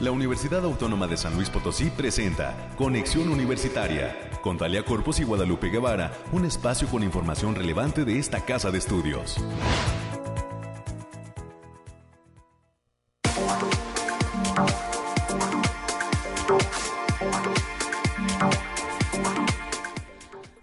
la 0.00 0.12
Universidad 0.12 0.64
Autónoma 0.64 1.08
de 1.08 1.16
San 1.16 1.34
Luis 1.34 1.50
Potosí 1.50 1.90
presenta 1.90 2.54
Conexión 2.76 3.28
Universitaria 3.28 4.30
con 4.42 4.56
Talia 4.56 4.84
Corpus 4.84 5.18
y 5.18 5.24
Guadalupe 5.24 5.70
Guevara, 5.70 6.12
un 6.30 6.44
espacio 6.44 6.86
con 6.88 7.02
información 7.02 7.56
relevante 7.56 8.04
de 8.04 8.18
esta 8.18 8.44
casa 8.44 8.70
de 8.70 8.78
estudios. 8.78 9.36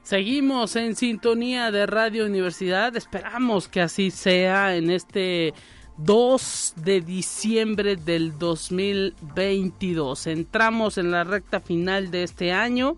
Seguimos 0.03 0.77
en 0.77 0.95
sintonía 0.95 1.71
de 1.71 1.85
Radio 1.87 2.25
Universidad. 2.25 2.95
Esperamos 2.95 3.67
que 3.67 3.81
así 3.81 4.11
sea 4.11 4.77
en 4.77 4.91
este 4.91 5.53
2 5.97 6.73
de 6.77 7.01
diciembre 7.01 7.95
del 7.95 8.37
2022. 8.37 10.27
Entramos 10.27 10.97
en 10.97 11.11
la 11.11 11.23
recta 11.23 11.61
final 11.61 12.11
de 12.11 12.23
este 12.23 12.51
año 12.51 12.97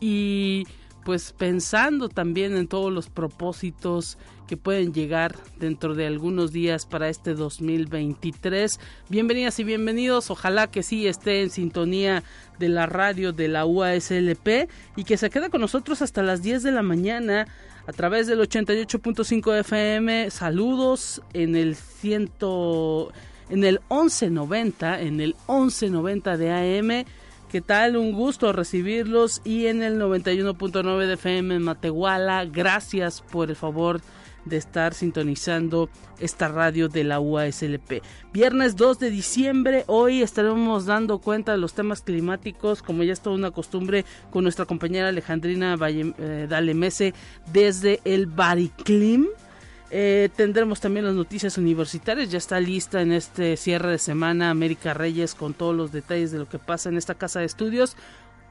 y 0.00 0.66
pues 1.04 1.32
pensando 1.36 2.08
también 2.08 2.56
en 2.56 2.66
todos 2.66 2.92
los 2.92 3.08
propósitos 3.08 4.16
que 4.46 4.56
pueden 4.56 4.92
llegar 4.92 5.36
dentro 5.58 5.94
de 5.94 6.06
algunos 6.06 6.50
días 6.50 6.86
para 6.86 7.08
este 7.08 7.34
2023. 7.34 8.80
Bienvenidas 9.08 9.58
y 9.60 9.64
bienvenidos, 9.64 10.30
ojalá 10.30 10.66
que 10.66 10.82
sí 10.82 11.06
esté 11.06 11.42
en 11.42 11.50
sintonía 11.50 12.24
de 12.58 12.68
la 12.68 12.86
radio 12.86 13.32
de 13.32 13.48
la 13.48 13.64
UASLP 13.64 14.68
y 14.96 15.04
que 15.04 15.16
se 15.16 15.30
quede 15.30 15.50
con 15.50 15.60
nosotros 15.60 16.02
hasta 16.02 16.22
las 16.22 16.42
10 16.42 16.62
de 16.62 16.72
la 16.72 16.82
mañana 16.82 17.46
a 17.86 17.92
través 17.92 18.26
del 18.26 18.40
88.5 18.40 19.60
FM. 19.60 20.30
Saludos 20.30 21.22
en 21.32 21.56
el 21.56 21.76
ciento 21.76 23.12
en 23.50 23.64
el 23.64 23.80
1190, 23.90 25.00
en 25.00 25.20
el 25.20 25.34
1190 25.48 26.36
de 26.36 26.78
AM. 26.78 27.04
¿Qué 27.50 27.60
tal? 27.60 27.96
Un 27.96 28.12
gusto 28.12 28.52
recibirlos 28.52 29.42
y 29.44 29.66
en 29.66 29.82
el 29.82 30.00
91.9 30.00 31.06
de 31.06 31.14
FM 31.14 31.56
en 31.56 31.62
Matehuala. 31.62 32.44
Gracias 32.44 33.22
por 33.22 33.50
el 33.50 33.56
favor 33.56 34.00
de 34.44 34.56
estar 34.56 34.94
sintonizando 34.94 35.90
esta 36.18 36.48
radio 36.48 36.88
de 36.88 37.04
la 37.04 37.20
UASLP. 37.20 38.02
Viernes 38.32 38.76
2 38.76 38.98
de 38.98 39.10
diciembre, 39.10 39.84
hoy 39.86 40.22
estaremos 40.22 40.86
dando 40.86 41.18
cuenta 41.18 41.52
de 41.52 41.58
los 41.58 41.74
temas 41.74 42.02
climáticos, 42.02 42.82
como 42.82 43.02
ya 43.02 43.12
es 43.12 43.20
toda 43.20 43.36
una 43.36 43.50
costumbre, 43.50 44.04
con 44.30 44.44
nuestra 44.44 44.64
compañera 44.64 45.08
Alejandrina 45.08 45.76
Valle, 45.76 46.14
eh, 46.18 47.12
desde 47.52 48.00
el 48.04 48.26
Bariclim. 48.26 49.26
Eh, 49.92 50.28
tendremos 50.36 50.80
también 50.80 51.04
las 51.04 51.14
noticias 51.14 51.58
universitarias. 51.58 52.30
Ya 52.30 52.38
está 52.38 52.60
lista 52.60 53.02
en 53.02 53.12
este 53.12 53.56
cierre 53.56 53.90
de 53.90 53.98
semana 53.98 54.50
América 54.50 54.94
Reyes 54.94 55.34
con 55.34 55.52
todos 55.52 55.74
los 55.74 55.90
detalles 55.90 56.30
de 56.30 56.38
lo 56.38 56.48
que 56.48 56.58
pasa 56.58 56.88
en 56.88 56.96
esta 56.96 57.14
casa 57.14 57.40
de 57.40 57.46
estudios. 57.46 57.96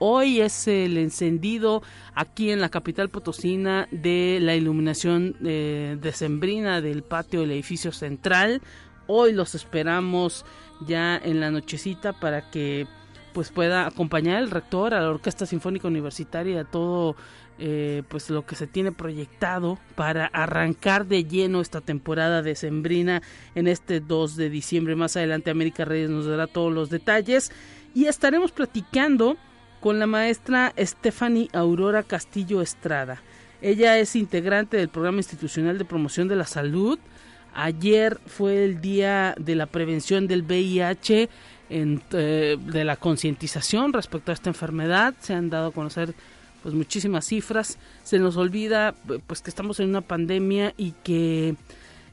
Hoy 0.02 0.40
es 0.40 0.70
el 0.70 0.98
encendido 0.98 1.84
aquí 2.16 2.52
en 2.52 2.62
la 2.62 2.70
capital 2.70 3.10
potosina 3.10 3.90
de 3.92 4.40
la 4.42 4.56
iluminación 4.56 5.36
eh, 5.44 5.98
decembrina 6.02 6.80
del 6.80 7.04
patio 7.04 7.42
del 7.42 7.52
edificio 7.52 7.92
central. 7.92 8.62
Hoy 9.08 9.34
los 9.34 9.56
esperamos 9.56 10.46
ya 10.88 11.18
en 11.18 11.42
la 11.42 11.52
nochecita 11.52 12.14
para 12.14 12.50
que 12.50 12.88
pues 13.34 13.52
pueda 13.52 13.88
acompañar 13.88 14.38
al 14.38 14.52
rector, 14.52 14.94
a 14.94 15.02
la 15.02 15.10
Orquesta 15.10 15.46
Sinfónica 15.46 15.90
Universitaria 15.90 16.62
a 16.62 16.64
todo 16.64 17.18
eh, 17.58 18.04
pues 18.08 18.30
lo 18.30 18.46
que 18.46 18.56
se 18.56 18.68
tiene 18.68 18.94
proyectado 18.94 19.78
para 19.96 20.28
arrancar 20.28 21.08
de 21.08 21.26
lleno 21.26 21.60
esta 21.60 21.82
temporada 21.82 22.42
decembrina 22.42 23.22
en 23.54 23.68
este 23.68 24.00
2 24.00 24.38
de 24.38 24.50
diciembre. 24.50 24.96
Más 24.96 25.18
adelante 25.18 25.52
América 25.52 25.84
Reyes 25.84 26.10
nos 26.10 26.26
dará 26.26 26.48
todos 26.48 26.74
los 26.74 26.90
detalles 26.90 27.52
y 27.94 28.06
estaremos 28.06 28.54
platicando 28.54 29.36
con 29.80 30.00
la 30.00 30.08
maestra 30.08 30.74
Stephanie 30.78 31.50
Aurora 31.54 32.04
Castillo 32.04 32.62
Estrada. 32.62 33.22
Ella 33.62 33.98
es 33.98 34.16
integrante 34.16 34.78
del 34.78 34.90
Programa 34.90 35.18
Institucional 35.18 35.78
de 35.78 35.86
Promoción 35.86 36.28
de 36.28 36.36
la 36.36 36.46
Salud. 36.46 36.98
Ayer 37.54 38.20
fue 38.26 38.64
el 38.64 38.82
día 38.82 39.36
de 39.38 39.56
la 39.56 39.66
prevención 39.66 40.28
del 40.28 40.44
VIH, 40.44 41.30
en, 41.70 42.02
eh, 42.12 42.58
de 42.60 42.84
la 42.84 42.96
concientización 42.96 43.94
respecto 43.94 44.32
a 44.32 44.34
esta 44.34 44.50
enfermedad. 44.50 45.14
Se 45.20 45.34
han 45.34 45.50
dado 45.50 45.68
a 45.68 45.72
conocer 45.72 46.14
pues 46.64 46.74
muchísimas 46.74 47.26
cifras. 47.26 47.78
Se 48.04 48.20
nos 48.20 48.38
olvida 48.38 48.96
pues 49.28 49.42
que 49.42 49.50
estamos 49.50 49.80
en 49.80 49.90
una 49.90 50.02
pandemia 50.02 50.74
y 50.78 50.94
que 51.04 51.56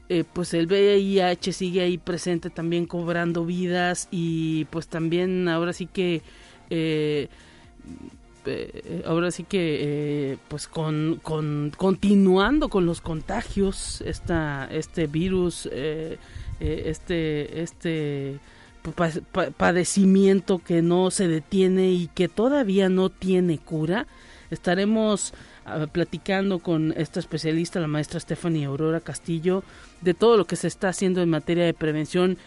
eh, 0.09 0.23
pues 0.31 0.53
el 0.53 0.67
VIH 0.67 1.51
sigue 1.53 1.81
ahí 1.81 1.97
presente 1.97 2.49
también 2.49 2.85
cobrando 2.85 3.45
vidas 3.45 4.07
y 4.09 4.65
pues 4.65 4.87
también 4.87 5.47
ahora 5.49 5.73
sí 5.73 5.85
que 5.85 6.21
eh, 6.69 7.27
eh, 8.47 9.03
ahora 9.05 9.29
sí 9.31 9.43
que 9.43 9.79
eh, 10.31 10.37
pues 10.47 10.67
con, 10.67 11.19
continuando 11.75 12.69
con 12.69 12.85
los 12.85 13.01
contagios 13.01 14.01
esta 14.01 14.69
este 14.71 15.07
virus 15.07 15.67
eh, 15.71 16.17
este 16.59 17.61
este 17.61 18.39
padecimiento 19.57 20.59
que 20.59 20.81
no 20.81 21.11
se 21.11 21.27
detiene 21.27 21.91
y 21.91 22.07
que 22.07 22.29
todavía 22.29 22.87
no 22.87 23.09
tiene 23.09 23.57
cura 23.57 24.07
estaremos 24.49 25.33
ah, 25.65 25.87
platicando 25.91 26.59
con 26.59 26.93
esta 26.95 27.19
especialista 27.19 27.81
la 27.81 27.87
maestra 27.87 28.21
Stephanie 28.21 28.63
Aurora 28.63 29.01
Castillo 29.01 29.65
de 29.99 30.13
todo 30.13 30.37
lo 30.37 30.45
que 30.45 30.55
se 30.55 30.67
está 30.67 30.87
haciendo 30.87 31.21
en 31.21 31.29
materia 31.29 31.65
de 31.65 31.73
prevención 31.73 32.37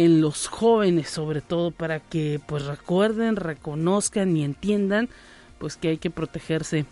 en 0.00 0.22
los 0.22 0.46
jóvenes 0.46 1.10
sobre 1.10 1.42
todo 1.42 1.72
para 1.72 2.00
que 2.00 2.40
pues 2.46 2.64
recuerden, 2.64 3.36
reconozcan 3.36 4.34
y 4.34 4.44
entiendan 4.44 5.10
pues 5.58 5.76
que 5.76 5.88
hay 5.88 5.98
que 5.98 6.08
protegerse 6.08 6.86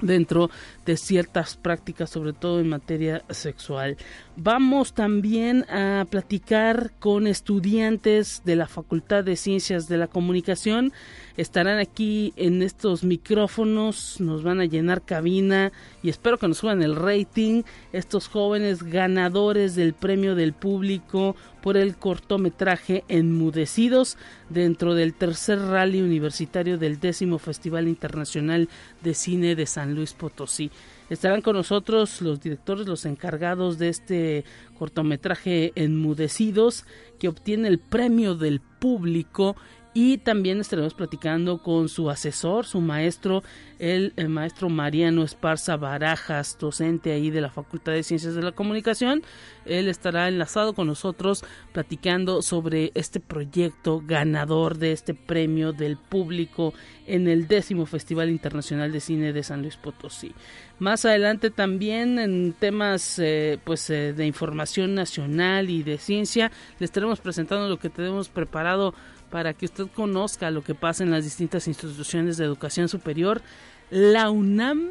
dentro 0.00 0.50
de 0.84 0.96
ciertas 0.96 1.56
prácticas, 1.56 2.10
sobre 2.10 2.32
todo 2.32 2.60
en 2.60 2.68
materia 2.68 3.22
sexual. 3.30 3.96
Vamos 4.36 4.92
también 4.92 5.64
a 5.70 6.06
platicar 6.08 6.92
con 6.98 7.26
estudiantes 7.26 8.42
de 8.44 8.56
la 8.56 8.66
Facultad 8.66 9.24
de 9.24 9.36
Ciencias 9.36 9.88
de 9.88 9.98
la 9.98 10.06
Comunicación. 10.06 10.92
Estarán 11.36 11.78
aquí 11.78 12.32
en 12.36 12.62
estos 12.62 13.04
micrófonos, 13.04 14.20
nos 14.20 14.42
van 14.42 14.60
a 14.60 14.64
llenar 14.64 15.02
cabina 15.02 15.72
y 16.02 16.08
espero 16.08 16.38
que 16.38 16.48
nos 16.48 16.58
suban 16.58 16.82
el 16.82 16.96
rating. 16.96 17.62
Estos 17.92 18.28
jóvenes 18.28 18.82
ganadores 18.82 19.74
del 19.74 19.94
premio 19.94 20.34
del 20.34 20.52
público 20.52 21.36
por 21.62 21.76
el 21.76 21.96
cortometraje 21.96 23.04
Enmudecidos 23.08 24.16
dentro 24.48 24.94
del 24.94 25.14
tercer 25.14 25.58
rally 25.58 26.00
universitario 26.00 26.78
del 26.78 27.00
décimo 27.00 27.38
Festival 27.38 27.88
Internacional 27.88 28.68
de 29.02 29.14
Cine 29.14 29.54
de 29.54 29.66
San 29.66 29.94
Luis 29.94 30.14
Potosí. 30.14 30.70
Estarán 31.10 31.40
con 31.40 31.56
nosotros 31.56 32.20
los 32.20 32.40
directores, 32.40 32.86
los 32.86 33.06
encargados 33.06 33.78
de 33.78 33.88
este 33.88 34.44
cortometraje 34.78 35.72
Enmudecidos, 35.74 36.84
que 37.18 37.28
obtiene 37.28 37.68
el 37.68 37.78
premio 37.78 38.34
del 38.34 38.60
público 38.60 39.56
y 39.94 40.18
también 40.18 40.60
estaremos 40.60 40.94
platicando 40.94 41.62
con 41.62 41.88
su 41.88 42.10
asesor, 42.10 42.66
su 42.66 42.80
maestro, 42.80 43.42
el, 43.78 44.12
maestro 44.28 44.68
Mariano 44.68 45.22
Esparza 45.24 45.76
Barajas, 45.76 46.56
docente 46.58 47.12
ahí 47.12 47.30
de 47.30 47.40
la 47.40 47.50
Facultad 47.50 47.92
de 47.92 48.02
Ciencias 48.02 48.34
de 48.34 48.42
la 48.42 48.52
Comunicación. 48.52 49.22
Él 49.64 49.88
estará 49.88 50.28
enlazado 50.28 50.74
con 50.74 50.86
nosotros 50.86 51.44
platicando 51.72 52.42
sobre 52.42 52.92
este 52.94 53.20
proyecto 53.20 54.02
ganador 54.06 54.78
de 54.78 54.92
este 54.92 55.14
premio 55.14 55.72
del 55.72 55.96
público 55.96 56.74
en 57.06 57.26
el 57.26 57.48
décimo 57.48 57.86
Festival 57.86 58.30
Internacional 58.30 58.92
de 58.92 59.00
Cine 59.00 59.32
de 59.32 59.42
San 59.42 59.62
Luis 59.62 59.76
Potosí. 59.76 60.34
Más 60.78 61.04
adelante 61.04 61.50
también 61.50 62.18
en 62.18 62.52
temas 62.52 63.18
eh, 63.18 63.58
pues 63.64 63.90
eh, 63.90 64.12
de 64.12 64.26
información 64.26 64.94
nacional 64.94 65.70
y 65.70 65.82
de 65.82 65.98
ciencia 65.98 66.52
le 66.78 66.84
estaremos 66.84 67.20
presentando 67.20 67.68
lo 67.68 67.78
que 67.78 67.90
tenemos 67.90 68.28
preparado 68.28 68.94
para 69.30 69.54
que 69.54 69.66
usted 69.66 69.86
conozca 69.94 70.50
lo 70.50 70.62
que 70.62 70.74
pasa 70.74 71.04
en 71.04 71.10
las 71.10 71.24
distintas 71.24 71.68
instituciones 71.68 72.36
de 72.36 72.44
educación 72.44 72.88
superior. 72.88 73.42
La 73.90 74.30
UNAM 74.30 74.88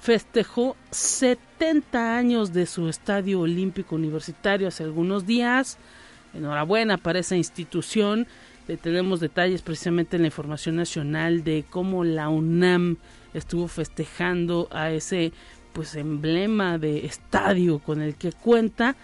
festejó 0.00 0.76
70 0.90 2.16
años 2.16 2.52
de 2.52 2.66
su 2.66 2.88
estadio 2.88 3.40
olímpico 3.40 3.96
universitario 3.96 4.68
hace 4.68 4.84
algunos 4.84 5.26
días. 5.26 5.78
Enhorabuena 6.34 6.98
para 6.98 7.18
esa 7.18 7.36
institución. 7.36 8.26
Le 8.68 8.76
tenemos 8.76 9.20
detalles 9.20 9.62
precisamente 9.62 10.16
en 10.16 10.22
la 10.22 10.28
información 10.28 10.76
nacional 10.76 11.44
de 11.44 11.64
cómo 11.68 12.04
la 12.04 12.28
UNAM 12.28 12.96
estuvo 13.32 13.68
festejando 13.68 14.68
a 14.72 14.90
ese 14.90 15.32
pues 15.72 15.94
emblema 15.94 16.78
de 16.78 17.04
estadio 17.06 17.78
con 17.78 18.00
el 18.00 18.14
que 18.14 18.32
cuenta 18.32 18.96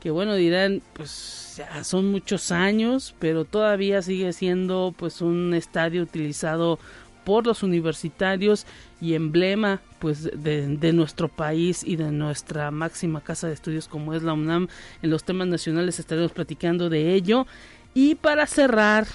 que 0.00 0.10
bueno 0.10 0.34
dirán 0.34 0.82
pues 0.92 1.54
ya 1.56 1.84
son 1.84 2.10
muchos 2.10 2.52
años 2.52 3.14
pero 3.18 3.44
todavía 3.44 4.02
sigue 4.02 4.32
siendo 4.32 4.94
pues 4.96 5.20
un 5.20 5.54
estadio 5.54 6.02
utilizado 6.02 6.78
por 7.26 7.44
los 7.44 7.64
universitarios 7.64 8.66
y 9.00 9.14
emblema 9.14 9.80
pues 9.98 10.30
de, 10.32 10.92
nuestro 10.92 11.26
país 11.26 11.82
y 11.84 11.96
de 11.96 12.12
nuestra 12.12 12.70
máxima 12.70 13.20
casa 13.20 13.48
de 13.48 13.54
estudios 13.54 13.88
como 13.88 14.14
es 14.14 14.22
la 14.22 14.32
UNAM. 14.32 14.68
En 15.02 15.10
los 15.10 15.24
temas 15.24 15.48
nacionales 15.48 15.98
estaremos 15.98 16.30
platicando 16.30 16.88
de 16.88 17.14
ello. 17.14 17.48
Y 17.94 18.14
para 18.14 18.46
cerrar 18.46 19.08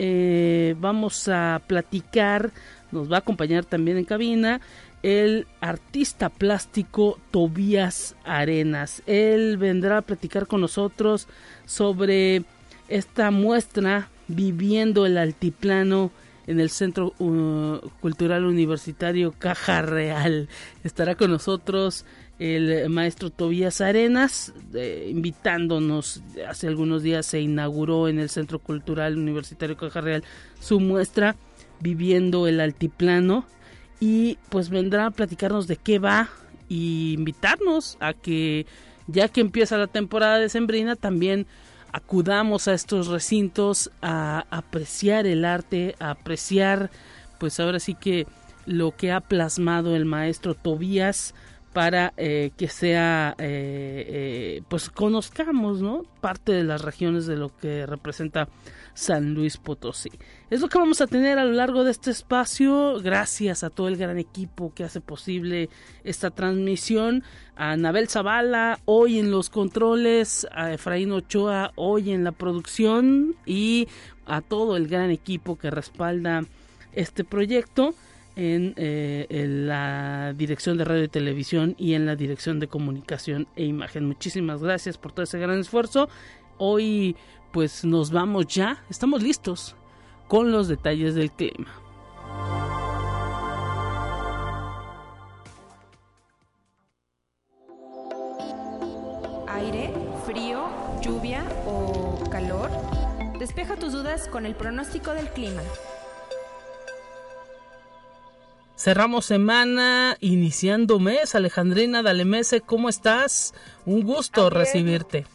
eh, 0.00 0.74
vamos 0.80 1.28
a 1.28 1.62
platicar, 1.68 2.50
nos 2.90 3.10
va 3.10 3.16
a 3.16 3.20
acompañar 3.20 3.64
también 3.64 3.96
en 3.96 4.06
cabina 4.06 4.60
el 5.02 5.46
artista 5.60 6.28
plástico 6.28 7.18
Tobías 7.30 8.14
Arenas. 8.24 9.02
Él 9.06 9.56
vendrá 9.56 9.98
a 9.98 10.02
platicar 10.02 10.46
con 10.46 10.60
nosotros 10.60 11.28
sobre 11.66 12.44
esta 12.88 13.30
muestra 13.30 14.08
viviendo 14.28 15.06
el 15.06 15.18
altiplano 15.18 16.10
en 16.46 16.60
el 16.60 16.70
Centro 16.70 17.14
uh, 17.18 17.78
Cultural 18.00 18.44
Universitario 18.44 19.32
Caja 19.38 19.82
Real. 19.82 20.48
Estará 20.84 21.14
con 21.14 21.30
nosotros 21.30 22.04
el 22.38 22.88
maestro 22.88 23.30
Tobías 23.30 23.80
Arenas, 23.80 24.52
eh, 24.74 25.08
invitándonos. 25.10 26.22
Hace 26.48 26.66
algunos 26.66 27.02
días 27.02 27.26
se 27.26 27.40
inauguró 27.40 28.08
en 28.08 28.18
el 28.18 28.28
Centro 28.28 28.58
Cultural 28.58 29.16
Universitario 29.16 29.76
Caja 29.76 30.00
Real 30.00 30.24
su 30.60 30.80
muestra 30.80 31.36
Viviendo 31.80 32.46
el 32.46 32.60
Altiplano 32.60 33.44
y 34.02 34.36
pues 34.48 34.68
vendrá 34.68 35.06
a 35.06 35.10
platicarnos 35.12 35.68
de 35.68 35.76
qué 35.76 36.00
va 36.00 36.28
y 36.68 37.12
invitarnos 37.12 37.96
a 38.00 38.14
que 38.14 38.66
ya 39.06 39.28
que 39.28 39.40
empieza 39.40 39.78
la 39.78 39.86
temporada 39.86 40.40
de 40.40 40.48
Sembrina 40.48 40.96
también 40.96 41.46
acudamos 41.92 42.66
a 42.66 42.74
estos 42.74 43.06
recintos 43.06 43.92
a 44.02 44.44
apreciar 44.50 45.28
el 45.28 45.44
arte, 45.44 45.94
a 46.00 46.10
apreciar 46.10 46.90
pues 47.38 47.60
ahora 47.60 47.78
sí 47.78 47.94
que 47.94 48.26
lo 48.66 48.90
que 48.90 49.12
ha 49.12 49.20
plasmado 49.20 49.94
el 49.94 50.04
maestro 50.04 50.54
Tobías 50.54 51.32
para 51.72 52.12
eh, 52.16 52.50
que 52.56 52.66
sea 52.66 53.36
eh, 53.38 54.04
eh, 54.08 54.62
pues 54.68 54.90
conozcamos 54.90 55.80
no 55.80 56.02
parte 56.20 56.50
de 56.50 56.64
las 56.64 56.82
regiones 56.82 57.26
de 57.26 57.36
lo 57.36 57.56
que 57.56 57.86
representa 57.86 58.48
San 58.94 59.34
Luis 59.34 59.56
Potosí. 59.56 60.10
Es 60.50 60.60
lo 60.60 60.68
que 60.68 60.78
vamos 60.78 61.00
a 61.00 61.06
tener 61.06 61.38
a 61.38 61.44
lo 61.44 61.52
largo 61.52 61.84
de 61.84 61.90
este 61.90 62.10
espacio. 62.10 63.00
Gracias 63.02 63.64
a 63.64 63.70
todo 63.70 63.88
el 63.88 63.96
gran 63.96 64.18
equipo 64.18 64.72
que 64.74 64.84
hace 64.84 65.00
posible 65.00 65.70
esta 66.04 66.30
transmisión. 66.30 67.22
A 67.56 67.72
Anabel 67.72 68.08
Zavala 68.08 68.80
hoy 68.84 69.18
en 69.18 69.30
los 69.30 69.50
controles. 69.50 70.46
A 70.52 70.72
Efraín 70.72 71.12
Ochoa 71.12 71.72
hoy 71.76 72.12
en 72.12 72.24
la 72.24 72.32
producción. 72.32 73.34
Y 73.46 73.88
a 74.26 74.40
todo 74.40 74.76
el 74.76 74.88
gran 74.88 75.10
equipo 75.10 75.56
que 75.56 75.70
respalda 75.70 76.44
este 76.92 77.24
proyecto 77.24 77.94
eh, 78.34 79.26
en, 79.28 79.66
la 79.66 80.32
dirección 80.34 80.78
de 80.78 80.84
radio 80.84 81.04
y 81.04 81.08
televisión 81.08 81.74
y 81.78 81.92
en 81.92 82.06
la 82.06 82.16
dirección 82.16 82.60
de 82.60 82.68
comunicación 82.68 83.46
e 83.56 83.64
imagen. 83.64 84.06
Muchísimas 84.06 84.62
gracias 84.62 84.96
por 84.96 85.12
todo 85.12 85.24
ese 85.24 85.38
gran 85.38 85.58
esfuerzo. 85.58 86.08
Hoy 86.56 87.14
pues 87.52 87.84
nos 87.84 88.10
vamos 88.10 88.46
ya, 88.46 88.82
estamos 88.88 89.22
listos 89.22 89.76
con 90.28 90.50
los 90.50 90.68
detalles 90.68 91.14
del 91.14 91.30
clima. 91.30 91.68
Aire, 99.48 99.92
frío, 100.24 100.64
lluvia 101.02 101.44
o 101.66 102.18
calor. 102.30 102.70
Despeja 103.38 103.76
tus 103.76 103.92
dudas 103.92 104.28
con 104.28 104.46
el 104.46 104.54
pronóstico 104.54 105.12
del 105.12 105.28
clima. 105.28 105.62
Cerramos 108.76 109.26
semana, 109.26 110.16
iniciando 110.20 110.98
mes. 110.98 111.34
Alejandrina 111.34 112.02
Dalemese, 112.02 112.62
¿cómo 112.62 112.88
estás? 112.88 113.54
Un 113.84 114.02
gusto 114.02 114.50
recibirte. 114.50 115.26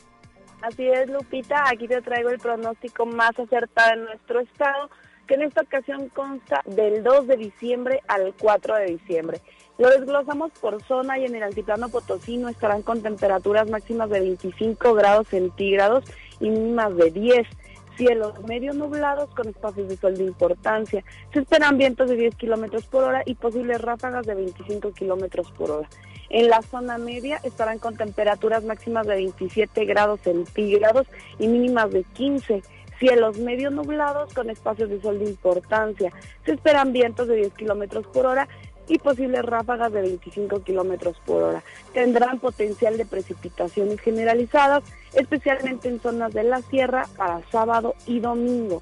Así 0.68 0.86
es, 0.86 1.10
Lupita. 1.10 1.64
Aquí 1.69 1.88
te 1.88 2.02
traigo 2.02 2.30
el 2.30 2.40
pronóstico 2.40 3.06
más 3.06 3.40
acertado 3.40 3.94
en 3.94 4.04
nuestro 4.04 4.42
estado, 4.42 4.90
que 5.25 5.36
en 5.36 5.44
esta 5.44 5.62
ocasión 5.62 6.10
consta 6.10 6.62
del 6.66 7.06
2 7.06 7.25
de 7.25 7.38
diciembre 7.38 8.02
al 8.10 8.34
4 8.38 8.75
de 8.75 8.86
diciembre. 8.88 9.40
Lo 9.78 9.90
desglosamos 9.90 10.52
por 10.60 10.84
zona 10.84 11.18
y 11.19 11.24
en 11.24 11.36
el 11.36 11.44
altiplano 11.44 11.88
potosino 11.88 12.50
estarán 12.50 12.81
con 12.81 13.02
temperaturas 13.02 13.69
máximas 13.69 14.10
de 14.10 14.19
25 14.19 14.94
grados 14.94 15.30
centígrados 15.30 16.04
y 16.42 16.50
mínimas 16.50 16.94
de 16.98 17.12
10 17.12 17.48
cielos 17.96 18.34
medio 18.44 18.74
nublados 18.74 19.34
con 19.34 19.48
espacios 19.48 19.88
de 19.88 19.96
sol 19.96 20.18
de 20.18 20.25
importancia. 20.25 21.02
Se 21.31 21.40
esperan 21.40 21.78
vientos 21.78 22.10
de 22.10 22.18
10 22.18 22.36
kilómetros 22.36 22.86
por 22.88 23.06
hora 23.06 23.24
y 23.25 23.36
posibles 23.36 23.80
ráfagas 23.80 24.25
de 24.25 24.36
25 24.36 24.92
kilómetros 24.92 25.50
por 25.54 25.72
hora. 25.72 25.90
En 26.29 26.50
la 26.50 26.62
zona 26.62 26.97
media 26.97 27.39
estarán 27.44 27.79
con 27.79 27.95
temperaturas 27.95 28.63
máximas 28.63 29.07
de 29.07 29.15
27 29.15 29.85
grados 29.85 30.19
centígrados 30.21 31.07
y 31.39 31.47
mínimas 31.47 31.91
de 31.91 32.03
15 32.03 32.62
cielos 33.00 33.38
medio 33.38 33.69
nublados 33.69 34.33
con 34.33 34.50
espacios 34.50 34.89
de 34.89 35.01
sol 35.01 35.19
de 35.19 35.25
importancia. 35.25 36.12
Se 36.45 36.53
esperan 36.53 36.94
vientos 36.94 37.27
de 37.27 37.35
10 37.35 37.53
kilómetros 37.53 38.07
por 38.07 38.25
hora 38.25 38.47
y 38.88 38.97
posibles 39.00 39.44
ráfagas 39.44 39.91
de 39.91 40.01
25 40.01 40.63
kilómetros 40.63 41.18
por 41.25 41.44
hora. 41.44 41.63
Tendrán 41.94 42.39
potencial 42.39 42.97
de 42.97 43.06
precipitaciones 43.06 44.00
generalizadas, 44.00 44.83
especialmente 45.13 45.89
en 45.89 46.00
zonas 46.00 46.33
de 46.33 46.44
la 46.44 46.62
sierra 46.62 47.06
para 47.18 47.41
sábado 47.51 47.95
y 48.06 48.19
domingo. 48.19 48.81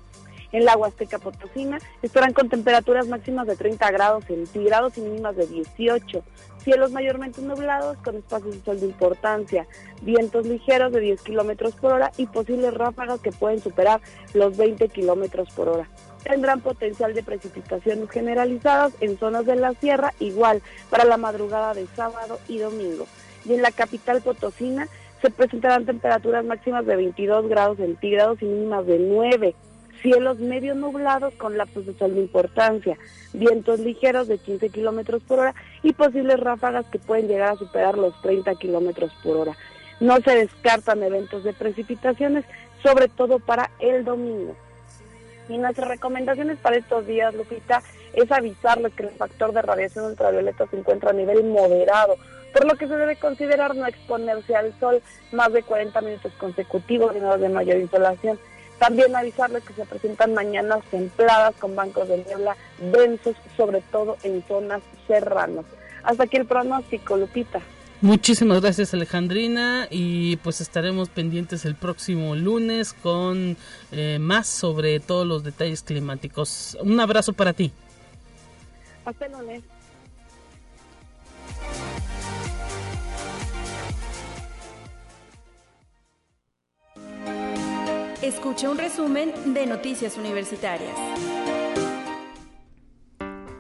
En 0.52 0.64
la 0.64 0.78
Huasteca 0.78 1.20
Potosina 1.20 1.80
estarán 2.02 2.34
con 2.34 2.50
temperaturas 2.50 3.08
máximas 3.08 3.48
de 3.48 3.58
30 3.58 3.92
grados 3.92 4.26
centígrados 4.26 4.98
y 4.98 5.02
mínimas 5.02 5.36
de 5.36 5.48
18. 5.48 6.24
Cielos 6.66 6.92
mayormente 6.92 7.42
nublados 7.42 7.96
con 7.98 8.18
espacios 8.18 8.56
de 8.56 8.66
sol 8.66 8.80
de 8.80 8.88
importancia, 8.88 9.68
vientos 10.02 10.46
ligeros 10.46 10.92
de 10.92 11.00
10 11.00 11.22
kilómetros 11.22 11.76
por 11.76 11.94
hora 11.94 12.12
y 12.18 12.26
posibles 12.26 12.74
ráfagas 12.74 13.22
que 13.22 13.32
pueden 13.32 13.62
superar 13.62 14.02
los 14.34 14.58
20 14.58 14.90
kilómetros 14.90 15.48
por 15.54 15.70
hora 15.70 15.88
tendrán 16.26 16.60
potencial 16.62 17.14
de 17.14 17.22
precipitaciones 17.22 18.10
generalizadas 18.10 18.94
en 19.00 19.18
zonas 19.18 19.46
de 19.46 19.56
la 19.56 19.74
sierra, 19.76 20.12
igual 20.20 20.62
para 20.90 21.06
la 21.06 21.18
madrugada 21.18 21.76
de 21.76 21.86
sábado 21.96 22.40
y 22.48 22.58
domingo. 22.58 23.06
Y 23.46 23.54
en 23.54 23.62
la 23.62 23.72
capital 23.72 24.22
potosina 24.22 24.88
se 25.22 25.30
presentarán 25.30 25.86
temperaturas 25.86 26.44
máximas 26.44 26.86
de 26.86 26.96
22 26.96 27.48
grados 27.48 27.78
centígrados 27.78 28.42
y 28.42 28.46
mínimas 28.46 28.86
de 28.88 29.00
9. 29.00 29.56
Cielos 30.06 30.38
medio 30.38 30.76
nublados 30.76 31.34
con 31.34 31.58
lapsos 31.58 31.88
de 31.88 31.98
sol 31.98 32.14
de 32.14 32.22
importancia, 32.22 32.96
vientos 33.34 33.80
ligeros 33.80 34.28
de 34.28 34.38
15 34.38 34.70
kilómetros 34.70 35.24
por 35.24 35.40
hora 35.40 35.56
y 35.82 35.94
posibles 35.94 36.40
ráfagas 36.40 36.86
que 36.92 37.00
pueden 37.00 37.28
llegar 37.28 37.54
a 37.54 37.56
superar 37.56 37.98
los 37.98 38.14
30 38.22 38.54
kilómetros 38.54 39.12
por 39.24 39.36
hora. 39.36 39.58
No 40.00 40.18
se 40.18 40.36
descartan 40.36 41.02
eventos 41.02 41.44
de 41.44 41.54
precipitaciones, 41.54 42.46
sobre 42.84 43.08
todo 43.08 43.40
para 43.40 43.72
el 43.80 44.06
domingo. 44.06 44.56
Y 45.50 45.58
nuestras 45.58 45.88
recomendaciones 45.88 46.60
para 46.60 46.78
estos 46.78 47.08
días, 47.08 47.34
Lupita, 47.34 47.82
es 48.14 48.32
avisarles 48.32 48.94
que 48.94 49.08
el 49.08 49.10
factor 49.10 49.54
de 49.54 49.64
radiación 49.64 50.06
ultravioleta 50.06 50.68
se 50.68 50.78
encuentra 50.78 51.10
a 51.10 51.14
nivel 51.14 51.46
moderado, 51.46 52.16
por 52.54 52.72
lo 52.72 52.78
que 52.78 52.88
se 52.88 52.96
debe 52.96 53.16
considerar 53.16 53.76
no 53.76 53.88
exponerse 53.88 54.56
al 54.56 54.80
sol 54.80 55.02
más 55.32 55.52
de 55.52 55.64
40 55.64 56.00
minutos 56.02 56.32
consecutivos 56.38 57.16
en 57.16 57.26
horas 57.26 57.42
de 57.42 57.50
mayor 57.50 57.78
insolación. 57.78 58.38
También 58.80 59.16
avisarles 59.16 59.64
que 59.64 59.74
se 59.74 59.86
presentan 59.86 60.34
mañanas 60.34 60.84
templadas 60.92 61.56
con 61.56 61.76
bancos 61.76 62.08
de 62.10 62.18
niebla 62.18 62.58
densos, 62.80 63.36
sobre 63.56 63.82
todo 63.82 64.18
en 64.24 64.44
zonas 64.48 64.82
serranas. 65.08 65.66
Hasta 66.04 66.24
aquí 66.24 66.38
el 66.38 66.46
pronóstico, 66.46 67.18
Lupita. 67.18 67.62
Muchísimas 68.02 68.62
gracias 68.62 68.94
Alejandrina 68.94 69.88
y 69.90 70.36
pues 70.38 70.60
estaremos 70.60 71.10
pendientes 71.10 71.64
el 71.66 71.76
próximo 71.76 72.36
lunes 72.36 72.94
con 72.94 73.56
eh, 73.92 74.20
más 74.20 74.48
sobre 74.48 75.00
todos 75.00 75.26
los 75.26 75.44
detalles 75.44 75.82
climáticos. 75.82 76.78
Un 76.82 77.00
abrazo 77.00 77.34
para 77.34 77.54
ti. 77.54 77.72
Hasta 79.06 79.26
el 79.26 79.32
lunes. 79.32 79.64
Escucha 88.26 88.72
un 88.72 88.80
resumen 88.80 89.32
de 89.54 89.68
Noticias 89.68 90.18
Universitarias. 90.18 90.98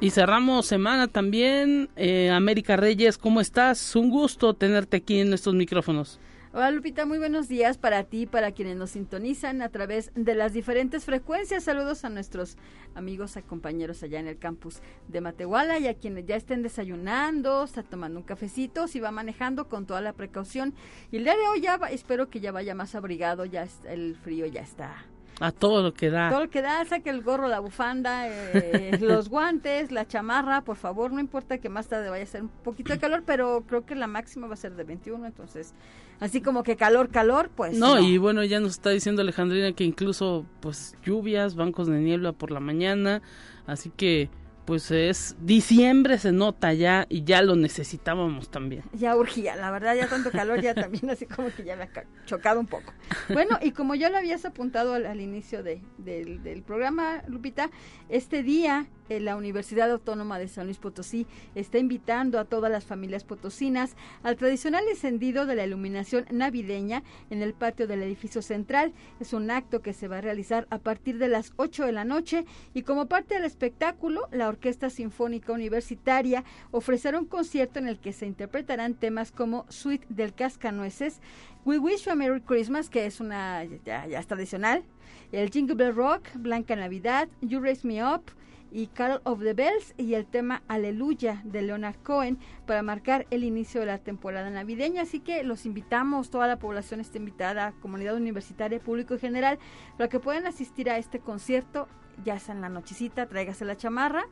Y 0.01 0.10
cerramos 0.10 0.65
semana 0.65 1.07
también. 1.07 1.88
Eh, 1.95 2.31
América 2.31 2.75
Reyes, 2.75 3.19
¿cómo 3.19 3.41
estás? 3.41 3.95
Un 3.95 4.10
gusto 4.10 4.55
tenerte 4.55 4.98
aquí 4.98 5.19
en 5.19 5.34
estos 5.34 5.53
micrófonos. 5.53 6.19
Hola 6.57 6.71
Lupita, 6.71 7.05
muy 7.05 7.17
buenos 7.17 7.50
días 7.50 7.77
para 7.77 8.05
ti 8.05 8.27
para 8.27 8.53
quienes 8.53 8.77
nos 8.77 8.91
sintonizan 8.91 9.62
a 9.62 9.67
través 9.67 10.13
de 10.15 10.35
las 10.35 10.53
diferentes 10.53 11.03
frecuencias. 11.03 11.65
Saludos 11.65 12.05
a 12.05 12.09
nuestros 12.09 12.55
amigos, 12.93 13.35
a 13.35 13.41
compañeros 13.41 14.03
allá 14.03 14.21
en 14.21 14.27
el 14.27 14.38
campus 14.38 14.79
de 15.09 15.19
Matehuala 15.19 15.79
y 15.79 15.88
a 15.88 15.95
quienes 15.95 16.25
ya 16.25 16.38
estén 16.38 16.62
desayunando, 16.62 17.65
está 17.65 17.83
tomando 17.83 18.21
un 18.21 18.25
cafecito, 18.25 18.88
si 18.88 19.01
va 19.01 19.12
manejando 19.12 19.67
con 19.67 19.85
toda 19.85 20.00
la 20.00 20.13
precaución. 20.13 20.74
Y 21.12 21.17
el 21.17 21.25
día 21.25 21.35
de 21.35 21.45
hoy 21.45 21.59
ya 21.59 21.75
espero 21.91 22.29
que 22.29 22.39
ya 22.39 22.53
vaya 22.53 22.74
más 22.74 22.95
abrigado, 22.95 23.43
ya 23.43 23.67
el 23.83 24.15
frío 24.15 24.45
ya 24.45 24.62
está 24.62 25.05
A 25.39 25.51
todo 25.51 25.84
lo 25.84 25.94
que 25.94 26.10
da. 26.10 26.30
Todo 26.30 26.42
lo 26.46 26.50
que 26.50 26.62
da, 26.62 26.84
saque 26.86 27.10
el 27.10 27.22
gorro, 27.22 27.48
la 27.48 27.60
bufanda, 27.60 28.27
eh, 28.27 28.98
los 29.01 29.30
guantes, 29.30 29.92
la 29.92 30.08
chamarra, 30.08 30.62
por 30.62 30.77
favor, 30.77 31.12
no 31.12 31.20
importa 31.20 31.58
que 31.58 31.68
más 31.68 31.88
tarde 31.88 32.10
vaya 32.10 32.24
a 32.24 32.27
ser 32.27 32.44
un 32.44 32.50
poquito 32.50 32.94
de 32.94 33.00
calor, 33.00 33.24
pero 33.25 33.63
creo 33.68 33.86
que 33.86 33.96
la 33.96 34.08
máxima 34.08 34.48
va 34.48 34.54
a 34.54 34.58
ser 34.58 34.75
de 34.75 34.84
21, 34.86 35.25
entonces, 35.25 35.74
así 36.20 36.42
como 36.42 36.63
que 36.63 36.77
calor, 36.77 37.10
calor, 37.10 37.50
pues. 37.54 37.77
No, 37.77 38.00
y 38.00 38.18
bueno, 38.18 38.44
ya 38.44 38.60
nos 38.60 38.72
está 38.72 38.92
diciendo 38.92 39.22
Alejandrina 39.22 39.74
que 39.74 39.84
incluso, 39.84 40.46
pues, 40.62 40.96
lluvias, 41.04 41.56
bancos 41.56 41.88
de 41.88 42.00
niebla 42.00 42.32
por 42.32 42.51
la 42.51 42.62
mañana, 42.62 43.22
así 43.68 43.89
que 43.89 44.30
pues 44.65 44.91
es 44.91 45.36
diciembre 45.39 46.17
se 46.17 46.31
nota 46.31 46.74
ya 46.74 47.05
y 47.10 47.24
ya 47.24 47.41
lo 47.41 47.55
necesitábamos 47.55 48.50
también. 48.50 48.84
Ya 48.93 49.15
urgía, 49.15 49.55
la 49.55 49.72
verdad 49.72 49.95
ya 49.95 50.07
tanto 50.07 50.31
calor 50.31 50.62
ya 50.62 50.74
también 50.74 51.10
así 51.10 51.25
como 51.25 51.50
que 51.51 51.63
ya 51.63 51.75
me 51.75 51.84
ha 51.84 51.89
chocado 52.25 52.60
un 52.60 52.67
poco. 52.67 52.93
Bueno, 53.29 53.60
y 53.62 53.72
como 53.72 53.95
ya 53.95 54.10
lo 54.10 54.17
habías 54.17 54.45
apuntado 54.45 54.93
al, 54.93 55.22
inicio 55.22 55.63
de, 55.63 55.81
del, 55.98 56.43
del 56.43 56.63
programa, 56.63 57.24
Lupita, 57.27 57.69
este 58.10 58.43
día 58.43 58.88
la 59.09 59.35
Universidad 59.35 59.91
Autónoma 59.91 60.39
de 60.39 60.47
San 60.47 60.65
Luis 60.65 60.77
Potosí 60.77 61.27
está 61.53 61.77
invitando 61.77 62.39
a 62.39 62.45
todas 62.45 62.71
las 62.71 62.85
familias 62.85 63.24
potosinas 63.24 63.95
al 64.24 64.35
tradicional 64.35 64.83
encendido 64.89 65.45
de 65.45 65.55
la 65.55 65.65
iluminación 65.65 66.25
navideña 66.31 67.03
en 67.29 67.41
el 67.41 67.53
patio 67.53 67.88
del 67.88 68.03
edificio 68.03 68.41
central. 68.41 68.93
Es 69.19 69.33
un 69.33 69.51
acto 69.51 69.81
que 69.81 69.93
se 69.93 70.07
va 70.07 70.17
a 70.17 70.21
realizar 70.21 70.67
a 70.69 70.79
partir 70.79 71.17
de 71.17 71.27
las 71.27 71.53
8 71.57 71.85
de 71.85 71.91
la 71.91 72.05
noche 72.05 72.45
y 72.74 72.83
como 72.83 73.07
parte 73.07 73.35
del 73.35 73.45
espectáculo, 73.45 74.27
la 74.31 74.47
Orquesta 74.47 74.89
Sinfónica 74.89 75.53
Universitaria 75.53 76.43
ofrecerá 76.71 77.19
un 77.19 77.25
concierto 77.25 77.79
en 77.79 77.88
el 77.88 78.00
que 78.00 78.13
se 78.13 78.25
interpretarán 78.25 78.95
temas 78.95 79.31
como 79.31 79.65
Suite 79.69 80.05
del 80.09 80.33
Cascanueces, 80.33 81.21
We 81.65 81.79
Wish 81.79 82.05
You 82.05 82.12
a 82.12 82.15
Merry 82.15 82.41
Christmas, 82.41 82.89
que 82.89 83.05
es 83.05 83.19
una 83.19 83.63
ya, 83.63 84.05
ya 84.07 84.19
es 84.19 84.27
tradicional, 84.27 84.83
el 85.31 85.50
Jingle 85.50 85.75
Bell 85.75 85.95
Rock, 85.95 86.27
Blanca 86.35 86.75
Navidad, 86.75 87.27
You 87.41 87.59
Raise 87.59 87.88
Me 87.88 88.03
Up, 88.03 88.31
y 88.75 88.88
Carol 88.88 89.22
of 89.24 89.39
the 89.39 89.53
Bells 89.53 89.94
y 89.96 90.15
el 90.15 90.25
tema 90.25 90.62
Aleluya 90.67 91.41
de 91.46 91.62
Leonard 91.62 91.96
Cohen 92.03 92.38
para 92.67 92.84
marcar 92.84 93.25
el 93.32 93.46
inicio 93.46 93.79
de 93.79 93.86
la 93.86 94.00
temporada 94.00 94.50
navideña. 94.50 95.03
Así 95.03 95.22
que 95.22 95.46
los 95.46 95.65
invitamos, 95.65 96.29
toda 96.29 96.46
la 96.46 96.60
población 96.60 97.00
está 97.00 97.17
invitada, 97.17 97.72
comunidad 97.82 98.17
universitaria, 98.17 98.82
público 98.82 99.13
en 99.13 99.22
general, 99.22 99.60
para 99.98 100.10
que 100.10 100.20
puedan 100.20 100.46
asistir 100.46 100.89
a 100.89 100.98
este 100.98 101.20
concierto, 101.20 101.88
ya 102.25 102.38
sea 102.38 102.53
en 102.53 102.60
la 102.60 102.67
nochecita, 102.67 103.27
tráigase 103.27 103.63
la 103.63 103.77
chamarra 103.77 104.25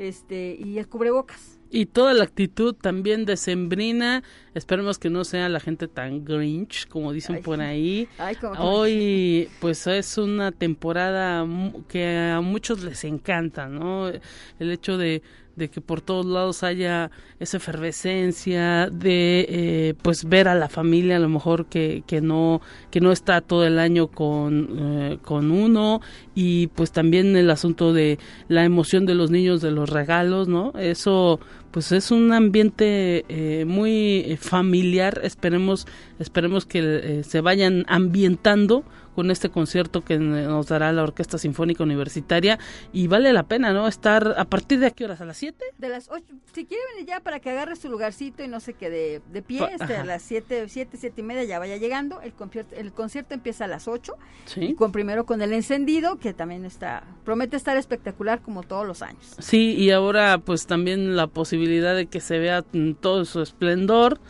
este 0.00 0.56
y 0.58 0.78
el 0.78 0.88
cubrebocas. 0.88 1.58
Y 1.72 1.86
toda 1.86 2.14
la 2.14 2.24
actitud 2.24 2.74
también 2.74 3.24
decembrina. 3.24 4.24
Esperemos 4.54 4.98
que 4.98 5.08
no 5.08 5.24
sea 5.24 5.48
la 5.48 5.60
gente 5.60 5.86
tan 5.86 6.24
grinch, 6.24 6.88
como 6.88 7.12
dicen 7.12 7.42
por 7.42 7.60
ahí. 7.60 8.08
Hoy, 8.58 9.48
pues 9.60 9.86
es 9.86 10.18
una 10.18 10.50
temporada 10.50 11.46
que 11.86 12.18
a 12.34 12.40
muchos 12.40 12.82
les 12.82 13.04
encanta, 13.04 13.68
¿no? 13.68 14.08
El 14.08 14.70
hecho 14.72 14.98
de 14.98 15.22
de 15.56 15.68
que 15.68 15.80
por 15.80 16.00
todos 16.00 16.26
lados 16.26 16.62
haya 16.62 17.10
esa 17.38 17.56
efervescencia 17.58 18.88
de 18.90 19.46
eh, 19.48 19.94
pues 20.02 20.24
ver 20.24 20.48
a 20.48 20.54
la 20.54 20.68
familia 20.68 21.16
a 21.16 21.18
lo 21.20 21.28
mejor 21.28 21.66
que, 21.66 22.02
que 22.06 22.20
no 22.20 22.60
que 22.90 23.00
no 23.00 23.12
está 23.12 23.40
todo 23.40 23.66
el 23.66 23.78
año 23.78 24.08
con, 24.08 24.68
eh, 24.78 25.18
con 25.22 25.50
uno. 25.50 26.00
Y 26.34 26.68
pues 26.68 26.92
también 26.92 27.36
el 27.36 27.50
asunto 27.50 27.92
de 27.92 28.18
la 28.48 28.64
emoción 28.64 29.06
de 29.06 29.14
los 29.14 29.30
niños 29.30 29.60
de 29.60 29.70
los 29.70 29.90
regalos 29.90 30.48
no 30.48 30.72
eso 30.78 31.40
pues 31.70 31.92
es 31.92 32.10
un 32.10 32.32
ambiente 32.32 33.24
eh, 33.28 33.64
muy 33.64 34.38
familiar 34.40 35.20
esperemos 35.22 35.86
esperemos 36.18 36.66
que 36.66 37.22
se 37.24 37.40
vayan 37.40 37.84
ambientando 37.88 38.84
con 39.14 39.30
este 39.30 39.50
concierto 39.50 40.02
que 40.02 40.18
nos 40.18 40.68
dará 40.68 40.92
la 40.92 41.02
Orquesta 41.02 41.36
Sinfónica 41.36 41.82
Universitaria 41.82 42.58
y 42.90 43.06
vale 43.06 43.34
la 43.34 43.42
pena, 43.42 43.70
¿no? 43.72 43.86
Estar 43.86 44.34
a 44.38 44.44
partir 44.46 44.80
de 44.80 44.90
qué 44.92 45.04
horas, 45.04 45.20
a 45.20 45.24
las 45.24 45.36
7? 45.36 45.62
De 45.76 45.88
las 45.90 46.08
8, 46.08 46.24
si 46.54 46.64
quiere 46.64 46.82
venir 46.94 47.06
ya 47.06 47.20
para 47.20 47.38
que 47.38 47.50
agarre 47.50 47.76
su 47.76 47.90
lugarcito 47.90 48.42
y 48.42 48.48
no 48.48 48.60
se 48.60 48.72
quede 48.72 49.20
de 49.30 49.42
pie, 49.42 49.68
este, 49.78 49.96
a 49.96 50.04
las 50.04 50.22
7, 50.22 50.66
7, 50.68 50.96
7 50.98 51.20
y 51.20 51.24
media 51.24 51.44
ya 51.44 51.58
vaya 51.58 51.76
llegando, 51.76 52.22
el 52.22 52.32
concierto, 52.32 52.74
el 52.76 52.92
concierto 52.92 53.34
empieza 53.34 53.66
a 53.66 53.68
las 53.68 53.88
8, 53.88 54.14
¿Sí? 54.46 54.74
con 54.74 54.90
primero 54.90 55.26
con 55.26 55.42
el 55.42 55.52
encendido, 55.52 56.18
que 56.18 56.32
también 56.32 56.64
está, 56.64 57.04
promete 57.22 57.56
estar 57.56 57.76
espectacular 57.76 58.40
como 58.40 58.62
todos 58.62 58.86
los 58.86 59.02
años. 59.02 59.36
Sí, 59.38 59.74
y 59.74 59.90
ahora 59.90 60.38
pues 60.38 60.66
también 60.66 61.14
la 61.14 61.26
posibilidad 61.26 61.59
de 61.66 62.06
que 62.06 62.20
se 62.20 62.38
vea 62.38 62.64
todo 63.00 63.24
su 63.24 63.42
esplendor 63.42 64.20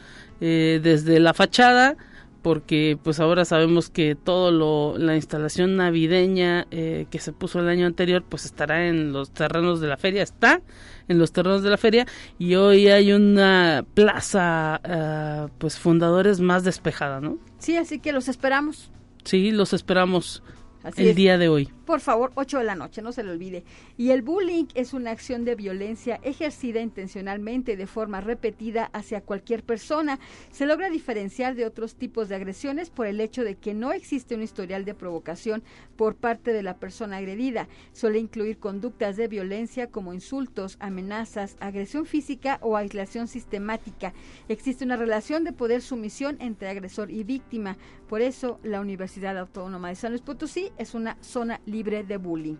eh, 0.41 0.81
desde 0.83 1.21
la 1.21 1.35
fachada, 1.35 1.97
porque 2.43 2.99
pues 3.03 3.21
ahora 3.21 3.45
sabemos 3.45 3.91
que 3.91 4.15
todo 4.15 4.51
lo 4.51 4.99
la 4.99 5.15
instalación 5.17 5.77
navideña 5.77 6.67
eh, 6.71 7.07
que 7.11 7.19
se 7.19 7.33
puso 7.33 7.61
el 7.61 7.69
año 7.69 7.87
anterior 7.87 8.25
pues 8.27 8.45
estará 8.45 8.87
en 8.87 9.13
los 9.13 9.31
terrenos 9.31 9.81
de 9.81 9.89
la 9.89 9.99
feria 9.99 10.23
está 10.23 10.63
en 11.09 11.19
los 11.19 11.33
terrenos 11.33 11.63
de 11.63 11.71
la 11.71 11.77
feria 11.77 12.07
y 12.39 12.55
hoy 12.55 12.89
hay 12.89 13.13
una 13.13 13.85
plaza 13.93 14.81
uh, 14.85 15.51
pues 15.59 15.79
fundadores 15.79 16.41
más 16.41 16.65
despejada 16.65 17.21
no 17.21 17.37
sí 17.59 17.77
así 17.77 17.99
que 17.99 18.13
los 18.13 18.29
esperamos. 18.29 18.91
Sí 19.25 19.51
los 19.51 19.75
esperamos 19.75 20.43
el 20.97 21.15
día 21.15 21.39
de 21.39 21.49
hoy. 21.49 21.71
Por 21.85 22.01
favor, 22.01 22.31
8 22.37 22.59
de 22.59 22.65
la 22.65 22.77
noche, 22.77 23.03
no 23.03 23.11
se 23.11 23.25
le 23.25 23.33
olvide. 23.33 23.65
Y 23.97 24.11
el 24.11 24.23
bullying 24.23 24.67
es 24.75 24.95
una 24.95 25.11
acción 25.11 25.45
de 25.45 25.57
violencia 25.57 26.21
ejercida 26.23 26.81
intencionalmente 26.81 27.77
de 27.77 27.87
forma 27.87 28.21
repetida 28.21 28.91
hacia 28.93 29.21
cualquier 29.21 29.65
persona. 29.65 30.21
Se 30.53 30.67
logra 30.67 30.89
diferenciar 30.89 31.57
de 31.57 31.67
otros 31.67 31.97
tipos 31.97 32.29
de 32.29 32.37
agresiones 32.37 32.91
por 32.91 33.07
el 33.07 33.21
hecho 33.21 33.43
de 33.43 33.57
que 33.57 33.75
no 33.75 33.93
existe 33.93 34.37
un 34.37 34.43
historial 34.43 34.85
de 34.85 34.95
provocación 34.95 35.63
por 35.97 36.15
parte 36.15 36.53
de 36.53 36.63
la 36.63 36.77
persona 36.77 37.17
agredida. 37.17 37.69
Suele 37.93 38.19
incluir 38.19 38.59
conductas 38.59 39.17
de 39.17 39.29
violencia 39.29 39.89
como 39.89 40.15
insultos, 40.15 40.77
amenazas, 40.81 41.57
agresión 41.61 42.07
física 42.07 42.59
o 42.63 42.77
aislación 42.77 43.27
sistemática. 43.27 44.15
Existe 44.49 44.85
una 44.85 44.97
relación 44.97 45.45
de 45.45 45.53
poder 45.53 45.83
sumisión 45.83 46.37
entre 46.41 46.69
agresor 46.69 47.11
y 47.11 47.25
víctima. 47.25 47.77
Por 48.09 48.21
eso, 48.23 48.61
la 48.63 48.81
Universidad 48.81 49.37
Autónoma 49.39 49.89
de 49.89 49.95
San 49.97 50.13
Luis 50.13 50.23
Potosí 50.23 50.70
es 50.79 50.95
una 50.95 51.17
zona 51.21 51.61
libre 51.67 52.05
de 52.05 52.17
bullying. 52.17 52.57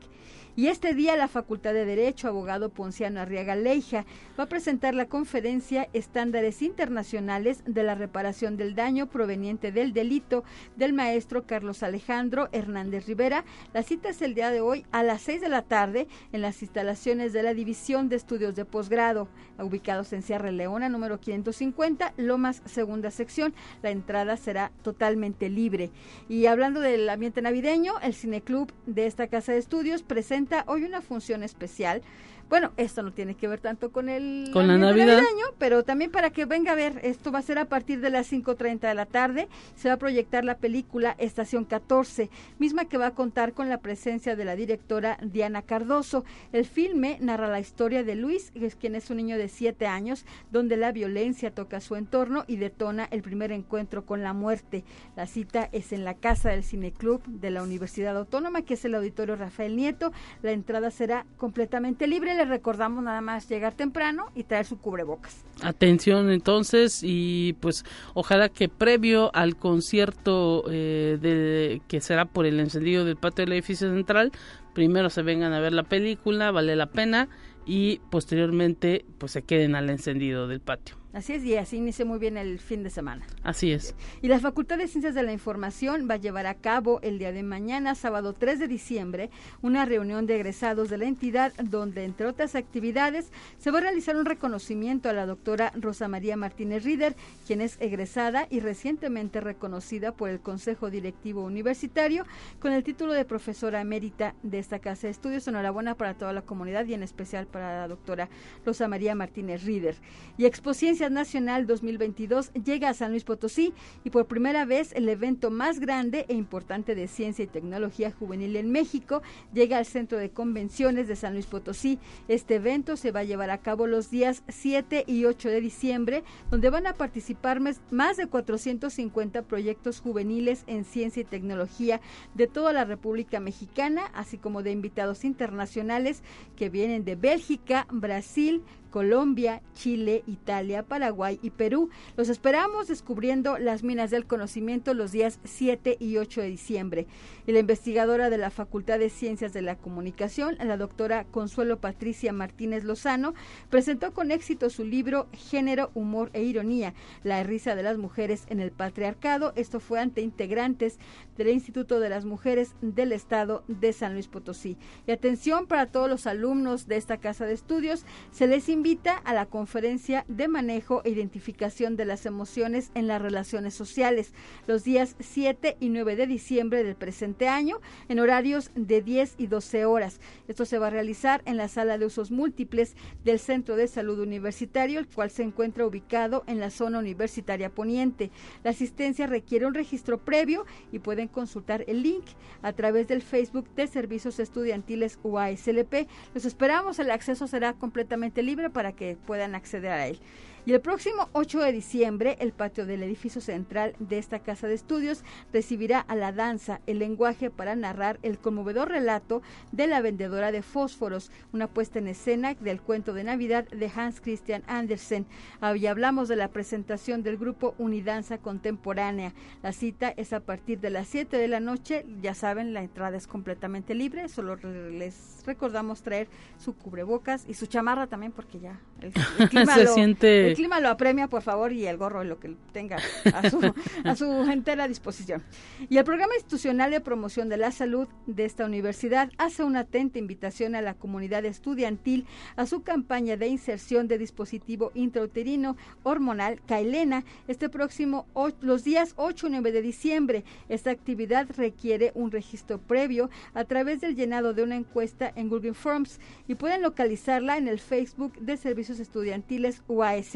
Y 0.57 0.66
este 0.66 0.95
día 0.95 1.16
la 1.16 1.28
Facultad 1.28 1.73
de 1.73 1.85
Derecho, 1.85 2.26
abogado 2.26 2.71
Ponciano 2.71 3.21
Arriaga 3.21 3.54
Leija, 3.54 4.04
va 4.38 4.45
a 4.45 4.49
presentar 4.49 4.95
la 4.95 5.07
conferencia 5.07 5.88
Estándares 5.92 6.61
Internacionales 6.61 7.62
de 7.66 7.85
la 7.85 7.95
Reparación 7.95 8.57
del 8.57 8.75
Daño 8.75 9.07
proveniente 9.07 9.71
del 9.71 9.92
delito 9.92 10.42
del 10.76 10.92
maestro 10.92 11.47
Carlos 11.47 11.85
Alejandro 11.85 12.49
Hernández 12.50 13.07
Rivera. 13.07 13.45
La 13.73 13.85
cita 13.85 14.09
es 14.09 14.23
el 14.23 14.35
día 14.35 14.50
de 14.50 14.61
hoy 14.61 14.85
a 14.90 15.04
las 15.04 15.23
6 15.23 15.40
de 15.40 15.49
la 15.49 15.62
tarde 15.62 16.09
en 16.33 16.42
las 16.42 16.62
instalaciones 16.62 17.33
de 17.33 17.45
la 17.45 17.54
División 17.54 18.09
de 18.09 18.16
Estudios 18.16 18.57
de 18.57 18.64
Posgrado, 18.64 19.28
ubicados 19.59 20.12
en 20.12 20.23
Sierra 20.23 20.50
Leona, 20.50 20.88
número 20.88 21.21
550, 21.21 22.14
Lomas, 22.16 22.61
segunda 22.64 23.12
sección. 23.12 23.54
La 23.83 23.90
entrada 23.90 24.37
será 24.37 24.73
totalmente 24.83 25.49
libre. 25.49 25.90
Y 26.28 26.47
hablando 26.47 26.80
del 26.80 27.09
ambiente 27.09 27.40
navideño, 27.40 27.95
el 28.02 28.14
Cineclub 28.14 28.73
de 28.87 29.07
esta 29.07 29.28
casa 29.28 29.52
de 29.52 29.59
estudios 29.59 30.02
presenta 30.02 30.39
hoy 30.66 30.85
una 30.85 31.02
función 31.02 31.42
especial 31.42 32.02
bueno, 32.50 32.73
esto 32.76 33.04
no 33.04 33.12
tiene 33.12 33.37
que 33.37 33.47
ver 33.47 33.61
tanto 33.61 33.92
con 33.92 34.09
el 34.09 34.50
con 34.52 34.66
la 34.66 34.76
Navidad, 34.76 35.23
pero 35.57 35.85
también 35.85 36.11
para 36.11 36.30
que 36.30 36.47
venga 36.47 36.73
a 36.73 36.75
ver, 36.75 36.99
esto 37.04 37.30
va 37.30 37.38
a 37.38 37.42
ser 37.42 37.59
a 37.59 37.66
partir 37.66 38.00
de 38.00 38.11
las 38.11 38.30
5.30 38.30 38.80
de 38.80 38.95
la 38.95 39.07
tarde, 39.07 39.49
se 39.76 39.87
va 39.87 39.95
a 39.95 39.99
proyectar 39.99 40.45
la 40.45 40.59
película 40.59 41.14
Estación 41.19 41.64
14, 41.64 42.28
misma 42.59 42.87
que 42.87 42.99
va 42.99 43.07
a 43.07 43.14
contar 43.14 43.52
con 43.52 43.69
la 43.69 43.78
presencia 43.78 44.35
de 44.35 44.45
la 44.45 44.57
directora 44.57 45.16
Diana 45.23 45.62
Cardoso. 45.62 46.25
El 46.52 46.64
filme 46.64 47.19
narra 47.21 47.47
la 47.47 47.61
historia 47.61 48.02
de 48.02 48.16
Luis, 48.16 48.52
quien 48.80 48.97
es 48.97 49.11
un 49.11 49.19
niño 49.19 49.38
de 49.38 49.49
7 49.49 49.87
años, 49.87 50.26
donde 50.50 50.76
la 50.76 50.90
violencia 50.90 51.54
toca 51.54 51.80
su 51.80 51.95
entorno 51.95 52.42
y 52.49 52.57
detona 52.57 53.07
el 53.12 53.23
primer 53.23 53.52
encuentro 53.52 54.04
con 54.04 54.25
la 54.25 54.33
muerte. 54.33 54.83
La 55.14 55.28
cita 55.28 55.69
es 55.71 55.92
en 55.92 56.04
la 56.04 56.14
Casa 56.14 56.50
del 56.50 56.64
Cineclub 56.64 57.23
de 57.26 57.50
la 57.50 57.62
Universidad 57.62 58.16
Autónoma, 58.16 58.62
que 58.62 58.75
es 58.75 58.85
el 58.85 58.97
Auditorio 58.97 59.37
Rafael 59.37 59.76
Nieto. 59.76 60.11
La 60.42 60.50
entrada 60.50 60.90
será 60.90 61.26
completamente 61.37 62.09
libre 62.09 62.39
recordamos 62.44 63.02
nada 63.02 63.20
más 63.20 63.49
llegar 63.49 63.75
temprano 63.75 64.26
y 64.35 64.44
traer 64.44 64.66
su 64.66 64.78
cubrebocas. 64.78 65.44
Atención 65.62 66.30
entonces 66.30 67.00
y 67.02 67.54
pues 67.61 67.85
ojalá 68.14 68.49
que 68.49 68.68
previo 68.68 69.30
al 69.35 69.56
concierto 69.56 70.64
eh, 70.70 71.18
de, 71.20 71.82
que 71.88 72.00
será 72.00 72.25
por 72.25 72.47
el 72.47 72.61
encendido 72.61 73.04
del 73.04 73.16
patio 73.16 73.44
del 73.44 73.54
edificio 73.54 73.90
central, 73.90 74.32
primero 74.75 75.11
se 75.11 75.23
vengan 75.23 75.52
a 75.52 75.61
ver 75.61 75.73
la 75.73 75.85
película, 75.85 76.50
vale 76.50 76.76
la 76.76 76.87
pena 76.87 77.28
y 77.66 77.99
posteriormente 78.11 79.04
pues 79.18 79.32
se 79.32 79.42
queden 79.42 79.75
al 79.75 79.90
encendido 79.90 80.49
del 80.49 80.61
patio. 80.61 81.00
Así 81.12 81.33
es, 81.33 81.45
y 81.45 81.57
así 81.57 81.79
inicia 81.79 82.05
muy 82.05 82.21
bien 82.21 82.37
el 82.37 82.61
fin 82.61 82.85
de 82.85 82.90
semana. 82.90 83.26
Así 83.43 83.73
es. 83.73 83.97
Y 84.23 84.29
la 84.29 84.38
Facultad 84.38 84.79
de 84.79 84.87
Ciencias 84.87 85.12
de 85.12 85.25
la 85.25 85.33
Información 85.33 86.07
va 86.09 86.14
a 86.14 86.19
llevar 86.19 86.47
a 86.47 86.55
cabo 86.55 87.00
el 87.02 87.19
día 87.19 87.33
de 87.33 87.43
mañana, 87.43 87.97
sábado 87.97 88.33
3 88.33 88.61
de 88.61 88.69
diciembre, 88.69 89.31
una 89.61 89.85
reunión 89.87 90.26
de 90.26 90.37
egresados 90.37 90.88
de 90.88 90.99
la 90.99 91.07
entidad 91.07 91.52
donde, 91.64 92.05
entre 92.05 92.26
otras 92.26 92.55
actividades, 92.55 93.33
se 93.59 93.73
va 93.73 93.79
a 93.79 93.83
realizar 93.83 94.17
un 94.17 94.25
reconocimiento 94.25 95.09
a 95.09 95.12
la 95.12 95.26
doctora 95.26 95.73
Rosa 95.75 96.07
María 96.07 96.37
Martínez 96.37 96.85
Rieder, 96.85 97.17
quien 97.45 97.61
es 97.61 97.76
egresada 97.81 98.47
y 98.49 98.61
recientemente 98.61 99.40
reconocida 99.40 100.12
por 100.12 100.31
el 100.31 100.38
Consejo 100.38 100.90
Directivo 100.90 101.43
Universitario 101.43 102.25
con 102.61 102.73
el 102.73 102.85
título 102.85 103.14
de 103.14 103.25
profesora 103.25 103.81
emérita 103.81 104.37
de 104.45 104.61
esta 104.61 104.79
casa 104.79 105.09
de 105.09 105.11
estudios. 105.11 105.49
Enhorabuena 105.49 105.97
para 105.97 106.14
toda 106.14 106.33
la 106.33 106.43
comunidad 106.43 106.87
y 106.87 106.95
en 106.95 107.02
especial 107.02 107.49
para 107.49 107.81
la 107.81 107.88
doctora 107.88 108.29
Rosa 108.64 108.87
María 108.87 109.17
Martínez 109.17 109.64
Rieder. 109.64 109.97
Y 110.38 110.45
Expociencia 110.45 111.00
Nacional 111.09 111.66
2022 111.66 112.52
llega 112.52 112.90
a 112.90 112.95
San 112.95 113.12
Luis 113.12 113.25
Potosí 113.25 113.73
y 114.04 114.11
por 114.11 114.26
primera 114.26 114.66
vez 114.66 114.92
el 114.92 115.09
evento 115.09 115.50
más 115.50 115.80
grande 115.80 116.26
e 116.28 116.35
importante 116.35 116.95
de 116.95 117.09
ciencia 117.09 117.45
y 117.45 117.49
tecnología 117.49 118.11
juvenil 118.11 118.57
en 118.57 118.71
México 118.71 119.23
llega 119.54 119.78
al 119.78 119.87
Centro 119.87 120.19
de 120.19 120.30
Convenciones 120.30 121.09
de 121.09 121.16
San 121.16 121.33
Luis 121.33 121.47
Potosí. 121.47 121.99
Este 122.28 122.57
evento 122.57 122.97
se 122.97 123.12
va 123.12 123.21
a 123.21 123.25
llevar 123.25 123.50
a 123.50 123.59
cabo 123.59 123.87
los 123.87 124.11
días 124.11 124.42
7 124.49 125.04
y 125.07 125.25
8 125.25 125.49
de 125.49 125.61
diciembre, 125.61 126.25
donde 126.50 126.69
van 126.69 126.87
a 126.87 126.95
participar 126.95 127.61
más 127.61 128.16
de 128.16 128.26
450 128.26 129.42
proyectos 129.42 130.00
juveniles 130.00 130.64
en 130.66 130.85
ciencia 130.85 131.23
y 131.23 131.25
tecnología 131.25 132.00
de 132.35 132.47
toda 132.47 132.73
la 132.73 132.85
República 132.85 133.40
Mexicana, 133.40 134.11
así 134.12 134.37
como 134.37 134.62
de 134.62 134.73
invitados 134.73 135.25
internacionales 135.25 136.23
que 136.57 136.69
vienen 136.69 137.04
de 137.04 137.16
Bélgica, 137.16 137.87
Brasil, 137.90 138.62
Colombia, 138.90 139.62
Chile, 139.75 140.23
Italia, 140.26 140.82
Paraguay 140.82 141.38
y 141.42 141.50
Perú. 141.50 141.90
Los 142.16 142.28
esperamos 142.28 142.88
descubriendo 142.88 143.59
las 143.59 143.82
minas 143.82 144.11
del 144.11 144.26
conocimiento 144.26 144.92
los 144.94 145.12
días 145.12 145.40
7 145.44 145.97
y 145.99 146.16
8 146.16 146.42
de 146.42 146.49
diciembre. 146.49 147.06
Y 147.47 147.52
la 147.52 147.61
investigadora 147.61 148.30
de 148.30 148.38
la 148.38 148.50
Facultad 148.50 148.99
de 148.99 149.11
Ciencias 149.11 149.52
de 149.52 149.62
la 149.62 149.76
Comunicación, 149.76 150.56
la 150.59 150.76
doctora 150.76 151.25
Consuelo 151.25 151.78
Patricia 151.78 152.32
Martínez 152.32 152.85
Lozano, 152.85 153.35
presentó 153.70 154.12
con 154.12 154.30
éxito 154.30 154.70
su 154.70 154.85
libro 154.85 155.28
Género, 155.32 155.90
Humor 155.94 156.30
e 156.32 156.42
Ironía, 156.42 156.94
la 157.23 157.42
risa 157.42 157.75
de 157.75 157.82
las 157.82 157.97
mujeres 157.97 158.44
en 158.49 158.61
el 158.61 158.73
patriarcado. 158.73 159.52
Esto 159.56 159.80
fue 159.80 160.00
ante 160.00 160.20
integrantes 160.20 160.99
del 161.37 161.49
Instituto 161.49 162.00
de 162.00 162.09
las 162.09 162.25
Mujeres 162.25 162.75
del 162.82 163.12
Estado 163.12 163.64
de 163.68 163.92
San 163.92 164.14
Luis 164.14 164.28
Potosí. 164.28 164.76
Y 165.06 165.12
atención 165.12 165.66
para 165.66 165.87
todos 165.87 166.09
los 166.09 166.26
alumnos 166.26 166.87
de 166.87 166.97
esta 166.97 167.18
casa 167.18 167.47
de 167.47 167.54
estudios, 167.54 168.04
se 168.32 168.47
les 168.47 168.68
invita 168.68 168.79
a 169.25 169.34
la 169.34 169.44
conferencia 169.44 170.25
de 170.26 170.49
manejo 170.49 171.02
e 171.04 171.10
identificación 171.10 171.96
de 171.96 172.06
las 172.06 172.25
emociones 172.25 172.90
en 172.94 173.08
las 173.08 173.20
relaciones 173.20 173.75
sociales 173.75 174.32
los 174.66 174.84
días 174.84 175.16
7 175.20 175.76
y 175.80 175.90
9 175.90 176.16
de 176.16 176.26
diciembre 176.26 176.82
del 176.82 176.96
presente 176.96 177.46
año 177.46 177.80
en 178.08 178.20
horarios 178.20 178.70
de 178.75 179.02
10 179.02 179.34
y 179.37 179.49
12 179.49 179.84
horas. 179.84 180.18
Esto 180.49 180.64
se 180.64 180.78
va 180.78 180.87
a 180.87 180.90
realizar 180.90 181.42
en 181.44 181.58
la 181.58 181.68
sala 181.68 181.99
de 181.99 182.06
usos 182.06 182.30
múltiples 182.30 182.96
del 183.22 183.38
Centro 183.38 183.76
de 183.76 183.87
Salud 183.87 184.18
Universitario, 184.18 184.99
el 184.99 185.08
cual 185.08 185.30
se 185.30 185.42
encuentra 185.42 185.84
ubicado 185.84 186.42
en 186.46 186.58
la 186.58 186.70
zona 186.70 187.00
universitaria 187.00 187.68
poniente. 187.68 188.30
La 188.64 188.70
asistencia 188.70 189.26
requiere 189.26 189.66
un 189.66 189.75
registro 189.75 190.16
previo 190.16 190.64
y 190.90 191.00
pueden 191.00 191.28
consultar 191.28 191.84
el 191.87 192.02
link 192.02 192.25
a 192.62 192.72
través 192.72 193.08
del 193.08 193.20
Facebook 193.20 193.68
de 193.75 193.87
Servicios 193.87 194.40
Estudiantiles 194.40 195.18
UASLP. 195.22 196.08
Los 196.32 196.46
esperamos, 196.46 196.99
el 196.99 197.10
acceso 197.10 197.46
será 197.46 197.75
completamente 197.75 198.42
libre 198.42 198.70
para 198.71 198.93
que 198.93 199.17
puedan 199.27 199.55
acceder 199.55 199.93
a 199.93 200.07
él. 200.07 200.19
Y 200.67 200.75
el 200.75 200.81
próximo 200.83 201.31
8 201.33 201.61
de 201.61 201.73
diciembre, 201.73 202.37
el 202.38 202.52
patio 202.52 202.85
del 202.85 203.02
edificio 203.02 203.40
central 203.40 203.95
de 203.99 204.19
esta 204.19 204.40
casa 204.40 204.69
de 204.69 204.75
estudios 204.75 205.25
recibirá 205.55 206.00
a 206.00 206.14
la 206.14 206.33
danza 206.33 206.81
el 206.87 206.99
lenguaje 206.99 207.50
para 207.50 207.75
narrar 207.76 208.19
el 208.23 208.38
conmovedor 208.38 208.90
relato 208.90 209.40
de 209.73 209.87
la 209.87 210.02
vendedora 210.02 210.52
de 210.52 210.61
fósforos, 210.61 211.31
una 211.55 211.67
puesta 211.67 211.99
en 211.99 212.09
escena 212.09 212.55
del 212.55 212.83
cuento 212.83 213.14
de 213.14 213.25
Navidad 213.25 213.67
de 213.69 213.90
Hans 213.95 214.21
Christian 214.21 214.62
Andersen. 214.67 215.26
Hoy 215.62 215.87
hablamos 215.87 216.29
de 216.29 216.37
la 216.37 216.49
presentación 216.49 217.23
del 217.23 217.38
grupo 217.38 217.75
Unidanza 217.79 218.37
Contemporánea. 218.37 219.33
La 219.62 219.73
cita 219.73 220.12
es 220.17 220.35
a 220.35 220.40
partir 220.40 220.79
de 220.81 220.90
las 220.90 221.09
7 221.09 221.38
de 221.38 221.49
la 221.49 221.61
noche. 221.61 222.05
Ya 222.21 222.35
saben, 222.35 222.75
la 222.75 222.83
entrada 222.83 223.17
es 223.17 223.26
completamente 223.26 223.95
libre. 223.95 224.29
Solo 224.29 224.57
les 224.57 225.43
recordamos 225.47 226.02
traer 226.02 226.29
su 226.59 226.75
cubrebocas 226.75 227.47
y 227.49 227.55
su 227.55 227.67
chamarra 227.67 228.07
también 228.07 228.33
porque 228.33 228.61
ya 228.61 228.79
el, 229.00 229.12
clima 229.49 229.75
Se 229.75 229.87
siente 229.87 230.50
el 230.50 230.57
clima 230.57 230.80
lo 230.80 230.88
apremia, 230.88 231.28
por 231.28 231.42
favor, 231.42 231.73
y 231.73 231.87
el 231.87 231.97
gorro, 231.97 232.25
lo 232.25 232.38
que 232.38 232.54
tenga 232.73 232.99
a 233.33 233.50
su, 233.50 233.75
a 234.04 234.16
su 234.16 234.25
entera 234.50 234.88
disposición. 234.88 235.42
Y 235.88 235.99
el 235.99 236.04
Programa 236.04 236.35
Institucional 236.35 236.90
de 236.90 237.00
Promoción 237.00 237.49
de 237.49 237.57
la 237.57 237.73
Salud 237.73 238.09
de 238.26 238.45
esta 238.45 238.64
universidad 238.64 239.30
hace 239.38 239.64
una 239.64 239.80
atenta 239.80 240.19
invitación 240.19 240.75
a 240.75 240.83
la 240.83 240.95
comunidad 240.95 241.45
estudiantil 241.45 242.26
a 242.56 242.67
su 242.67 242.82
campaña 242.82 243.36
de 243.36 243.49
inserción 243.49 244.08
de 244.08 244.19
dispositivo 244.19 244.91
intrauterino 244.95 245.76
hormonal 246.02 246.60
Kailena 246.67 247.25
este 247.49 247.69
próximo 247.69 248.26
los 248.60 248.84
días 248.84 249.15
8 249.17 249.47
y 249.47 249.50
9 249.50 249.73
de 249.73 249.82
diciembre. 249.82 250.45
Esta 250.69 250.91
actividad 250.91 251.49
requiere 251.56 252.13
un 252.15 252.30
registro 252.30 252.78
previo 252.78 253.30
a 253.54 253.65
través 253.65 254.00
del 254.00 254.17
llenado 254.17 254.54
de 254.54 254.63
una 254.63 254.76
encuesta 254.76 255.32
en 255.34 255.49
Google 255.49 255.75
Forms 255.75 256.21
y 256.49 256.54
pueden 256.54 256.82
localizarla 256.82 257.56
en 257.56 257.69
el 257.69 257.80
Facebook 257.80 258.39
de 258.39 258.56
Servicios 258.56 259.00
Estudiantiles 259.00 259.82
UAS. 259.89 260.34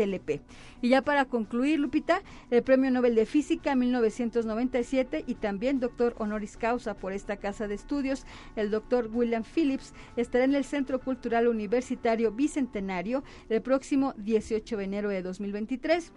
Y 0.82 0.88
ya 0.88 1.02
para 1.02 1.24
concluir, 1.24 1.78
Lupita, 1.78 2.22
el 2.50 2.62
Premio 2.62 2.90
Nobel 2.90 3.14
de 3.14 3.26
Física 3.26 3.74
1997 3.74 5.24
y 5.26 5.34
también 5.34 5.80
doctor 5.80 6.14
honoris 6.18 6.56
causa 6.56 6.94
por 6.94 7.12
esta 7.12 7.36
casa 7.36 7.68
de 7.68 7.74
estudios, 7.74 8.26
el 8.56 8.70
doctor 8.70 9.10
William 9.12 9.44
Phillips, 9.44 9.94
estará 10.16 10.44
en 10.44 10.54
el 10.54 10.64
Centro 10.64 11.00
Cultural 11.00 11.48
Universitario 11.48 12.32
Bicentenario 12.32 13.24
el 13.48 13.62
próximo 13.62 14.14
18 14.18 14.76
de 14.76 14.84
enero 14.84 15.08
de 15.08 15.22
2023 15.22 16.12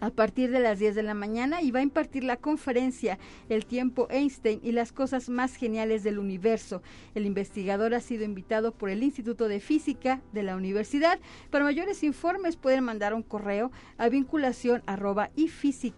a 0.00 0.10
partir 0.10 0.50
de 0.50 0.60
las 0.60 0.78
10 0.78 0.94
de 0.94 1.02
la 1.02 1.14
mañana 1.14 1.62
y 1.62 1.70
va 1.70 1.80
a 1.80 1.82
impartir 1.82 2.24
la 2.24 2.36
conferencia 2.36 3.18
El 3.48 3.66
tiempo 3.66 4.08
Einstein 4.10 4.60
y 4.62 4.72
las 4.72 4.92
cosas 4.92 5.28
más 5.28 5.54
geniales 5.54 6.02
del 6.02 6.18
universo. 6.18 6.82
El 7.14 7.26
investigador 7.26 7.94
ha 7.94 8.00
sido 8.00 8.24
invitado 8.24 8.72
por 8.72 8.90
el 8.90 9.02
Instituto 9.02 9.48
de 9.48 9.60
Física 9.60 10.20
de 10.32 10.42
la 10.42 10.56
universidad. 10.56 11.18
Para 11.50 11.64
mayores 11.64 12.02
informes 12.02 12.56
pueden 12.56 12.84
mandar 12.84 13.14
un 13.14 13.22
correo 13.22 13.70
a 13.98 14.08
vinculación 14.08 14.82
arroba 14.86 15.30
MX. 15.36 15.92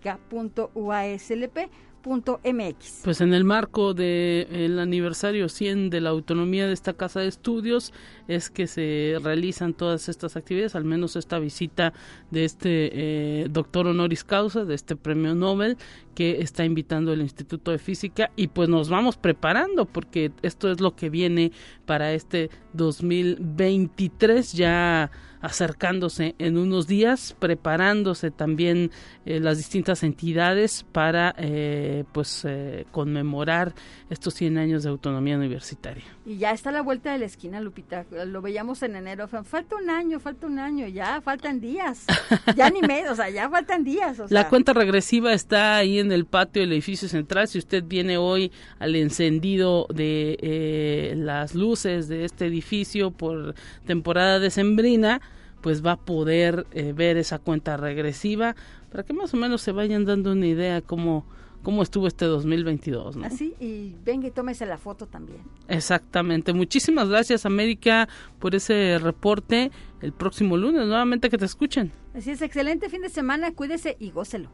Pues 3.04 3.20
en 3.20 3.32
el 3.32 3.44
marco 3.44 3.94
del 3.94 4.78
aniversario 4.78 5.48
100 5.48 5.90
de 5.90 6.00
la 6.00 6.10
autonomía 6.10 6.66
de 6.66 6.72
esta 6.72 6.92
casa 6.92 7.20
de 7.20 7.28
estudios 7.28 7.92
es 8.28 8.50
que 8.50 8.66
se 8.66 9.16
realizan 9.22 9.74
todas 9.74 10.08
estas 10.08 10.36
actividades, 10.36 10.74
al 10.74 10.84
menos 10.84 11.16
esta 11.16 11.38
visita 11.38 11.92
de 12.30 12.44
este 12.44 12.90
eh, 12.92 13.46
doctor 13.48 13.86
honoris 13.86 14.24
causa, 14.24 14.64
de 14.64 14.74
este 14.74 14.96
premio 14.96 15.34
Nobel 15.34 15.76
que 16.14 16.42
está 16.42 16.64
invitando 16.64 17.12
el 17.12 17.22
Instituto 17.22 17.70
de 17.70 17.78
Física 17.78 18.30
y 18.36 18.48
pues 18.48 18.68
nos 18.68 18.88
vamos 18.88 19.16
preparando 19.16 19.86
porque 19.86 20.32
esto 20.42 20.70
es 20.70 20.80
lo 20.80 20.94
que 20.94 21.08
viene 21.08 21.52
para 21.86 22.12
este 22.12 22.50
2023 22.74 24.52
ya 24.52 25.10
acercándose 25.42 26.36
en 26.38 26.56
unos 26.56 26.86
días, 26.86 27.36
preparándose 27.38 28.30
también 28.30 28.92
eh, 29.26 29.40
las 29.40 29.58
distintas 29.58 30.04
entidades 30.04 30.86
para 30.92 31.34
eh, 31.36 32.04
pues 32.12 32.44
eh, 32.44 32.86
conmemorar 32.92 33.74
estos 34.08 34.34
100 34.34 34.58
años 34.58 34.82
de 34.84 34.90
autonomía 34.90 35.36
universitaria. 35.36 36.04
Y 36.24 36.38
ya 36.38 36.52
está 36.52 36.70
la 36.70 36.80
vuelta 36.80 37.12
de 37.12 37.18
la 37.18 37.24
esquina, 37.24 37.60
Lupita. 37.60 38.06
Lo 38.24 38.40
veíamos 38.40 38.82
en 38.84 38.94
enero. 38.94 39.26
Falta 39.26 39.74
un 39.74 39.90
año, 39.90 40.20
falta 40.20 40.46
un 40.46 40.60
año, 40.60 40.86
ya 40.86 41.20
faltan 41.20 41.60
días. 41.60 42.06
Ya 42.56 42.68
ni 42.70 42.80
medio, 42.82 43.12
o 43.12 43.14
sea, 43.14 43.30
ya 43.30 43.48
faltan 43.48 43.82
días. 43.82 44.20
la 44.30 44.48
cuenta 44.48 44.72
regresiva 44.72 45.32
está 45.32 45.76
ahí 45.76 45.98
en 45.98 46.12
el 46.12 46.26
patio 46.26 46.60
del 46.62 46.72
edificio 46.72 47.08
central. 47.08 47.48
Si 47.48 47.58
usted 47.58 47.82
viene 47.84 48.18
hoy 48.18 48.52
al 48.78 48.94
encendido 48.94 49.86
de 49.92 51.14
las 51.16 51.54
luces 51.54 52.08
de 52.08 52.24
este 52.24 52.46
edificio 52.46 53.10
por 53.10 53.54
temporada 53.86 54.38
decembrina, 54.38 55.20
pues 55.62 55.84
va 55.84 55.92
a 55.92 55.96
poder 55.96 56.66
eh, 56.72 56.92
ver 56.92 57.16
esa 57.16 57.38
cuenta 57.38 57.76
regresiva 57.78 58.54
para 58.90 59.04
que 59.04 59.14
más 59.14 59.32
o 59.32 59.38
menos 59.38 59.62
se 59.62 59.72
vayan 59.72 60.04
dando 60.04 60.32
una 60.32 60.46
idea 60.46 60.82
cómo, 60.82 61.24
cómo 61.62 61.82
estuvo 61.82 62.06
este 62.06 62.26
2022. 62.26 63.16
¿no? 63.16 63.24
Así, 63.24 63.54
y 63.58 63.94
venga 64.04 64.26
y 64.26 64.30
tómese 64.30 64.66
la 64.66 64.76
foto 64.76 65.06
también. 65.06 65.40
Exactamente. 65.68 66.52
Muchísimas 66.52 67.08
gracias, 67.08 67.46
América, 67.46 68.08
por 68.38 68.54
ese 68.54 68.98
reporte. 68.98 69.70
El 70.02 70.12
próximo 70.12 70.56
lunes, 70.56 70.86
nuevamente 70.86 71.30
que 71.30 71.38
te 71.38 71.46
escuchen. 71.46 71.92
Así 72.14 72.32
es, 72.32 72.42
excelente 72.42 72.90
fin 72.90 73.02
de 73.02 73.08
semana, 73.08 73.52
cuídese 73.52 73.96
y 73.98 74.10
gócelo. 74.10 74.50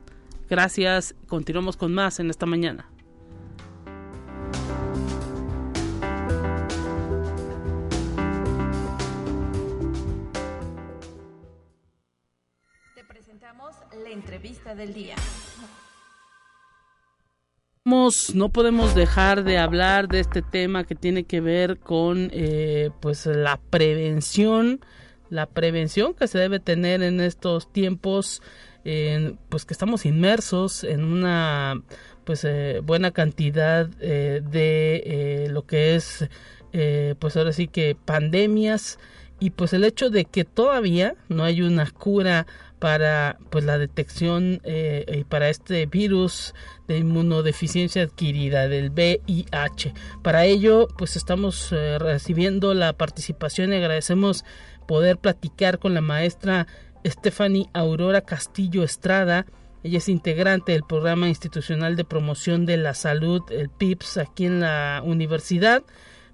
Gracias, 0.49 1.15
continuamos 1.27 1.77
con 1.77 1.93
más 1.93 2.21
en 2.21 2.31
esta 2.31 2.47
mañana. 2.47 2.89
La 14.09 14.15
entrevista 14.15 14.75
del 14.75 14.95
día. 14.95 15.17
No 17.85 18.49
podemos 18.49 18.95
dejar 18.95 19.45
de 19.45 19.59
hablar 19.59 20.09
de 20.09 20.21
este 20.21 20.41
tema 20.41 20.85
que 20.85 20.95
tiene 20.95 21.25
que 21.25 21.43
ver 21.43 21.79
con 21.79 22.31
eh, 22.33 22.89
pues 23.01 23.27
la 23.27 23.61
prevención, 23.69 24.81
la 25.29 25.45
prevención 25.45 26.15
que 26.15 26.27
se 26.27 26.39
debe 26.39 26.59
tener 26.59 27.03
en 27.03 27.21
estos 27.21 27.71
tiempos, 27.71 28.41
pues 29.51 29.67
que 29.67 29.75
estamos 29.75 30.07
inmersos 30.07 30.85
en 30.85 31.05
una 31.05 31.83
pues 32.25 32.45
eh, 32.45 32.81
buena 32.83 33.11
cantidad 33.11 33.91
eh, 34.01 34.41
de 34.43 35.49
lo 35.51 35.67
que 35.67 35.97
es 35.97 36.27
pues 37.19 37.37
ahora 37.37 37.53
sí 37.53 37.69
que 37.69 37.95
pandemias 37.95 38.99
y 39.41 39.51
pues 39.51 39.73
el 39.73 39.85
hecho 39.85 40.11
de 40.11 40.25
que 40.25 40.45
todavía 40.45 41.15
no 41.29 41.45
hay 41.45 41.63
una 41.63 41.91
cura 41.91 42.47
para 42.79 43.39
pues 43.51 43.65
la 43.65 43.79
detección 43.79 44.61
eh, 44.65 45.05
y 45.21 45.25
para 45.25 45.49
este 45.49 45.87
virus 45.87 46.55
de 46.87 46.99
inmunodeficiencia 46.99 48.03
adquirida 48.03 48.69
del 48.69 48.91
VIH. 48.91 49.95
Para 50.23 50.45
ello 50.45 50.89
pues 50.97 51.17
estamos 51.17 51.73
eh, 51.73 51.99
recibiendo 51.99 52.75
la 52.75 52.93
participación 52.93 53.73
y 53.73 53.77
agradecemos 53.77 54.45
poder 54.87 55.19
platicar 55.19 55.79
con 55.79 55.95
la 55.95 56.01
maestra 56.01 56.67
Stephanie 57.05 57.69
Aurora 57.73 58.23
Castillo 58.23 58.83
Estrada. 58.83 59.47
Ella 59.83 59.99
es 59.99 60.09
integrante 60.09 60.73
del 60.73 60.83
programa 60.83 61.29
institucional 61.29 61.95
de 61.95 62.05
promoción 62.05 62.67
de 62.67 62.77
la 62.77 62.95
salud, 62.95 63.43
el 63.51 63.69
PIPS, 63.69 64.19
aquí 64.19 64.47
en 64.47 64.61
la 64.61 65.03
universidad. 65.05 65.83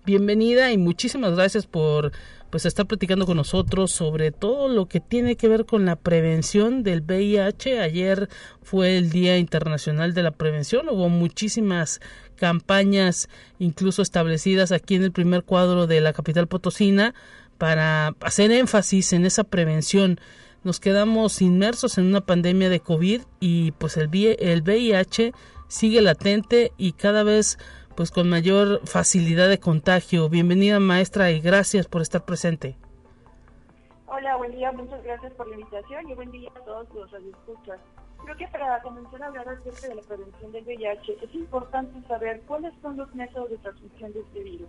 Bienvenida 0.07 0.73
y 0.73 0.79
muchísimas 0.79 1.35
gracias 1.35 1.67
por 1.67 2.13
pues 2.55 2.67
está 2.67 2.85
platicando 2.85 3.27
con 3.27 3.37
nosotros 3.37 3.91
sobre 3.91 4.31
todo 4.31 4.69
lo 4.69 4.87
que 4.87 5.01
tiene 5.01 5.35
que 5.35 5.49
ver 5.49 5.67
con 5.67 5.87
la 5.87 5.97
prevención 5.97 6.85
del 6.85 7.01
VIH. 7.01 7.81
Ayer 7.81 8.29
fue 8.63 8.97
el 8.97 9.11
Día 9.11 9.39
Internacional 9.39 10.15
de 10.15 10.23
la 10.23 10.31
Prevención, 10.31 10.89
hubo 10.89 11.09
muchísimas 11.09 12.01
campañas 12.37 13.29
incluso 13.59 14.03
establecidas 14.03 14.71
aquí 14.71 14.95
en 14.95 15.03
el 15.03 15.11
primer 15.11 15.43
cuadro 15.43 15.89
de 15.89 16.01
la 16.01 16.13
capital 16.13 16.47
potosina 16.47 17.13
para 17.59 18.15
hacer 18.21 18.53
énfasis 18.53 19.15
en 19.15 19.27
esa 19.27 19.43
prevención. 19.43 20.21
Nos 20.63 20.79
quedamos 20.79 21.43
inmersos 21.43 21.99
en 21.99 22.05
una 22.05 22.21
pandemia 22.21 22.69
de 22.69 22.79
COVID 22.79 23.23
y 23.41 23.73
pues 23.73 23.97
el, 23.97 24.07
VIH 24.07 25.33
sigue 25.67 26.01
latente 26.03 26.71
y 26.79 26.93
cada 26.93 27.25
vez 27.25 27.59
pues 27.97 28.11
con 28.11 28.29
mayor 28.29 28.81
facilidad 28.87 29.49
de 29.49 29.59
contagio. 29.59 30.29
Bienvenida 30.29 30.81
maestra 30.81 31.31
y 31.31 31.41
gracias 31.41 31.87
por 31.87 32.03
estar 32.03 32.25
presente. 32.25 32.77
Hola, 34.07 34.37
buen 34.37 34.53
día, 34.53 34.73
muchas 34.73 35.03
gracias 35.03 35.33
por 35.35 35.49
la 35.49 35.55
invitación 35.55 36.09
y 36.09 36.15
buen 36.15 36.31
día 36.31 36.51
a 36.55 36.61
todos 36.61 36.89
los 36.95 37.11
radioescuchas. 37.11 37.81
Creo 38.25 38.37
que 38.37 38.49
para 38.49 38.81
comenzar 38.83 39.23
a 39.23 39.27
hablar 39.27 39.49
acerca 39.49 39.89
de 39.89 39.95
la 39.97 40.03
prevención 40.03 40.53
del 40.53 40.65
VIH 40.65 41.19
es 41.23 41.35
importante 41.35 42.07
saber 42.09 42.41
cuáles 42.47 42.73
son 42.81 42.97
los 42.97 43.15
métodos 43.15 43.51
de 43.51 43.59
transmisión 43.59 44.13
de 44.13 44.21
este 44.21 44.43
virus. 44.43 44.69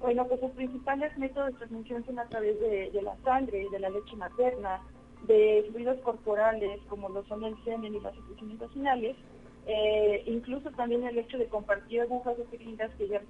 Bueno, 0.00 0.26
pues 0.26 0.40
los 0.40 0.50
principales 0.52 1.16
métodos 1.18 1.52
de 1.52 1.58
transmisión 1.58 2.04
son 2.04 2.18
a 2.18 2.24
través 2.26 2.58
de, 2.60 2.90
de 2.90 3.02
la 3.02 3.16
sangre, 3.24 3.66
de 3.70 3.78
la 3.78 3.90
leche 3.90 4.16
materna, 4.16 4.80
de 5.26 5.66
fluidos 5.70 5.98
corporales 6.00 6.80
como 6.88 7.08
lo 7.08 7.24
son 7.26 7.44
el 7.44 7.56
semen 7.64 7.94
y 7.94 8.00
las 8.00 8.14
secreciones 8.14 8.58
vaginales, 8.58 9.16
eh, 9.66 10.22
incluso 10.26 10.70
también 10.72 11.04
el 11.04 11.18
hecho 11.18 11.38
de 11.38 11.46
compartir 11.46 12.00
agujas 12.00 12.36
o 12.38 12.50
que, 12.50 12.58
ya, 12.76 13.20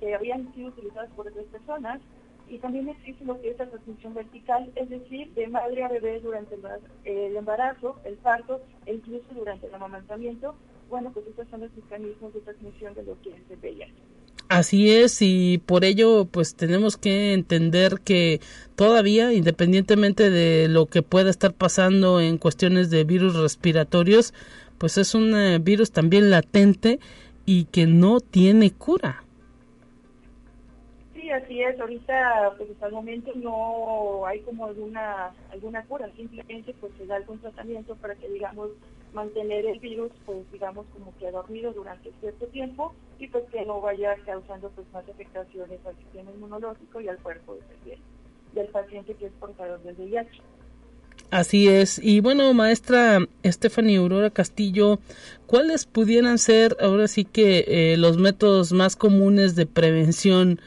que 0.00 0.14
habían 0.14 0.52
sido 0.54 0.68
utilizadas 0.68 1.10
por 1.10 1.28
otras 1.28 1.46
personas. 1.46 2.00
Y 2.48 2.58
también 2.58 2.88
existe 2.88 3.24
lo 3.24 3.40
que 3.40 3.50
es 3.50 3.58
la 3.58 3.70
transmisión 3.70 4.12
vertical, 4.12 4.72
es 4.74 4.90
decir, 4.90 5.32
de 5.34 5.46
madre 5.46 5.84
a 5.84 5.88
bebé 5.88 6.18
durante 6.18 6.56
el 7.04 7.36
embarazo, 7.36 8.00
el 8.04 8.16
parto 8.16 8.60
e 8.86 8.94
incluso 8.94 9.26
durante 9.32 9.68
el 9.68 9.74
amamantamiento. 9.74 10.56
Bueno, 10.88 11.12
pues 11.12 11.28
estos 11.28 11.46
son 11.48 11.60
los 11.60 11.72
mecanismos 11.76 12.34
de 12.34 12.40
transmisión 12.40 12.94
de 12.94 13.04
lo 13.04 13.20
que 13.22 13.30
es 13.30 13.50
el 13.50 13.58
VIH. 13.58 13.94
Así 14.50 14.90
es, 14.90 15.22
y 15.22 15.58
por 15.58 15.84
ello, 15.84 16.24
pues 16.24 16.56
tenemos 16.56 16.96
que 16.96 17.34
entender 17.34 18.00
que 18.02 18.40
todavía, 18.74 19.32
independientemente 19.32 20.28
de 20.28 20.66
lo 20.66 20.86
que 20.86 21.02
pueda 21.02 21.30
estar 21.30 21.54
pasando 21.54 22.20
en 22.20 22.36
cuestiones 22.36 22.90
de 22.90 23.04
virus 23.04 23.36
respiratorios, 23.36 24.34
pues 24.80 24.96
es 24.96 25.14
un 25.14 25.36
eh, 25.36 25.58
virus 25.58 25.92
también 25.92 26.30
latente 26.30 27.00
y 27.44 27.66
que 27.66 27.86
no 27.86 28.20
tiene 28.20 28.70
cura. 28.70 29.22
Sí, 31.12 31.30
así 31.30 31.62
es. 31.62 31.78
Ahorita, 31.78 32.54
pues 32.56 32.70
hasta 32.70 32.86
el 32.86 32.92
momento 32.92 33.30
no 33.34 34.24
hay 34.26 34.40
como 34.40 34.64
alguna 34.64 35.32
alguna 35.52 35.84
cura. 35.84 36.10
Simplemente, 36.16 36.74
pues 36.80 36.94
se 36.96 37.04
da 37.04 37.16
algún 37.16 37.38
tratamiento 37.40 37.94
para 37.96 38.14
que, 38.14 38.26
digamos, 38.30 38.70
mantener 39.12 39.66
el 39.66 39.80
virus, 39.80 40.12
pues 40.24 40.50
digamos, 40.50 40.86
como 40.94 41.14
que 41.18 41.30
dormido 41.30 41.74
durante 41.74 42.10
cierto 42.20 42.46
tiempo 42.46 42.94
y 43.18 43.26
pues 43.26 43.44
que 43.50 43.66
no 43.66 43.82
vaya 43.82 44.16
causando 44.24 44.70
pues 44.70 44.86
más 44.94 45.06
afectaciones 45.06 45.78
al 45.84 45.96
sistema 45.96 46.30
inmunológico 46.30 47.02
y 47.02 47.08
al 47.08 47.18
cuerpo 47.18 47.56
del, 47.84 47.98
del 48.54 48.68
paciente 48.68 49.14
que 49.14 49.26
es 49.26 49.32
portador 49.32 49.82
del 49.82 49.96
VIH. 49.96 50.40
Así 51.30 51.68
es. 51.68 52.00
Y 52.02 52.20
bueno, 52.20 52.52
maestra 52.54 53.20
Stephanie 53.44 53.98
Aurora 53.98 54.30
Castillo, 54.30 54.98
¿cuáles 55.46 55.86
pudieran 55.86 56.38
ser 56.38 56.76
ahora 56.80 57.06
sí 57.06 57.24
que 57.24 57.64
eh, 57.68 57.96
los 57.96 58.16
métodos 58.16 58.72
más 58.72 58.96
comunes 58.96 59.54
de 59.54 59.66
prevención 59.66 60.60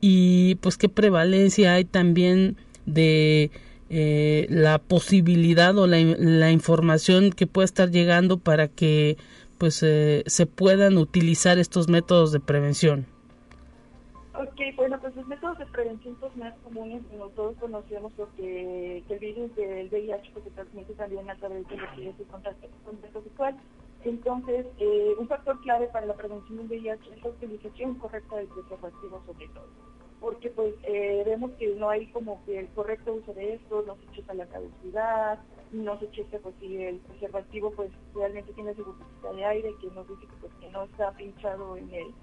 y 0.00 0.56
pues 0.56 0.76
qué 0.76 0.90
prevalencia 0.90 1.74
hay 1.74 1.84
también 1.86 2.56
de 2.84 3.50
eh, 3.88 4.46
la 4.50 4.78
posibilidad 4.78 5.76
o 5.78 5.86
la, 5.86 5.98
la, 6.00 6.52
información 6.52 7.32
que 7.32 7.46
pueda 7.46 7.64
estar 7.64 7.90
llegando 7.90 8.38
para 8.38 8.68
que 8.68 9.16
pues 9.58 9.82
eh, 9.82 10.22
se 10.26 10.46
puedan 10.46 10.96
utilizar 10.98 11.58
estos 11.58 11.88
métodos 11.88 12.30
de 12.32 12.40
prevención? 12.40 13.06
Ok, 14.40 14.58
bueno, 14.74 14.98
pues 14.98 15.14
los 15.16 15.26
métodos 15.26 15.58
de 15.58 15.66
prevención 15.66 16.16
pues, 16.18 16.34
más 16.34 16.54
comunes, 16.60 17.02
todos 17.36 17.54
conocemos 17.58 18.10
lo 18.16 18.32
que, 18.36 19.04
el 19.06 19.18
virus 19.18 19.54
del 19.54 19.88
VIH 19.88 20.30
pues, 20.32 20.44
se 20.46 20.50
transmite 20.52 20.94
también 20.94 21.28
a 21.28 21.34
través 21.34 21.68
de 21.68 21.76
los 21.76 22.18
y 22.18 22.24
contacto, 22.24 22.66
contacto 22.82 23.22
sexual. 23.22 23.54
Entonces, 24.02 24.66
eh, 24.78 25.12
un 25.18 25.28
factor 25.28 25.60
clave 25.60 25.88
para 25.88 26.06
la 26.06 26.14
prevención 26.14 26.56
del 26.56 26.68
VIH 26.68 27.16
es 27.16 27.22
la 27.22 27.30
utilización 27.30 27.96
correcta 27.96 28.36
del 28.36 28.46
preservativo 28.46 29.22
sobre 29.26 29.46
todo. 29.48 29.68
Porque 30.20 30.48
pues 30.48 30.74
eh, 30.84 31.22
vemos 31.26 31.50
que 31.58 31.74
no 31.74 31.90
hay 31.90 32.06
como 32.06 32.42
que 32.46 32.60
el 32.60 32.68
correcto 32.68 33.12
uso 33.12 33.34
de 33.34 33.54
esto, 33.54 33.84
no 33.86 33.96
se 33.96 34.10
checa 34.12 34.32
la 34.32 34.46
caducidad, 34.46 35.38
no 35.70 35.98
se 35.98 36.10
checa 36.12 36.38
pues 36.42 36.54
si 36.60 36.82
el 36.82 36.98
preservativo 37.00 37.72
pues 37.72 37.90
realmente 38.14 38.54
tiene 38.54 38.74
su 38.74 38.84
de 39.34 39.44
aire, 39.44 39.74
que 39.82 39.88
nos 39.88 40.08
dice 40.08 40.22
que, 40.22 40.36
pues, 40.40 40.52
que 40.60 40.70
no 40.70 40.84
está 40.84 41.12
pinchado 41.12 41.76
en 41.76 41.92
el, 41.92 42.14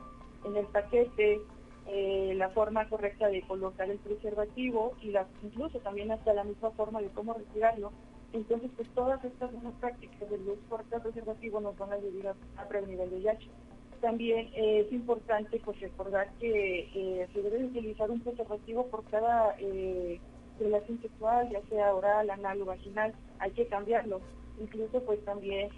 en 0.45 0.57
el 0.57 0.65
paquete, 0.67 1.41
eh, 1.89 2.33
la 2.35 2.49
forma 2.49 2.89
correcta 2.89 3.29
de 3.29 3.41
colocar 3.43 3.89
el 3.89 3.97
preservativo 3.99 4.93
y 5.01 5.11
la, 5.11 5.25
incluso 5.41 5.79
también 5.79 6.11
hasta 6.11 6.33
la 6.33 6.43
misma 6.43 6.71
forma 6.71 7.01
de 7.01 7.07
cómo 7.07 7.33
retirarlo. 7.33 7.93
Entonces, 8.33 8.69
pues 8.75 8.89
todas 8.89 9.23
estas 9.23 9.53
buenas 9.53 9.73
prácticas 9.79 10.29
del 10.29 10.41
uso 10.41 10.59
correcto 10.67 10.99
preservativo 10.99 11.61
nos 11.61 11.77
van 11.77 11.93
a 11.93 11.95
ayudar 11.95 12.35
a, 12.57 12.67
prevenir 12.67 12.99
el 12.99 13.13
VIH. 13.13 13.47
También 14.01 14.49
eh, 14.53 14.81
es 14.85 14.91
importante 14.91 15.61
pues 15.63 15.79
recordar 15.79 16.29
que 16.41 16.89
eh, 16.93 17.27
se 17.33 17.41
debe 17.41 17.63
utilizar 17.63 18.11
un 18.11 18.19
preservativo 18.19 18.87
por 18.87 19.05
cada 19.05 19.55
relación 20.59 21.01
sexual, 21.01 21.49
ya 21.49 21.61
sea 21.69 21.95
oral, 21.95 22.29
anal 22.29 22.61
o 22.63 22.65
vaginal, 22.65 23.13
hay 23.39 23.51
que 23.51 23.65
cambiarlo. 23.67 24.19
Incluso 24.59 25.01
pues 25.03 25.23
también, 25.23 25.69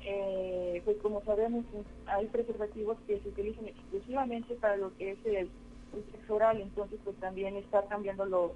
pues 0.86 0.98
como 1.04 1.22
sabemos, 1.24 1.66
hay 2.08 2.26
preservativos 2.28 2.98
que 3.06 3.20
se 3.20 3.30
utilizan 3.30 3.68
exclusivamente 3.68 4.56
para 4.56 4.78
lo 4.78 4.96
que 4.98 5.12
es 5.12 5.26
el 5.26 5.50
el 5.94 6.12
sexo 6.12 6.36
oral, 6.36 6.62
entonces 6.62 7.00
pues 7.04 7.16
también 7.18 7.56
está 7.56 7.84
cambiando 7.88 8.26
los, 8.26 8.52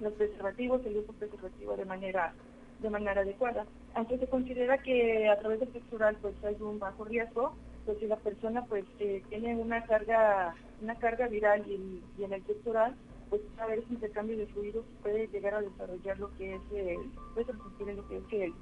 los 0.00 0.12
preservativos, 0.14 0.84
el 0.86 0.98
uso 0.98 1.12
preservativo 1.12 1.76
de 1.76 1.84
manera 1.84 2.34
de 2.80 2.90
manera 2.90 3.22
adecuada. 3.22 3.64
Aunque 3.94 4.18
se 4.18 4.26
considera 4.26 4.78
que 4.78 5.28
a 5.28 5.38
través 5.38 5.60
del 5.60 5.72
sexo 5.72 5.96
pues 6.20 6.34
hay 6.44 6.56
un 6.60 6.78
bajo 6.78 7.04
riesgo, 7.04 7.54
pues 7.86 7.98
si 7.98 8.06
la 8.06 8.16
persona 8.16 8.64
pues 8.66 8.84
eh, 8.98 9.22
tiene 9.30 9.56
una 9.56 9.84
carga 9.84 10.54
una 10.82 10.94
carga 10.96 11.26
viral 11.28 11.64
y, 11.66 12.02
en 12.22 12.32
el 12.32 12.44
sexo 12.44 12.70
oral, 12.70 12.94
pues 13.30 13.40
a 13.58 13.72
ese 13.74 13.86
intercambio 13.92 14.36
de 14.36 14.46
fluidos 14.46 14.84
puede 15.02 15.26
llegar 15.28 15.54
a 15.54 15.62
desarrollar 15.62 16.18
lo 16.18 16.36
que 16.36 16.54
es 16.54 16.60
el, 16.72 16.98
pues, 17.34 17.46
lo 17.48 18.08
que 18.08 18.16
es 18.18 18.24
el, 18.32 18.54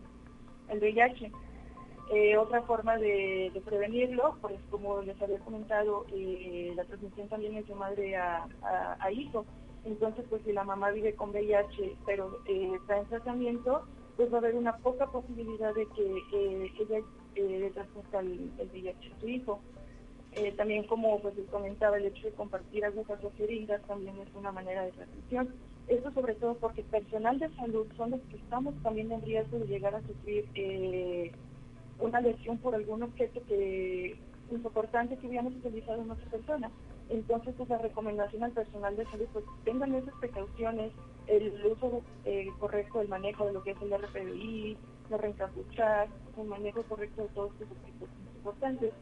el 0.69 0.79
VIH. 0.79 1.33
Eh, 2.11 2.37
otra 2.37 2.63
forma 2.63 2.99
de, 2.99 3.51
prevenirlo, 3.65 4.37
pues 4.43 4.57
como 4.71 5.01
les 5.01 5.21
había 5.23 5.39
comentado, 5.39 6.05
eh, 6.13 6.73
la 6.77 6.85
transmisión 6.85 7.29
también 7.29 7.57
es 7.57 7.67
de 7.67 7.75
madre 7.75 8.17
a, 8.17 8.47
hijo. 9.11 9.47
Entonces, 9.85 10.25
pues 10.29 10.43
si 10.45 10.53
la 10.53 10.65
mamá 10.65 10.91
vive 10.91 11.15
con 11.15 11.31
VIH, 11.31 11.97
pero 12.07 12.39
eh, 12.47 12.73
está 12.81 12.99
en 12.99 13.07
tratamiento, 13.07 13.87
pues 14.17 14.31
va 14.33 14.37
a 14.37 14.41
haber 14.41 14.55
una 14.55 14.77
poca 14.79 15.07
posibilidad 15.07 15.75
de 15.75 15.87
que 15.89 16.73
ella 16.81 17.01
le 17.37 17.71
transmita 17.71 18.21
el, 18.21 18.51
VIH 18.73 19.13
a 19.13 19.21
su 19.21 19.29
hijo. 19.29 19.61
también 20.57 20.85
como 20.87 21.21
pues 21.21 21.37
les 21.37 21.49
comentaba, 21.49 21.97
el 21.97 22.07
hecho 22.07 22.27
de 22.27 22.35
compartir 22.35 22.85
agujas 22.85 23.23
o 23.25 23.33
jeringas 23.37 23.83
también 23.83 24.19
es 24.19 24.29
una 24.35 24.53
manera 24.53 24.85
de 24.85 24.93
transmisión. 24.93 25.55
Esto 25.89 26.13
sobre 26.13 26.35
todo 26.35 26.55
porque 26.55 26.83
personal 26.83 27.39
de 27.39 27.55
salud 27.57 27.87
son 27.97 28.13
los 28.13 28.21
que 28.23 28.37
estamos 28.37 28.75
también 28.83 29.11
en 29.13 29.23
riesgo 29.23 29.59
de 29.59 29.67
llegar 29.67 29.95
a 29.95 30.03
sufrir 30.03 30.47
una 31.99 32.21
lesión 32.21 32.59
por 32.59 32.75
algún 32.75 33.03
objeto 33.03 33.41
que 33.47 34.17
importante 34.51 35.17
que 35.17 35.27
hubiéramos 35.27 35.55
utilizado 35.57 36.03
en 36.03 36.11
otra 36.11 36.31
persona. 36.31 36.71
Entonces, 37.09 37.55
pues 37.57 37.69
la 37.69 37.79
recomendación 37.79 38.45
al 38.45 38.53
personal 38.53 38.97
de 38.97 39.05
salud, 39.07 39.27
pues 39.33 39.45
tengan 39.65 39.95
esas 39.95 40.15
precauciones, 40.21 40.93
el 41.27 41.53
uso 41.67 42.03
eh, 42.25 42.49
correcto 42.59 43.01
del 43.01 43.09
manejo 43.09 43.47
de 43.47 43.53
lo 43.53 43.63
que 43.63 43.73
es 43.73 43.83
el 43.83 43.93
RPI, 43.93 44.77
no 45.11 45.19
reencapuchar, 45.19 46.09
el 46.39 46.47
manejo 46.47 46.83
correcto 46.85 47.23
de 47.23 47.29
todos 47.29 47.53
estos 47.53 47.71
objetos 47.71 48.09
importantes. 48.37 48.93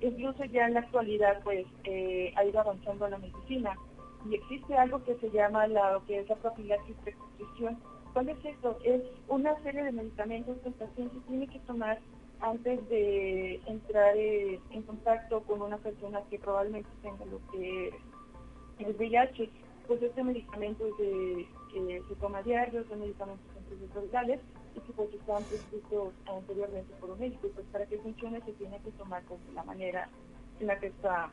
Incluso 0.00 0.44
ya 0.46 0.66
en 0.66 0.74
la 0.74 0.80
actualidad, 0.80 1.40
pues, 1.44 1.66
eh, 1.84 2.32
ha 2.36 2.44
ido 2.44 2.60
avanzando 2.60 3.08
la 3.08 3.18
medicina 3.18 3.76
y 4.28 4.34
existe 4.34 4.74
algo 4.74 5.02
que 5.04 5.14
se 5.16 5.30
llama 5.30 5.66
la, 5.68 6.00
que 6.06 6.20
es 6.20 6.28
la 6.28 6.36
profilaxis 6.36 6.96
preconcepción. 7.04 7.78
¿Cuál 8.12 8.28
es 8.28 8.44
esto? 8.44 8.78
Es 8.84 9.02
una 9.28 9.56
serie 9.62 9.84
de 9.84 9.92
medicamentos 9.92 10.58
que 10.58 10.68
el 10.68 10.74
paciente 10.74 11.16
tiene 11.28 11.46
que 11.46 11.60
tomar 11.60 11.98
antes 12.42 12.88
de 12.88 13.60
entrar 13.66 14.16
eh, 14.16 14.60
en 14.70 14.82
contacto 14.82 15.42
con 15.42 15.62
una 15.62 15.78
persona 15.78 16.20
que 16.28 16.38
probablemente 16.38 16.90
tenga 17.00 17.24
lo 17.26 17.40
que 17.52 17.88
es 18.80 18.98
VIH, 18.98 19.48
pues 19.86 20.02
este 20.02 20.24
medicamento 20.24 20.84
que 20.96 21.46
se 22.08 22.14
toma 22.16 22.42
diario, 22.42 22.84
son 22.88 23.00
medicamentos 23.00 23.46
antirretrovirales 23.56 24.40
y 24.74 24.80
que 24.80 24.92
pues 24.92 25.14
están 25.14 25.44
prescritos 25.44 26.14
anteriormente 26.26 26.92
por 27.00 27.10
un 27.10 27.20
médico. 27.20 27.48
Pues 27.54 27.66
para 27.70 27.86
que 27.86 27.98
funcione 27.98 28.40
se 28.42 28.52
tiene 28.52 28.80
que 28.80 28.90
tomar 28.92 29.22
con 29.24 29.38
la 29.54 29.62
manera 29.62 30.08
en 30.60 30.66
la 30.66 30.78
que 30.78 30.88
está 30.88 31.30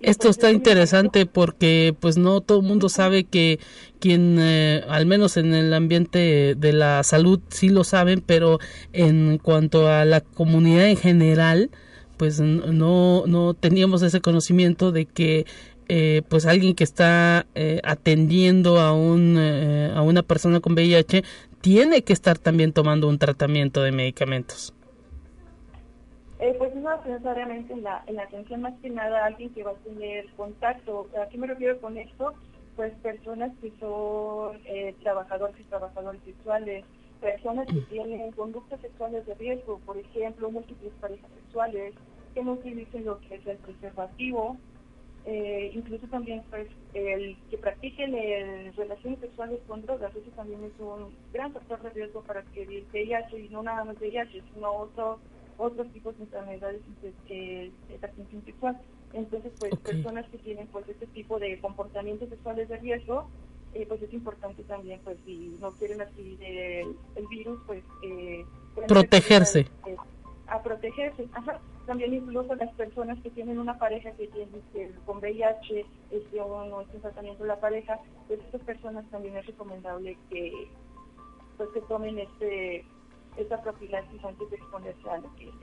Esto 0.00 0.30
está 0.30 0.50
interesante 0.50 1.26
porque 1.26 1.94
pues 1.98 2.16
no 2.16 2.40
todo 2.40 2.60
el 2.60 2.66
mundo 2.66 2.88
sabe 2.88 3.24
que 3.24 3.60
quien 3.98 4.38
eh, 4.40 4.82
al 4.88 5.04
menos 5.04 5.36
en 5.36 5.52
el 5.52 5.74
ambiente 5.74 6.54
de 6.54 6.72
la 6.72 7.02
salud 7.02 7.40
sí 7.50 7.68
lo 7.68 7.84
saben, 7.84 8.22
pero 8.24 8.58
en 8.94 9.36
cuanto 9.36 9.88
a 9.88 10.06
la 10.06 10.22
comunidad 10.22 10.88
en 10.88 10.96
general 10.96 11.70
pues 12.16 12.40
no 12.40 13.24
no 13.26 13.54
teníamos 13.54 14.02
ese 14.02 14.22
conocimiento 14.22 14.90
de 14.90 15.04
que 15.04 15.44
eh, 15.88 16.22
pues 16.28 16.46
alguien 16.46 16.74
que 16.74 16.84
está 16.84 17.46
eh, 17.54 17.80
atendiendo 17.84 18.80
a 18.80 18.92
un 18.92 19.36
a 19.36 20.00
una 20.00 20.22
persona 20.22 20.60
con 20.60 20.72
VIH 20.72 21.24
tiene 21.60 22.04
que 22.04 22.14
estar 22.14 22.38
también 22.38 22.72
tomando 22.72 23.06
un 23.06 23.18
tratamiento 23.18 23.82
de 23.82 23.92
medicamentos. 23.92 24.72
Eh, 26.40 26.54
pues 26.56 26.74
no 26.74 26.96
necesariamente 27.04 27.74
en 27.74 27.82
la, 27.82 28.02
en 28.06 28.16
la 28.16 28.22
atención, 28.22 28.62
más 28.62 28.72
que 28.80 28.88
nada 28.88 29.26
alguien 29.26 29.52
que 29.52 29.62
va 29.62 29.72
a 29.72 29.84
tener 29.84 30.26
contacto. 30.36 31.06
¿A 31.20 31.28
qué 31.28 31.36
me 31.36 31.46
refiero 31.46 31.78
con 31.82 31.98
esto? 31.98 32.32
Pues 32.76 32.94
personas 33.02 33.52
que 33.60 33.70
son 33.78 34.58
eh, 34.64 34.94
trabajadores 35.02 35.60
y 35.60 35.64
trabajadoras 35.64 36.18
sexuales, 36.24 36.86
personas 37.20 37.66
que 37.66 37.82
tienen 37.82 38.32
conductas 38.32 38.80
sexuales 38.80 39.26
de 39.26 39.34
riesgo, 39.34 39.80
por 39.80 39.98
ejemplo, 39.98 40.50
múltiples 40.50 40.94
parejas 40.98 41.30
sexuales, 41.42 41.94
que 42.32 42.42
no 42.42 42.52
utilicen 42.52 43.04
lo 43.04 43.20
que 43.20 43.34
es 43.34 43.46
el 43.46 43.58
preservativo, 43.58 44.56
eh, 45.26 45.72
incluso 45.74 46.06
también 46.06 46.42
pues 46.48 46.68
el 46.94 47.36
que 47.50 47.58
practiquen 47.58 48.12
relaciones 48.76 49.20
sexuales 49.20 49.60
con 49.68 49.82
drogas, 49.82 50.16
eso 50.16 50.30
también 50.30 50.64
es 50.64 50.72
un 50.80 51.14
gran 51.34 51.52
factor 51.52 51.82
de 51.82 51.90
riesgo 51.90 52.22
para 52.22 52.40
el 52.40 52.84
VIH, 52.90 53.38
y 53.38 53.48
no 53.50 53.62
nada 53.62 53.84
más 53.84 54.00
VIH, 54.00 54.42
sino 54.54 54.72
otros 54.72 55.18
otros 55.60 55.92
tipos 55.92 56.16
de 56.16 56.24
enfermedades 56.24 56.80
de, 57.28 57.70
transmisión 58.00 58.44
sexual. 58.44 58.80
Entonces, 59.12 59.52
pues 59.58 59.76
personas 59.76 60.26
que 60.30 60.38
tienen 60.38 60.66
pues 60.68 60.88
este 60.88 61.06
tipo 61.06 61.38
de 61.38 61.58
comportamientos 61.60 62.28
sexuales 62.28 62.68
de 62.68 62.78
riesgo, 62.78 63.28
eh, 63.74 63.84
pues 63.86 64.02
es 64.02 64.12
importante 64.12 64.62
también, 64.64 65.00
pues 65.04 65.18
si 65.24 65.56
no 65.60 65.72
quieren 65.72 66.00
adquirir 66.00 66.42
el, 66.42 67.26
virus, 67.28 67.60
pues... 67.66 67.84
Eh, 68.02 68.44
protegerse. 68.86 69.66
Eh, 69.86 69.96
a 70.46 70.62
protegerse. 70.62 71.28
Ajá. 71.32 71.60
También 71.86 72.14
incluso 72.14 72.54
las 72.54 72.72
personas 72.74 73.18
que 73.20 73.30
tienen 73.30 73.58
una 73.58 73.78
pareja 73.78 74.12
que 74.12 74.28
tiene 74.28 74.60
que 74.72 74.92
con 75.06 75.18
VIH, 75.18 75.86
este, 76.10 76.40
o 76.40 76.64
no 76.66 76.82
este 76.82 76.98
tratamiento 76.98 77.42
de 77.42 77.48
la 77.48 77.60
pareja, 77.60 77.98
pues 78.28 78.40
estas 78.40 78.60
personas 78.62 79.04
también 79.10 79.36
es 79.36 79.46
recomendable 79.46 80.16
que 80.28 80.68
pues 81.56 81.68
que 81.70 81.80
tomen 81.82 82.18
este 82.18 82.84
esa 83.36 83.60
profilaxis 83.62 84.24
antes 84.24 84.50
de 84.50 84.56
exponerse 84.56 85.10
a 85.10 85.18
lo 85.18 85.34
que 85.36 85.48
es 85.48 85.54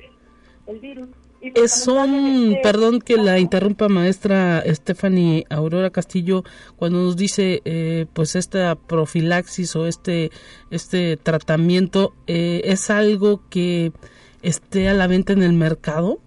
el, 0.67 0.80
virus. 0.80 1.10
es 1.41 1.71
son, 1.71 2.58
perdón 2.62 2.99
que 2.99 3.15
la 3.15 3.39
interrumpa 3.39 3.88
maestra 3.88 4.63
Stephanie 4.67 5.45
Aurora 5.49 5.91
Castillo, 5.91 6.43
cuando 6.75 6.99
nos 6.99 7.15
dice 7.15 7.62
eh, 7.63 8.06
pues 8.13 8.36
esta 8.36 8.75
profilaxis 8.75 9.75
o 9.75 9.88
este, 9.88 10.32
este 10.71 11.15
tratamiento, 11.17 12.13
eh, 12.27 12.62
¿es 12.65 12.89
algo 12.89 13.41
que 13.49 13.93
esté 14.41 14.89
a 14.89 14.93
la 14.93 15.08
venta 15.08 15.34
en 15.34 15.43
el 15.43 15.53
mercado? 15.53 16.19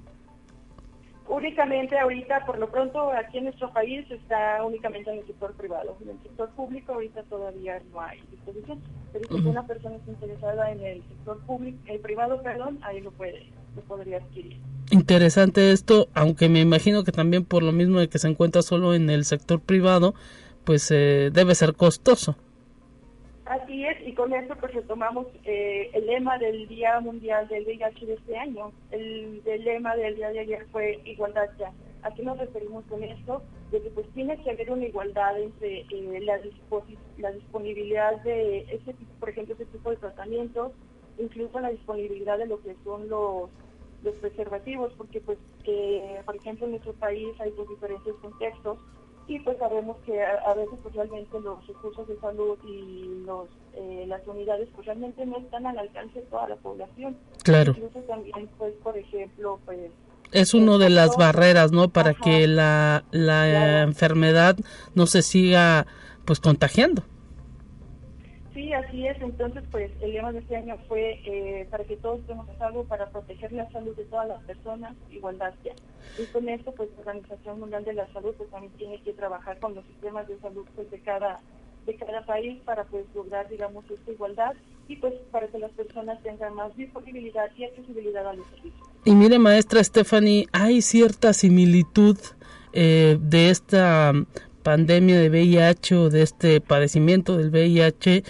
Únicamente 1.30 1.96
ahorita, 1.96 2.44
por 2.44 2.58
lo 2.58 2.68
pronto, 2.68 3.12
aquí 3.12 3.38
en 3.38 3.44
nuestro 3.44 3.72
país 3.72 4.04
está 4.10 4.64
únicamente 4.64 5.12
en 5.12 5.20
el 5.20 5.26
sector 5.28 5.52
privado. 5.54 5.96
En 6.02 6.10
el 6.10 6.22
sector 6.24 6.50
público 6.50 6.92
ahorita 6.92 7.22
todavía 7.22 7.80
no 7.92 8.00
hay 8.00 8.20
disposición. 8.32 8.80
Pero 9.12 9.28
si 9.28 9.46
una 9.46 9.64
persona 9.64 9.94
está 9.94 10.10
interesada 10.10 10.72
en 10.72 10.80
el 10.80 11.02
sector 11.04 11.38
público, 11.46 11.78
el 11.86 12.00
privado, 12.00 12.42
perdón, 12.42 12.80
ahí 12.82 13.00
lo 13.00 13.12
puede, 13.12 13.46
lo 13.76 13.82
podría 13.82 14.16
adquirir. 14.16 14.56
Interesante 14.90 15.70
esto, 15.70 16.08
aunque 16.14 16.48
me 16.48 16.60
imagino 16.60 17.04
que 17.04 17.12
también 17.12 17.44
por 17.44 17.62
lo 17.62 17.70
mismo 17.70 18.00
de 18.00 18.08
que 18.08 18.18
se 18.18 18.26
encuentra 18.26 18.62
solo 18.62 18.92
en 18.92 19.08
el 19.08 19.24
sector 19.24 19.60
privado, 19.60 20.16
pues 20.64 20.90
eh, 20.90 21.30
debe 21.32 21.54
ser 21.54 21.74
costoso. 21.74 22.34
Así 23.50 23.84
es, 23.84 23.96
y 24.06 24.14
con 24.14 24.32
esto 24.32 24.54
pues 24.60 24.72
retomamos 24.72 25.26
eh, 25.42 25.90
el 25.92 26.06
lema 26.06 26.38
del 26.38 26.68
Día 26.68 27.00
Mundial 27.00 27.48
del 27.48 27.64
VIH 27.64 28.06
de 28.06 28.14
este 28.14 28.38
año. 28.38 28.70
El, 28.92 29.42
lema 29.44 29.96
del 29.96 30.14
día 30.14 30.30
de 30.30 30.38
ayer 30.38 30.66
fue 30.70 31.00
igualdad 31.04 31.48
ya. 31.58 31.72
¿A 32.04 32.14
qué 32.14 32.22
nos 32.22 32.38
referimos 32.38 32.84
con 32.84 33.02
esto? 33.02 33.42
De 33.72 33.82
que 33.82 33.90
pues 33.90 34.06
tiene 34.14 34.40
que 34.40 34.52
haber 34.52 34.70
una 34.70 34.86
igualdad 34.86 35.36
entre 35.36 35.80
eh, 35.80 36.20
la, 36.20 36.38
la 37.18 37.32
disponibilidad 37.32 38.22
de 38.22 38.60
ese 38.72 38.94
tipo, 38.94 39.12
por 39.18 39.30
ejemplo, 39.30 39.56
ese 39.56 39.64
tipo 39.64 39.90
de 39.90 39.96
tratamientos, 39.96 40.70
incluso 41.18 41.58
la 41.58 41.70
disponibilidad 41.70 42.38
de 42.38 42.46
lo 42.46 42.62
que 42.62 42.76
son 42.84 43.08
los 43.08 43.50
los 44.04 44.14
preservativos, 44.14 44.94
porque 44.96 45.20
pues, 45.20 45.36
eh, 45.64 46.22
por 46.24 46.36
ejemplo, 46.36 46.66
en 46.66 46.70
nuestro 46.70 46.94
país 46.94 47.28
hay 47.40 47.50
dos 47.50 47.68
diferentes 47.68 48.14
contextos 48.22 48.78
y 49.26 49.38
pues 49.40 49.58
sabemos 49.58 49.96
que 50.04 50.22
a, 50.22 50.54
veces 50.54 50.78
pues 50.82 50.94
realmente 50.94 51.40
los 51.40 51.66
recursos 51.66 52.08
de 52.08 52.18
salud 52.18 52.58
y 52.66 53.22
los 53.24 53.48
eh, 53.74 54.04
las 54.08 54.26
unidades 54.26 54.68
pues 54.74 54.86
realmente 54.86 55.24
no 55.24 55.38
están 55.38 55.66
al 55.66 55.78
alcance 55.78 56.20
de 56.20 56.26
toda 56.26 56.48
la 56.48 56.56
población. 56.56 57.16
Claro. 57.44 57.72
Incluso 57.76 58.00
también 58.06 58.48
pues 58.58 58.74
por 58.82 58.96
ejemplo 58.98 59.60
pues 59.64 59.90
es 60.32 60.54
una 60.54 60.78
de 60.78 60.90
las 60.90 61.16
barreras, 61.16 61.72
¿no? 61.72 61.88
Para 61.88 62.14
que 62.14 62.46
la, 62.46 63.04
la 63.10 63.82
enfermedad 63.82 64.56
no 64.94 65.06
se 65.06 65.22
siga 65.22 65.86
pues 66.24 66.40
contagiando. 66.40 67.02
Sí, 68.54 68.72
así 68.72 69.06
es. 69.06 69.20
Entonces, 69.20 69.62
pues 69.70 69.90
el 70.00 70.12
lema 70.12 70.32
de 70.32 70.40
este 70.40 70.56
año 70.56 70.76
fue 70.88 71.20
eh, 71.24 71.68
para 71.70 71.84
que 71.84 71.96
todos 71.96 72.20
estemos 72.20 72.48
a 72.48 72.58
salvo, 72.58 72.84
para 72.84 73.08
proteger 73.10 73.52
la 73.52 73.70
salud 73.70 73.94
de 73.96 74.04
todas 74.04 74.28
las 74.28 74.42
personas, 74.42 74.94
igualdad 75.10 75.54
ya. 75.64 75.72
Y 76.18 76.26
con 76.26 76.48
esto, 76.48 76.72
pues 76.72 76.88
la 76.94 77.00
Organización 77.00 77.60
Mundial 77.60 77.84
de 77.84 77.92
la 77.92 78.12
Salud 78.12 78.34
pues, 78.36 78.50
también 78.50 78.72
tiene 78.74 79.00
que 79.02 79.12
trabajar 79.12 79.58
con 79.60 79.74
los 79.74 79.84
sistemas 79.86 80.26
de 80.26 80.38
salud 80.40 80.66
pues, 80.74 80.90
de 80.90 81.00
cada 81.00 81.40
de 81.86 81.94
cada 81.94 82.24
país 82.26 82.60
para 82.64 82.84
pues 82.84 83.06
lograr 83.14 83.48
digamos 83.48 83.84
esta 83.90 84.10
igualdad 84.10 84.52
y 84.86 84.96
pues 84.96 85.14
para 85.30 85.46
que 85.48 85.58
las 85.58 85.70
personas 85.72 86.22
tengan 86.22 86.54
más 86.54 86.76
disponibilidad 86.76 87.48
y 87.56 87.64
accesibilidad 87.64 88.26
a 88.26 88.34
los 88.34 88.46
servicios. 88.48 88.88
Y 89.04 89.14
mire 89.14 89.38
maestra 89.38 89.82
Stephanie, 89.82 90.46
hay 90.52 90.82
cierta 90.82 91.32
similitud 91.32 92.18
eh, 92.72 93.16
de 93.20 93.50
esta 93.50 94.12
pandemia 94.62 95.18
de 95.18 95.30
VIH 95.30 95.96
o 95.96 96.10
de 96.10 96.22
este 96.22 96.60
padecimiento 96.60 97.36
del 97.36 97.50
VIH, 97.50 98.24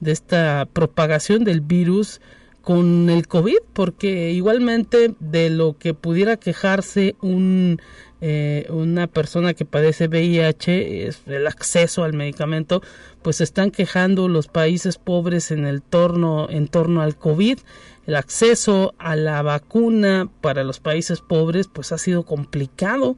de 0.00 0.12
esta 0.12 0.66
propagación 0.72 1.44
del 1.44 1.60
virus 1.60 2.20
con 2.64 3.10
el 3.10 3.28
COVID, 3.28 3.58
porque 3.72 4.32
igualmente 4.32 5.14
de 5.20 5.50
lo 5.50 5.76
que 5.78 5.92
pudiera 5.92 6.38
quejarse 6.38 7.14
un, 7.20 7.78
eh, 8.22 8.66
una 8.70 9.06
persona 9.06 9.52
que 9.52 9.66
padece 9.66 10.08
VIH, 10.08 11.06
es 11.06 11.20
el 11.26 11.46
acceso 11.46 12.04
al 12.04 12.14
medicamento, 12.14 12.82
pues 13.20 13.42
están 13.42 13.70
quejando 13.70 14.28
los 14.28 14.48
países 14.48 14.96
pobres 14.96 15.50
en 15.50 15.66
el 15.66 15.82
torno, 15.82 16.48
en 16.48 16.68
torno 16.68 17.02
al 17.02 17.16
COVID. 17.16 17.58
El 18.06 18.16
acceso 18.16 18.94
a 18.98 19.14
la 19.14 19.42
vacuna 19.42 20.28
para 20.40 20.64
los 20.64 20.80
países 20.80 21.20
pobres 21.20 21.68
pues 21.68 21.92
ha 21.92 21.98
sido 21.98 22.24
complicado 22.24 23.16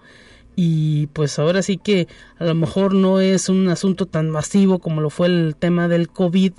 y 0.56 1.08
pues 1.08 1.38
ahora 1.38 1.62
sí 1.62 1.76
que 1.76 2.08
a 2.38 2.44
lo 2.44 2.54
mejor 2.54 2.94
no 2.94 3.20
es 3.20 3.50
un 3.50 3.68
asunto 3.68 4.06
tan 4.06 4.30
masivo 4.30 4.78
como 4.78 5.02
lo 5.02 5.10
fue 5.10 5.26
el 5.26 5.54
tema 5.54 5.86
del 5.86 6.08
COVID, 6.08 6.54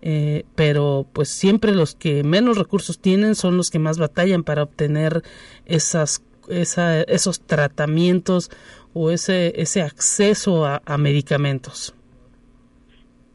eh, 0.00 0.44
pero 0.56 1.06
pues 1.12 1.28
siempre 1.28 1.72
los 1.72 1.94
que 1.94 2.24
menos 2.24 2.56
recursos 2.56 2.98
tienen 2.98 3.34
son 3.34 3.58
los 3.58 3.70
que 3.70 3.78
más 3.78 3.98
batallan 3.98 4.42
para 4.42 4.62
obtener 4.62 5.22
esas, 5.66 6.24
esos 6.48 7.42
tratamientos 7.42 8.50
o 8.94 9.10
ese, 9.10 9.60
ese 9.60 9.82
acceso 9.82 10.64
a, 10.64 10.80
medicamentos. 10.98 11.94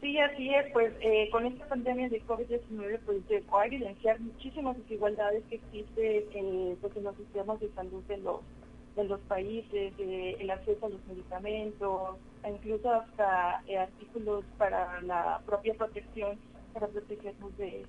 Sí, 0.01 0.08
Sí, 0.08 0.19
así 0.19 0.49
es, 0.53 0.71
pues 0.73 0.93
eh, 1.01 1.30
con 1.32 1.45
esta 1.45 1.67
pandemia 1.67 2.10
de 2.10 2.23
COVID-19 2.23 2.99
pues 3.06 3.17
llegó 3.30 3.60
a 3.60 3.65
evidenciar 3.67 4.19
muchísimas 4.19 4.77
desigualdades 4.77 5.43
que 5.49 5.56
existen 5.56 6.23
en, 6.34 6.75
pues, 6.77 6.95
en 6.95 7.03
los 7.03 7.15
sistemas 7.17 7.60
de 7.60 7.69
salud 7.75 8.01
de 8.08 8.17
los 8.17 8.39
de 8.98 9.04
los 9.06 9.20
países, 9.22 9.94
el 10.00 10.50
acceso 10.50 10.88
a 10.88 10.90
los 10.90 11.06
medicamentos, 11.08 12.18
incluso 12.50 12.92
hasta 12.92 13.62
eh, 13.68 13.78
artículos 13.78 14.44
para 14.58 15.02
la 15.04 15.40
propia 15.46 15.74
protección, 15.76 16.38
para 16.74 16.88
protegernos 16.88 17.56
de, 17.58 17.86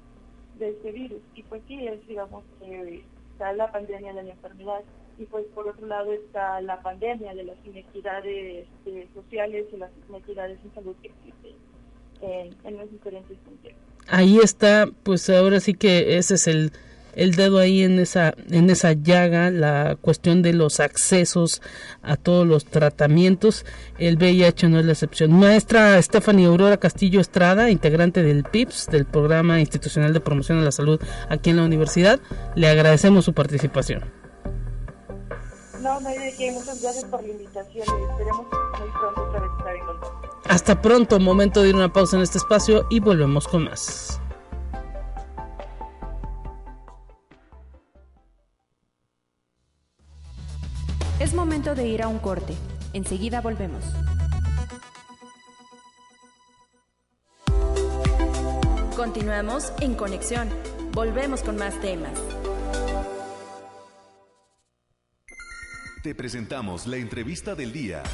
de 0.58 0.68
este 0.68 0.92
virus. 0.92 1.20
Y 1.34 1.42
pues 1.44 1.62
sí, 1.66 1.86
es 1.86 2.06
digamos 2.06 2.44
que 2.60 3.02
está 3.32 3.52
la 3.54 3.72
pandemia 3.72 4.12
de 4.12 4.22
la 4.22 4.32
enfermedad 4.32 4.82
y 5.18 5.24
pues 5.24 5.46
por 5.54 5.66
otro 5.68 5.86
lado 5.86 6.12
está 6.12 6.60
la 6.60 6.80
pandemia 6.82 7.34
de 7.34 7.44
las 7.44 7.56
inequidades 7.64 8.66
este, 8.84 9.08
sociales 9.14 9.66
y 9.72 9.76
las 9.76 9.90
inequidades 10.08 10.58
en 10.64 10.74
salud 10.74 10.94
que 11.02 11.08
existen 11.08 11.54
en, 12.20 12.54
en 12.64 12.78
los 12.78 12.90
diferentes 12.90 13.36
contextos. 13.44 13.82
Ahí 14.08 14.38
está, 14.38 14.88
pues 15.02 15.28
ahora 15.30 15.60
sí 15.60 15.74
que 15.74 16.16
ese 16.18 16.34
es 16.34 16.46
el 16.46 16.72
el 17.14 17.34
dedo 17.34 17.58
ahí 17.58 17.82
en 17.82 17.98
esa, 17.98 18.34
en 18.50 18.70
esa 18.70 18.92
llaga, 18.92 19.50
la 19.50 19.96
cuestión 20.00 20.42
de 20.42 20.52
los 20.52 20.80
accesos 20.80 21.62
a 22.02 22.16
todos 22.16 22.46
los 22.46 22.64
tratamientos. 22.64 23.64
El 23.98 24.16
VIH 24.16 24.68
no 24.68 24.78
es 24.78 24.86
la 24.86 24.92
excepción. 24.92 25.32
Maestra 25.32 26.00
Stephanie 26.02 26.46
Aurora 26.46 26.76
Castillo 26.76 27.20
Estrada, 27.20 27.70
integrante 27.70 28.22
del 28.22 28.44
PIPS, 28.44 28.86
del 28.86 29.04
Programa 29.04 29.60
Institucional 29.60 30.12
de 30.12 30.20
Promoción 30.20 30.58
de 30.58 30.64
la 30.64 30.72
Salud 30.72 31.00
aquí 31.28 31.50
en 31.50 31.56
la 31.56 31.64
universidad, 31.64 32.20
le 32.54 32.68
agradecemos 32.68 33.24
su 33.24 33.32
participación. 33.32 34.04
No, 35.80 36.00
no 36.00 36.08
hay 36.08 36.18
de 36.18 36.34
qué. 36.36 36.52
Muchas 36.52 36.82
gracias 36.82 37.04
por 37.04 37.22
la 37.22 37.28
invitación 37.28 37.86
y 37.86 38.10
esperemos 38.10 38.46
muy 38.80 38.90
pronto 39.00 39.28
estar 39.58 39.76
en 39.76 39.86
contacto. 39.86 40.40
Hasta 40.48 40.82
pronto, 40.82 41.20
momento 41.20 41.62
de 41.62 41.68
ir 41.68 41.74
a 41.74 41.78
una 41.78 41.92
pausa 41.92 42.16
en 42.16 42.22
este 42.22 42.38
espacio 42.38 42.86
y 42.90 43.00
volvemos 43.00 43.46
con 43.46 43.64
más. 43.64 44.20
Es 51.20 51.34
momento 51.34 51.74
de 51.74 51.88
ir 51.88 52.02
a 52.02 52.06
un 52.06 52.20
corte. 52.20 52.54
Enseguida 52.92 53.40
volvemos. 53.40 53.84
Continuamos 58.94 59.72
en 59.80 59.96
conexión. 59.96 60.48
Volvemos 60.92 61.42
con 61.42 61.56
más 61.56 61.80
temas. 61.80 62.12
Te 66.04 66.14
presentamos 66.14 66.86
la 66.86 66.98
entrevista 66.98 67.56
del 67.56 67.72
día. 67.72 68.04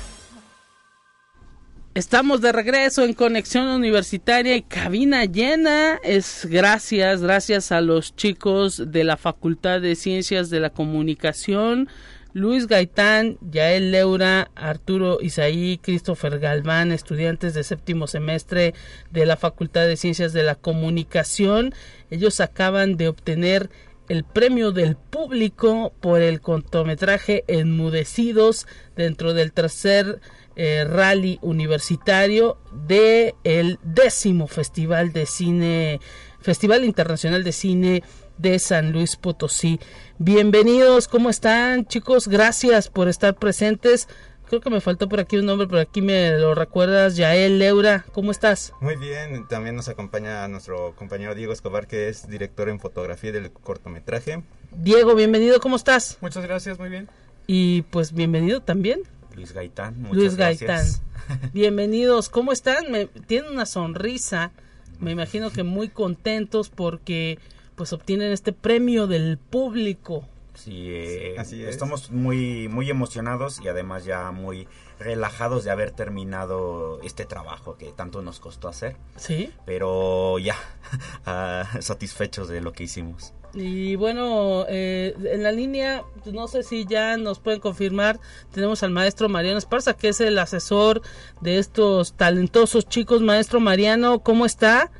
Estamos 1.94 2.40
de 2.40 2.50
regreso 2.50 3.04
en 3.04 3.12
Conexión 3.12 3.68
Universitaria 3.68 4.56
y 4.56 4.62
cabina 4.62 5.26
llena. 5.26 6.00
Es 6.02 6.44
gracias, 6.50 7.22
gracias 7.22 7.70
a 7.70 7.80
los 7.80 8.16
chicos 8.16 8.90
de 8.90 9.04
la 9.04 9.16
Facultad 9.16 9.80
de 9.80 9.94
Ciencias 9.94 10.50
de 10.50 10.58
la 10.58 10.70
Comunicación, 10.70 11.88
Luis 12.34 12.66
Gaitán, 12.66 13.38
Yael 13.48 13.92
Leura, 13.92 14.50
Arturo 14.56 15.18
Isaí, 15.20 15.78
Christopher 15.80 16.40
Galván, 16.40 16.90
estudiantes 16.90 17.54
de 17.54 17.62
séptimo 17.62 18.08
semestre 18.08 18.74
de 19.12 19.24
la 19.24 19.36
Facultad 19.36 19.86
de 19.86 19.96
Ciencias 19.96 20.32
de 20.32 20.42
la 20.42 20.56
Comunicación. 20.56 21.72
Ellos 22.10 22.40
acaban 22.40 22.96
de 22.96 23.06
obtener 23.06 23.70
el 24.08 24.24
premio 24.24 24.72
del 24.72 24.96
público 24.96 25.92
por 26.00 26.22
el 26.22 26.40
cortometraje 26.40 27.44
Enmudecidos 27.46 28.66
dentro 28.96 29.32
del 29.32 29.52
tercer 29.52 30.20
eh, 30.56 30.84
rally 30.84 31.38
universitario 31.40 32.58
de 32.72 33.36
décimo 33.84 34.48
festival 34.48 35.12
de 35.12 35.26
cine 35.26 36.00
Festival 36.40 36.84
Internacional 36.84 37.42
de 37.42 37.52
Cine 37.52 38.02
de 38.38 38.58
San 38.58 38.92
Luis 38.92 39.16
Potosí. 39.16 39.80
Bienvenidos, 40.18 41.08
¿cómo 41.08 41.30
están 41.30 41.86
chicos? 41.86 42.28
Gracias 42.28 42.88
por 42.88 43.08
estar 43.08 43.34
presentes. 43.34 44.08
Creo 44.48 44.60
que 44.60 44.70
me 44.70 44.80
faltó 44.80 45.08
por 45.08 45.20
aquí 45.20 45.36
un 45.36 45.46
nombre, 45.46 45.66
pero 45.66 45.80
aquí 45.80 46.02
me 46.02 46.38
lo 46.38 46.54
recuerdas, 46.54 47.16
Yael 47.16 47.58
Leura, 47.58 48.04
¿cómo 48.12 48.30
estás? 48.30 48.72
Muy 48.80 48.96
bien, 48.96 49.48
también 49.48 49.74
nos 49.74 49.88
acompaña 49.88 50.46
nuestro 50.48 50.94
compañero 50.96 51.34
Diego 51.34 51.52
Escobar, 51.52 51.86
que 51.86 52.08
es 52.08 52.28
director 52.28 52.68
en 52.68 52.78
fotografía 52.78 53.32
del 53.32 53.50
cortometraje. 53.50 54.42
Diego, 54.72 55.14
bienvenido, 55.14 55.60
¿cómo 55.60 55.76
estás? 55.76 56.18
Muchas 56.20 56.44
gracias, 56.44 56.78
muy 56.78 56.90
bien. 56.90 57.08
Y 57.46 57.82
pues 57.82 58.12
bienvenido 58.12 58.60
también. 58.60 59.02
Luis 59.34 59.52
Gaitán, 59.52 60.00
muchas 60.00 60.16
Luis 60.16 60.36
gracias. 60.36 61.00
Gaitán. 61.28 61.50
Bienvenidos, 61.52 62.28
¿cómo 62.28 62.52
están? 62.52 62.90
Me, 62.90 63.06
tienen 63.06 63.52
una 63.52 63.66
sonrisa, 63.66 64.52
me 65.00 65.10
imagino 65.10 65.50
que 65.50 65.62
muy 65.62 65.88
contentos 65.88 66.68
porque 66.68 67.38
pues 67.76 67.92
obtienen 67.92 68.32
este 68.32 68.52
premio 68.52 69.06
del 69.06 69.38
público. 69.38 70.28
Sí, 70.54 70.86
eh, 70.88 71.34
Así 71.36 71.62
es. 71.64 71.70
estamos 71.70 72.12
muy, 72.12 72.68
muy 72.68 72.88
emocionados 72.88 73.60
y 73.60 73.66
además 73.68 74.04
ya 74.04 74.30
muy 74.30 74.68
relajados 75.00 75.64
de 75.64 75.72
haber 75.72 75.90
terminado 75.90 77.00
este 77.02 77.24
trabajo 77.24 77.76
que 77.76 77.90
tanto 77.90 78.22
nos 78.22 78.38
costó 78.38 78.68
hacer, 78.68 78.96
Sí. 79.16 79.50
pero 79.66 80.38
ya 80.38 80.54
ah, 81.26 81.64
satisfechos 81.80 82.48
de 82.48 82.60
lo 82.60 82.72
que 82.72 82.84
hicimos. 82.84 83.32
Y 83.52 83.94
bueno, 83.96 84.64
eh, 84.68 85.14
en 85.24 85.42
la 85.44 85.52
línea, 85.52 86.02
pues, 86.22 86.34
no 86.34 86.46
sé 86.48 86.62
si 86.64 86.86
ya 86.86 87.16
nos 87.16 87.38
pueden 87.40 87.60
confirmar, 87.60 88.18
tenemos 88.52 88.82
al 88.82 88.90
maestro 88.90 89.28
Mariano 89.28 89.58
Esparza, 89.58 89.94
que 89.94 90.08
es 90.08 90.20
el 90.20 90.38
asesor 90.38 91.02
de 91.40 91.58
estos 91.58 92.14
talentosos 92.14 92.88
chicos. 92.88 93.22
Maestro 93.22 93.60
Mariano, 93.60 94.20
¿cómo 94.20 94.44
está? 94.46 94.90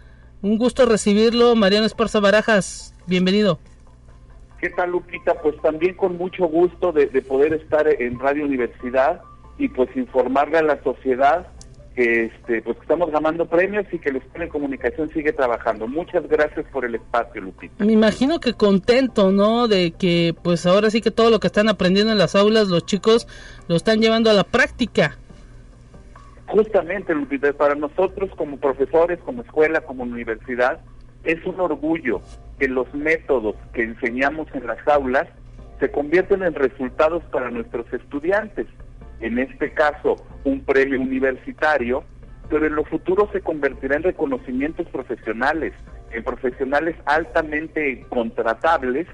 Un 0.44 0.58
gusto 0.58 0.84
recibirlo, 0.84 1.56
Mariano 1.56 1.86
Esparza 1.86 2.20
Barajas, 2.20 2.94
bienvenido. 3.06 3.58
¿Qué 4.60 4.68
tal, 4.68 4.90
Lupita? 4.90 5.40
Pues 5.40 5.56
también 5.62 5.94
con 5.94 6.18
mucho 6.18 6.44
gusto 6.44 6.92
de, 6.92 7.06
de 7.06 7.22
poder 7.22 7.54
estar 7.54 7.88
en 7.88 8.18
Radio 8.18 8.44
Universidad 8.44 9.22
y 9.56 9.68
pues 9.68 9.88
informarle 9.96 10.58
a 10.58 10.62
la 10.62 10.82
sociedad 10.82 11.46
que 11.96 12.24
este, 12.24 12.60
pues 12.60 12.76
estamos 12.78 13.10
ganando 13.10 13.46
premios 13.46 13.86
y 13.90 13.98
que 13.98 14.12
la 14.12 14.18
Escuela 14.18 14.44
de 14.44 14.50
Comunicación 14.50 15.08
sigue 15.14 15.32
trabajando. 15.32 15.88
Muchas 15.88 16.28
gracias 16.28 16.66
por 16.70 16.84
el 16.84 16.96
espacio, 16.96 17.40
Lupita. 17.40 17.82
Me 17.82 17.92
imagino 17.92 18.38
que 18.38 18.52
contento, 18.52 19.32
¿no? 19.32 19.66
De 19.66 19.92
que 19.92 20.34
pues 20.42 20.66
ahora 20.66 20.90
sí 20.90 21.00
que 21.00 21.10
todo 21.10 21.30
lo 21.30 21.40
que 21.40 21.46
están 21.46 21.70
aprendiendo 21.70 22.12
en 22.12 22.18
las 22.18 22.34
aulas 22.34 22.68
los 22.68 22.84
chicos 22.84 23.26
lo 23.66 23.76
están 23.76 24.02
llevando 24.02 24.28
a 24.28 24.34
la 24.34 24.44
práctica. 24.44 25.16
Justamente, 26.46 27.14
Lupita, 27.14 27.52
para 27.52 27.74
nosotros 27.74 28.30
como 28.36 28.58
profesores, 28.58 29.18
como 29.20 29.42
escuela, 29.42 29.80
como 29.80 30.02
universidad, 30.02 30.80
es 31.24 31.44
un 31.46 31.58
orgullo 31.58 32.20
que 32.58 32.68
los 32.68 32.92
métodos 32.94 33.56
que 33.72 33.82
enseñamos 33.82 34.46
en 34.54 34.66
las 34.66 34.86
aulas 34.86 35.26
se 35.80 35.90
convierten 35.90 36.42
en 36.42 36.54
resultados 36.54 37.22
para 37.32 37.50
nuestros 37.50 37.90
estudiantes. 37.92 38.66
En 39.20 39.38
este 39.38 39.72
caso, 39.72 40.16
un 40.44 40.60
premio 40.64 41.00
universitario, 41.00 42.04
pero 42.50 42.66
en 42.66 42.74
lo 42.74 42.84
futuro 42.84 43.28
se 43.32 43.40
convertirá 43.40 43.96
en 43.96 44.02
reconocimientos 44.02 44.86
profesionales, 44.88 45.72
en 46.12 46.22
profesionales 46.22 46.94
altamente 47.06 48.04
contratables, 48.10 49.06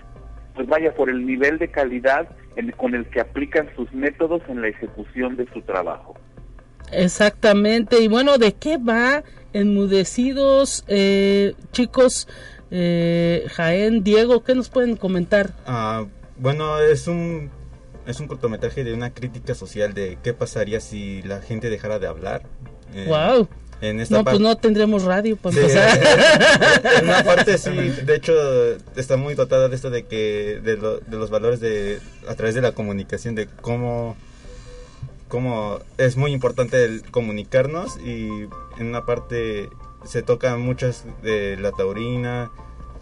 pues 0.55 0.67
vaya 0.67 0.93
por 0.95 1.09
el 1.09 1.25
nivel 1.25 1.59
de 1.59 1.69
calidad 1.69 2.29
con 2.77 2.95
el 2.95 3.07
que 3.07 3.21
aplican 3.21 3.69
sus 3.75 3.91
métodos 3.93 4.43
en 4.49 4.61
la 4.61 4.69
ejecución 4.69 5.37
de 5.37 5.47
su 5.53 5.63
trabajo. 5.63 6.15
Exactamente, 6.93 8.01
y 8.01 8.09
bueno, 8.09 8.39
¿de 8.39 8.53
qué 8.53 8.77
va 8.79 9.23
Enmudecidos, 9.53 10.85
eh, 10.89 11.55
chicos? 11.73 12.29
Eh, 12.71 13.47
Jaén, 13.53 14.05
Diego, 14.05 14.45
¿qué 14.45 14.55
nos 14.55 14.69
pueden 14.69 14.97
comentar? 14.97 15.53
Ah, 15.67 16.05
bueno, 16.39 16.79
es 16.81 17.09
un 17.09 17.51
es 18.07 18.19
un 18.21 18.27
cortometraje 18.29 18.83
de 18.85 18.93
una 18.95 19.11
crítica 19.13 19.55
social 19.55 19.93
de 19.95 20.19
qué 20.23 20.33
pasaría 20.35 20.81
si 20.81 21.23
la 21.23 21.41
gente 21.43 21.69
dejara 21.71 21.99
de 21.99 22.07
hablar. 22.07 22.43
Eh, 22.95 23.07
wow. 23.09 23.49
En 23.81 23.99
esta 24.01 24.19
No, 24.19 24.25
pues 24.25 24.41
no 24.41 24.57
tendremos 24.57 25.05
radio 25.05 25.37
para 25.37 25.55
Sí, 25.55 25.61
empezar. 25.63 25.99
en 26.99 27.05
una 27.09 27.25
parte 27.25 27.57
sí, 27.59 27.71
de 27.71 28.15
hecho 28.15 28.33
está 28.97 29.17
muy 29.17 29.35
dotada 29.35 29.69
de 29.69 29.75
esto 29.77 29.91
de 29.91 30.05
que 30.07 30.61
de, 30.63 30.77
lo- 30.77 31.01
de 31.01 31.17
los 31.17 31.31
valores 31.31 31.61
de 31.61 31.99
a 32.29 32.35
través 32.35 32.55
de 32.55 32.61
la 32.61 32.73
comunicación 32.73 33.35
de 33.35 33.47
cómo 33.47 34.17
cómo 35.31 35.79
es 35.97 36.19
muy 36.19 36.33
importante 36.33 36.85
el 36.85 37.03
comunicarnos 37.11 37.97
y 37.99 38.49
en 38.79 38.87
una 38.87 39.07
parte 39.07 39.71
se 40.05 40.23
tocan 40.23 40.61
muchas 40.61 41.05
de 41.23 41.57
la 41.57 41.73
taurina, 41.73 42.51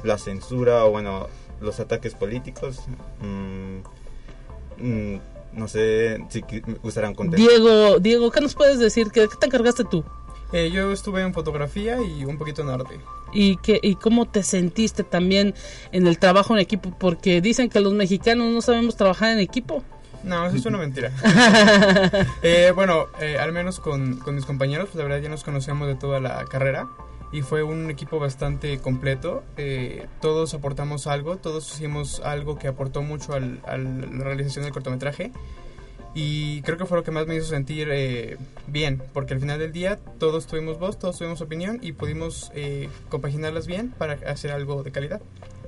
la 0.05 0.19
censura 0.19 0.85
o 0.85 0.91
bueno 0.91 1.27
los 1.61 1.81
ataques 1.81 2.14
políticos. 2.14 2.83
Mm, 3.21 3.79
mm, 4.85 5.21
no 5.55 5.67
sé 5.67 6.25
si 6.29 6.45
gustarán 6.83 7.14
contar. 7.14 7.41
Diego, 7.41 7.99
Diego, 7.99 8.31
¿qué 8.31 8.41
nos 8.41 8.55
puedes 8.55 8.79
decir? 8.79 9.09
¿Qué, 9.11 9.23
qué 9.23 9.37
te 9.41 9.47
encargaste 9.47 9.85
tú? 9.85 10.05
Eh, 10.53 10.71
yo 10.71 10.93
estuve 10.93 11.23
en 11.23 11.35
fotografía 11.35 11.99
y 12.01 12.25
un 12.25 12.38
poquito 12.38 12.62
en 12.62 12.69
arte. 12.69 13.01
¿Y, 13.33 13.57
qué, 13.57 13.81
¿Y 13.83 13.97
cómo 13.97 14.27
te 14.27 14.43
sentiste 14.43 15.03
también 15.03 15.55
en 15.93 16.07
el 16.07 16.19
trabajo 16.19 16.55
en 16.55 16.61
equipo? 16.61 16.91
Porque 16.99 17.41
dicen 17.41 17.68
que 17.68 17.81
los 17.81 17.93
mexicanos 17.93 18.53
no 18.53 18.61
sabemos 18.62 18.97
trabajar 18.97 19.31
en 19.31 19.41
equipo. 19.41 19.83
No, 20.25 20.47
eso 20.47 20.57
es 20.57 20.66
una 20.66 20.79
mentira. 20.79 21.12
Eh, 22.43 22.73
bueno, 22.75 23.07
eh, 23.21 23.39
al 23.39 23.53
menos 23.53 23.81
con, 23.81 24.16
con 24.19 24.35
mis 24.35 24.45
compañeros, 24.45 24.87
pues 24.87 24.97
la 24.97 25.05
verdad 25.05 25.21
ya 25.21 25.29
nos 25.29 25.45
conocemos 25.45 25.89
de 25.89 25.95
toda 25.95 26.21
la 26.21 26.45
carrera 26.45 26.89
y 27.33 27.43
fue 27.43 27.62
un 27.62 27.91
equipo 27.91 28.19
bastante 28.19 28.79
completo. 28.79 29.43
Eh, 29.57 30.07
todos 30.21 30.55
aportamos 30.55 31.07
algo, 31.07 31.37
todos 31.37 31.73
hicimos 31.75 32.21
algo 32.25 32.59
que 32.59 32.69
aportó 32.69 33.03
mucho 33.03 33.35
al, 33.35 33.61
a 33.66 33.77
la 33.77 34.25
realización 34.25 34.64
del 34.64 34.73
cortometraje 34.73 35.33
y 36.14 36.62
creo 36.62 36.79
que 36.79 36.87
fue 36.87 36.99
lo 36.99 37.05
que 37.05 37.11
más 37.11 37.27
me 37.27 37.37
hizo 37.37 37.47
sentir 37.47 37.89
eh, 37.91 38.39
bien, 38.66 39.03
porque 39.12 39.35
al 39.35 39.41
final 39.41 39.59
del 39.59 39.73
día 39.73 39.99
todos 40.19 40.47
tuvimos 40.47 40.79
voz, 40.79 40.99
todos 40.99 41.19
tuvimos 41.19 41.41
opinión 41.41 41.79
y 41.83 41.93
pudimos 41.93 42.51
eh, 42.55 42.89
compaginarlas 43.09 43.66
bien 43.66 43.91
para 43.91 44.14
hacer 44.31 44.51
algo 44.51 44.83
de 44.83 44.91
calidad. 44.91 45.21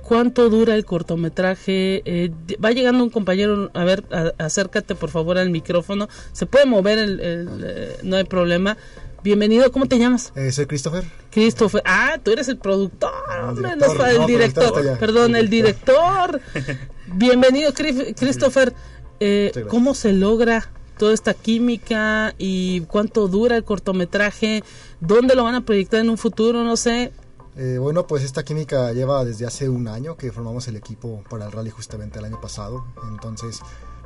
¿Cuánto 0.03 0.49
dura 0.49 0.75
el 0.75 0.85
cortometraje? 0.85 2.01
Eh, 2.05 2.31
va 2.63 2.71
llegando 2.71 3.03
un 3.03 3.09
compañero, 3.09 3.69
a 3.73 3.83
ver, 3.83 4.03
a- 4.11 4.33
acércate 4.43 4.95
por 4.95 5.09
favor 5.09 5.37
al 5.37 5.49
micrófono. 5.49 6.09
Se 6.33 6.45
puede 6.45 6.65
mover, 6.65 6.97
el, 6.99 7.19
el, 7.19 7.49
eh, 7.63 7.97
no 8.03 8.17
hay 8.17 8.23
problema. 8.25 8.77
Bienvenido, 9.23 9.71
¿cómo 9.71 9.85
te 9.85 9.99
llamas? 9.99 10.33
Eh, 10.35 10.51
soy 10.51 10.65
Christopher. 10.65 11.03
Christopher. 11.29 11.81
Ah, 11.85 12.17
tú 12.21 12.31
eres 12.31 12.47
el 12.49 12.57
productor, 12.57 13.11
hombre, 13.47 13.75
no 13.75 13.85
director. 13.85 14.09
el 14.09 14.17
No, 14.17 14.27
director. 14.27 14.63
está 14.65 14.79
allá. 14.79 14.97
Perdón, 14.99 15.35
el 15.35 15.49
director. 15.49 16.41
Bienvenido, 17.13 17.71
Christopher. 17.73 18.73
Eh. 19.19 19.51
¿Cómo 19.67 19.93
se 19.93 20.13
logra 20.13 20.69
toda 20.97 21.13
esta 21.13 21.33
química 21.35 22.33
y 22.39 22.81
cuánto 22.81 23.27
dura 23.27 23.55
el 23.55 23.63
cortometraje? 23.63 24.63
¿Dónde 24.99 25.35
lo 25.35 25.43
van 25.43 25.55
a 25.55 25.61
proyectar 25.65 25.99
en 25.99 26.09
un 26.09 26.17
futuro? 26.17 26.63
No 26.63 26.75
sé. 26.75 27.11
Eh, 27.57 27.77
bueno, 27.79 28.07
pues 28.07 28.23
esta 28.23 28.43
química 28.43 28.91
lleva 28.93 29.25
desde 29.25 29.45
hace 29.45 29.67
un 29.67 29.87
año 29.87 30.15
que 30.15 30.31
formamos 30.31 30.67
el 30.67 30.75
equipo 30.77 31.23
para 31.29 31.45
el 31.45 31.51
rally 31.51 31.69
justamente 31.69 32.19
el 32.19 32.25
año 32.25 32.39
pasado. 32.39 32.85
Entonces 33.09 33.59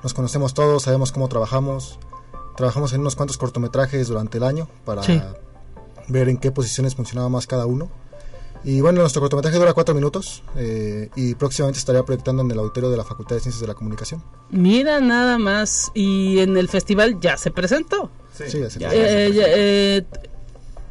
nos 0.03 0.13
conocemos 0.13 0.53
todos, 0.53 0.83
sabemos 0.83 1.11
cómo 1.11 1.27
trabajamos. 1.29 1.99
Trabajamos 2.57 2.93
en 2.93 3.01
unos 3.01 3.15
cuantos 3.15 3.37
cortometrajes 3.37 4.07
durante 4.07 4.37
el 4.37 4.43
año 4.45 4.67
para 4.85 5.03
Sí. 5.03 5.21
ver 6.07 6.29
en 6.29 6.37
qué 6.37 6.51
posiciones 6.51 6.95
funcionaba 6.95 7.29
más 7.29 7.45
cada 7.47 7.65
uno. 7.65 7.89
Y 8.63 8.81
bueno, 8.81 9.01
nuestro 9.01 9.21
cortometraje 9.21 9.59
dura 9.59 9.73
cuatro 9.73 9.93
minutos 9.93 10.41
eh, 10.55 11.09
y 11.15 11.35
próximamente 11.35 11.77
estaría 11.77 12.01
proyectando 12.03 12.41
en 12.41 12.49
el 12.49 12.57
auditorio 12.57 12.89
de 12.89 12.97
la 12.97 13.03
Facultad 13.03 13.35
de 13.35 13.41
Ciencias 13.41 13.61
de 13.61 13.67
la 13.67 13.75
Comunicación. 13.75 14.23
Mira 14.49 14.99
nada 15.01 15.37
más. 15.37 15.91
Y 15.93 16.39
en 16.39 16.57
el 16.57 16.67
festival 16.67 17.19
ya 17.19 17.37
se 17.37 17.51
presentó. 17.51 18.09
Sí, 18.33 18.59
ya 18.59 18.69
se 18.71 18.79
Eh, 18.79 18.89
eh, 19.27 19.31
ya, 19.33 19.43
eh, 19.47 20.07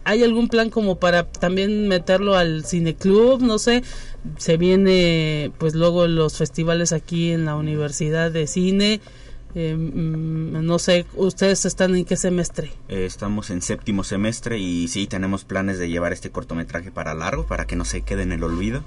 ¿Hay 0.05 0.23
algún 0.23 0.49
plan 0.49 0.71
como 0.71 0.97
para 0.99 1.27
también 1.31 1.89
meterlo 1.89 2.37
al 2.37 2.65
cineclub? 2.65 3.41
No 3.43 3.59
sé. 3.59 3.83
Se 4.39 4.57
viene 4.57 5.51
pues 5.59 5.75
luego 5.75 6.07
los 6.07 6.37
festivales 6.37 6.93
aquí 6.93 7.33
en 7.33 7.45
la 7.45 7.57
Universidad 7.57 8.31
de 8.31 8.47
Cine. 8.47 9.01
Eh, 9.55 9.75
mm, 9.77 10.65
no 10.67 10.79
sé, 10.81 11.07
¿ustedes 11.15 11.65
están 11.65 11.95
en 11.95 12.05
qué 12.05 12.17
semestre? 12.17 12.73
Eh, 12.89 13.05
estamos 13.07 13.51
en 13.51 13.63
séptimo 13.63 14.03
semestre 14.03 14.59
y 14.59 14.89
sí, 14.89 15.07
tenemos 15.07 15.45
planes 15.45 15.79
de 15.79 15.89
llevar 15.89 16.13
este 16.13 16.31
cortometraje 16.31 16.91
para 16.91 17.15
largo, 17.15 17.47
para 17.47 17.65
que 17.65 17.77
no 17.77 17.85
se 17.85 18.03
quede 18.03 18.23
en 18.25 18.33
el 18.33 18.43
olvido. 18.43 18.83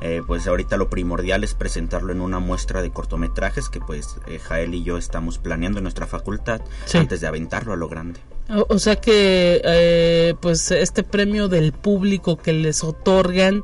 Eh, 0.00 0.22
pues 0.26 0.46
ahorita 0.46 0.76
lo 0.76 0.88
primordial 0.90 1.44
es 1.44 1.54
presentarlo 1.54 2.12
en 2.12 2.20
una 2.20 2.38
muestra 2.38 2.80
de 2.82 2.90
cortometrajes 2.90 3.68
que 3.68 3.80
pues 3.80 4.16
eh, 4.28 4.38
Jael 4.38 4.74
y 4.74 4.82
yo 4.84 4.98
estamos 4.98 5.38
planeando 5.38 5.78
en 5.78 5.84
nuestra 5.84 6.06
facultad 6.06 6.60
Sí. 6.86 6.98
antes 6.98 7.20
de 7.20 7.26
aventarlo 7.26 7.72
a 7.72 7.76
lo 7.76 7.88
grande. 7.88 8.20
O, 8.68 8.78
sea 8.78 8.96
que 8.96 9.60
eh, 9.64 10.34
pues 10.40 10.70
este 10.70 11.02
premio 11.02 11.48
del 11.48 11.72
público 11.72 12.36
que 12.36 12.52
les 12.52 12.84
otorgan 12.84 13.62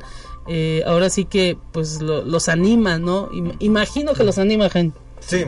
eh, 0.49 0.83
ahora 0.87 1.11
sí 1.11 1.26
que 1.26 1.59
pues 1.72 2.01
lo- 2.01 2.22
los 2.24 2.49
anima, 2.49 2.99
¿no? 2.99 3.28
Im- 3.31 3.57
imagino 3.59 4.14
que 4.14 4.24
los 4.24 4.39
anima, 4.39 4.70
gente. 4.70 4.99
Sí, 5.20 5.45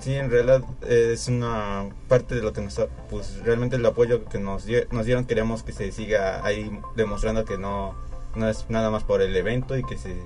sí, 0.00 0.14
en 0.14 0.30
realidad 0.30 0.64
eh, 0.88 1.10
es 1.12 1.28
una 1.28 1.90
parte 2.08 2.34
de 2.34 2.40
lo 2.42 2.54
que 2.54 2.62
nos, 2.62 2.80
pues 3.10 3.38
realmente 3.44 3.76
el 3.76 3.84
apoyo 3.84 4.24
que 4.24 4.38
nos, 4.38 4.64
nos 4.90 5.04
dieron 5.06 5.26
queremos 5.26 5.62
que 5.62 5.72
se 5.72 5.92
siga 5.92 6.42
ahí 6.44 6.70
demostrando 6.96 7.44
que 7.44 7.58
no, 7.58 7.94
no 8.34 8.48
es 8.48 8.64
nada 8.70 8.90
más 8.90 9.04
por 9.04 9.20
el 9.20 9.36
evento 9.36 9.76
y 9.76 9.84
que 9.84 9.98
se 9.98 10.16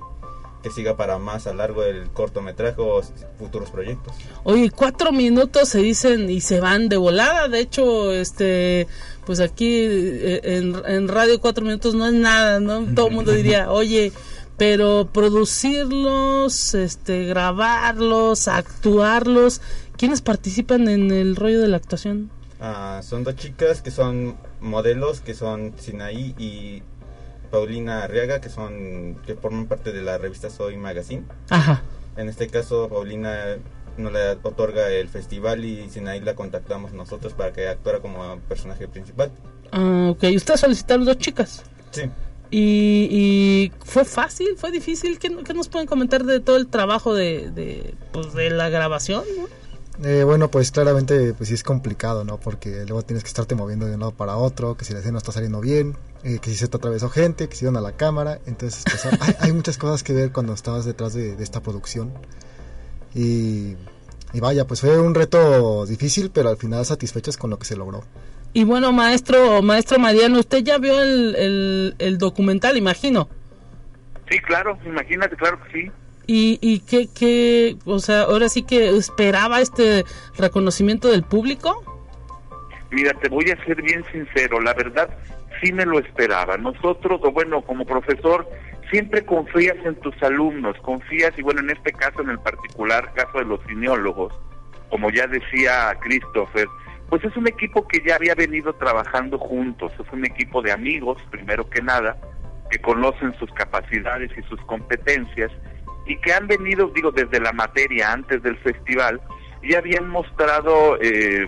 que 0.67 0.73
siga 0.73 0.97
para 0.97 1.17
más 1.17 1.47
a 1.47 1.53
largo 1.53 1.83
el 1.83 2.09
cortometraje 2.09 2.81
o 2.81 3.01
futuros 3.39 3.69
proyectos. 3.69 4.13
Oye, 4.43 4.69
cuatro 4.69 5.11
minutos 5.11 5.69
se 5.69 5.79
dicen 5.79 6.29
y 6.29 6.41
se 6.41 6.59
van 6.59 6.89
de 6.89 6.97
volada. 6.97 7.47
De 7.47 7.59
hecho, 7.59 8.11
este, 8.11 8.87
pues 9.25 9.39
aquí 9.39 9.73
eh, 9.73 10.41
en, 10.43 10.75
en 10.85 11.07
radio 11.07 11.39
cuatro 11.39 11.63
minutos 11.63 11.95
no 11.95 12.05
es 12.05 12.13
nada, 12.13 12.59
¿no? 12.59 12.83
Todo 12.93 13.07
el 13.07 13.13
mundo 13.13 13.31
diría, 13.33 13.71
oye, 13.71 14.11
pero 14.57 15.09
producirlos, 15.13 16.73
este, 16.73 17.25
grabarlos, 17.25 18.47
actuarlos, 18.47 19.61
¿quiénes 19.97 20.21
participan 20.21 20.89
en 20.89 21.11
el 21.11 21.35
rollo 21.35 21.61
de 21.61 21.67
la 21.67 21.77
actuación? 21.77 22.29
Ah, 22.59 23.01
son 23.03 23.23
dos 23.23 23.35
chicas 23.35 23.81
que 23.81 23.91
son 23.91 24.35
modelos, 24.59 25.21
que 25.21 25.33
son 25.33 25.73
Sinaí 25.77 26.33
y 26.39 26.81
Paulina 27.47 28.03
Arriaga, 28.03 28.41
que 28.41 28.49
son 28.49 29.15
que 29.25 29.35
forman 29.35 29.67
parte 29.67 29.91
de 29.91 30.01
la 30.01 30.17
revista 30.17 30.49
Soy 30.49 30.77
Magazine. 30.77 31.23
Ajá. 31.49 31.81
En 32.15 32.29
este 32.29 32.47
caso, 32.47 32.89
Paulina 32.89 33.57
nos 33.97 34.13
le 34.13 34.31
otorga 34.43 34.89
el 34.89 35.07
festival 35.07 35.65
y 35.65 35.89
Sinaí 35.89 36.19
la 36.19 36.35
contactamos 36.35 36.93
nosotros 36.93 37.33
para 37.33 37.51
que 37.51 37.67
actuara 37.67 37.99
como 37.99 38.39
personaje 38.47 38.87
principal. 38.87 39.31
Ah, 39.71 40.09
ok, 40.11 40.23
ustedes 40.35 40.59
solicitaron 40.59 41.05
dos 41.05 41.17
chicas. 41.17 41.63
Sí. 41.91 42.03
Y, 42.49 43.07
y 43.11 43.71
fue 43.83 44.05
fácil, 44.05 44.55
fue 44.57 44.71
difícil. 44.71 45.19
¿Qué, 45.19 45.35
qué 45.43 45.53
nos 45.53 45.67
pueden 45.67 45.87
comentar 45.87 46.23
de 46.23 46.39
todo 46.39 46.57
el 46.57 46.67
trabajo 46.67 47.13
de, 47.13 47.51
de, 47.51 47.95
pues, 48.13 48.33
de 48.33 48.49
la 48.49 48.69
grabación? 48.69 49.23
no? 49.37 49.47
Eh, 50.07 50.23
bueno, 50.23 50.49
pues 50.49 50.71
claramente 50.71 51.33
pues 51.33 51.49
sí 51.49 51.55
es 51.55 51.63
complicado, 51.63 52.23
¿no? 52.23 52.39
Porque 52.39 52.85
luego 52.85 53.01
tienes 53.01 53.23
que 53.23 53.29
estarte 53.29 53.55
moviendo 53.55 53.87
de 53.87 53.95
un 53.95 54.01
lado 54.01 54.11
para 54.11 54.37
otro, 54.37 54.77
que 54.77 54.85
si 54.85 54.93
la 54.93 54.99
escena 54.99 55.13
no 55.13 55.17
está 55.17 55.31
saliendo 55.31 55.59
bien, 55.59 55.97
eh, 56.23 56.39
que 56.39 56.49
si 56.49 56.55
se 56.55 56.67
te 56.67 56.77
atravesó 56.77 57.09
gente, 57.09 57.47
que 57.47 57.55
si 57.55 57.65
iban 57.65 57.77
a 57.77 57.81
la 57.81 57.93
cámara. 57.93 58.39
Entonces, 58.45 58.83
pues, 58.85 59.05
hay, 59.05 59.35
hay 59.39 59.51
muchas 59.51 59.77
cosas 59.77 60.03
que 60.03 60.13
ver 60.13 60.31
cuando 60.31 60.53
estabas 60.53 60.85
detrás 60.85 61.13
de, 61.13 61.35
de 61.35 61.43
esta 61.43 61.61
producción. 61.61 62.13
Y, 63.13 63.75
y 64.33 64.39
vaya, 64.39 64.65
pues 64.67 64.81
fue 64.81 64.99
un 64.99 65.15
reto 65.15 65.85
difícil, 65.85 66.31
pero 66.31 66.49
al 66.49 66.57
final 66.57 66.85
satisfechos 66.85 67.37
con 67.37 67.49
lo 67.49 67.59
que 67.59 67.65
se 67.65 67.75
logró. 67.75 68.03
Y 68.53 68.63
bueno, 68.63 68.91
maestro, 68.91 69.61
maestro 69.61 69.99
Mariano, 69.99 70.39
usted 70.39 70.59
ya 70.63 70.77
vio 70.77 71.01
el, 71.01 71.35
el, 71.35 71.95
el 71.99 72.17
documental, 72.17 72.77
imagino. 72.77 73.29
Sí, 74.29 74.39
claro, 74.39 74.77
imagínate, 74.85 75.35
claro 75.35 75.59
que 75.63 75.71
sí. 75.71 75.91
¿Y, 76.25 76.59
y 76.61 76.79
qué, 76.79 77.07
qué, 77.07 77.77
o 77.85 77.99
sea, 77.99 78.23
ahora 78.23 78.49
sí 78.49 78.63
que 78.63 78.89
esperaba 78.89 79.61
este 79.61 80.03
reconocimiento 80.37 81.09
del 81.09 81.23
público? 81.23 81.83
Mira, 82.91 83.13
te 83.21 83.29
voy 83.29 83.49
a 83.49 83.65
ser 83.65 83.81
bien 83.81 84.03
sincero, 84.11 84.59
la 84.59 84.73
verdad 84.73 85.09
sí 85.61 85.71
me 85.73 85.85
lo 85.85 85.99
esperaba. 85.99 86.57
Nosotros, 86.57 87.21
o 87.23 87.31
bueno, 87.31 87.61
como 87.61 87.85
profesor, 87.85 88.47
siempre 88.89 89.25
confías 89.25 89.77
en 89.85 89.95
tus 89.95 90.21
alumnos, 90.23 90.77
confías, 90.81 91.37
y 91.37 91.41
bueno, 91.41 91.61
en 91.61 91.71
este 91.71 91.91
caso, 91.91 92.21
en 92.21 92.29
el 92.29 92.39
particular 92.39 93.13
caso 93.13 93.39
de 93.39 93.45
los 93.45 93.59
cineólogos, 93.67 94.33
como 94.89 95.09
ya 95.09 95.27
decía 95.27 95.97
Christopher, 96.01 96.67
pues 97.09 97.23
es 97.23 97.35
un 97.37 97.47
equipo 97.47 97.87
que 97.87 98.01
ya 98.05 98.15
había 98.15 98.35
venido 98.35 98.73
trabajando 98.73 99.37
juntos, 99.37 99.91
es 99.93 100.11
un 100.11 100.25
equipo 100.25 100.61
de 100.61 100.71
amigos, 100.71 101.17
primero 101.31 101.69
que 101.69 101.81
nada, 101.81 102.17
que 102.69 102.79
conocen 102.79 103.33
sus 103.39 103.51
capacidades 103.53 104.31
y 104.37 104.41
sus 104.43 104.59
competencias, 104.61 105.51
y 106.05 106.17
que 106.17 106.33
han 106.33 106.47
venido, 106.47 106.91
digo, 106.93 107.11
desde 107.11 107.39
la 107.39 107.53
materia 107.53 108.11
antes 108.11 108.41
del 108.43 108.57
festival, 108.57 109.21
y 109.61 109.75
habían 109.75 110.07
mostrado 110.09 110.97
eh, 111.01 111.47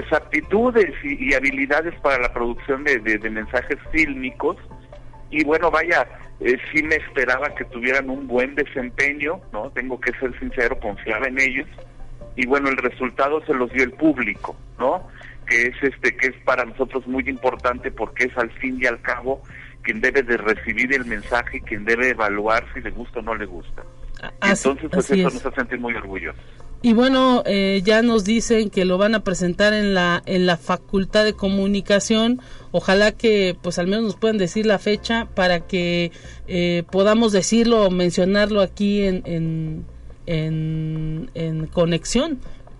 pues 0.00 0.12
aptitudes 0.12 0.94
y, 1.02 1.30
y 1.30 1.34
habilidades 1.34 1.92
para 2.00 2.18
la 2.22 2.32
producción 2.32 2.84
de, 2.84 2.98
de- 3.00 3.18
de 3.18 3.30
mensajes 3.30 3.78
fílmicos. 3.90 4.56
Y 5.30 5.44
bueno 5.44 5.70
vaya 5.70 6.06
eh, 6.40 6.56
sí 6.72 6.82
me 6.84 6.94
esperaba 6.96 7.52
que 7.54 7.64
tuvieran 7.64 8.08
un 8.08 8.26
buen 8.28 8.54
desempeño 8.54 9.40
no 9.52 9.70
tengo 9.70 10.00
que 10.00 10.12
ser 10.20 10.38
sincero 10.38 10.78
confiaba 10.78 11.26
en 11.26 11.40
ellos. 11.40 11.66
Y 12.36 12.46
bueno 12.46 12.68
el 12.68 12.76
resultado 12.76 13.44
se 13.44 13.54
los 13.54 13.70
dio 13.72 13.82
el 13.82 13.92
público 13.92 14.54
no 14.78 15.06
que 15.48 15.62
es 15.68 15.74
este 15.82 16.16
que 16.16 16.28
es 16.28 16.36
para 16.44 16.64
nosotros 16.64 17.06
muy 17.08 17.24
importante 17.28 17.90
porque 17.90 18.24
es 18.26 18.38
al 18.38 18.50
fin 18.52 18.78
y 18.80 18.86
al 18.86 19.00
cabo 19.00 19.42
quien 19.82 20.00
debe 20.00 20.22
de 20.22 20.36
recibir 20.36 20.92
el 20.94 21.06
mensaje 21.06 21.56
y 21.56 21.60
quien 21.62 21.84
debe 21.84 22.10
evaluar 22.10 22.64
si 22.74 22.80
le 22.80 22.90
gusta 22.90 23.18
o 23.20 23.22
no 23.22 23.34
le 23.34 23.46
gusta. 23.46 23.82
Así- 24.40 24.68
entonces 24.68 24.90
pues 24.92 25.10
eso 25.10 25.28
es. 25.28 25.34
nos 25.34 25.46
hace 25.46 25.56
sentir 25.56 25.80
muy 25.80 25.94
orgullosos 25.94 26.44
Y 26.80 26.92
bueno, 26.92 27.42
eh, 27.44 27.82
ya 27.84 28.02
nos 28.02 28.24
dicen 28.24 28.70
que 28.70 28.84
lo 28.84 28.98
van 28.98 29.16
a 29.16 29.24
presentar 29.24 29.72
en 29.72 29.94
la 29.94 30.22
en 30.26 30.46
la 30.46 30.56
Facultad 30.56 31.24
de 31.24 31.32
Comunicación. 31.32 32.40
Ojalá 32.70 33.10
que 33.10 33.56
pues 33.60 33.80
al 33.80 33.88
menos 33.88 34.04
nos 34.04 34.16
puedan 34.16 34.38
decir 34.38 34.64
la 34.64 34.78
fecha 34.78 35.26
para 35.34 35.66
que 35.66 36.12
eh, 36.46 36.84
podamos 36.90 37.32
decirlo 37.32 37.84
o 37.84 37.90
mencionarlo 37.90 38.60
aquí 38.60 39.02
en, 39.02 39.22
en, 39.24 39.86
en, 40.26 41.30
en 41.34 41.66
conexión. 41.66 42.38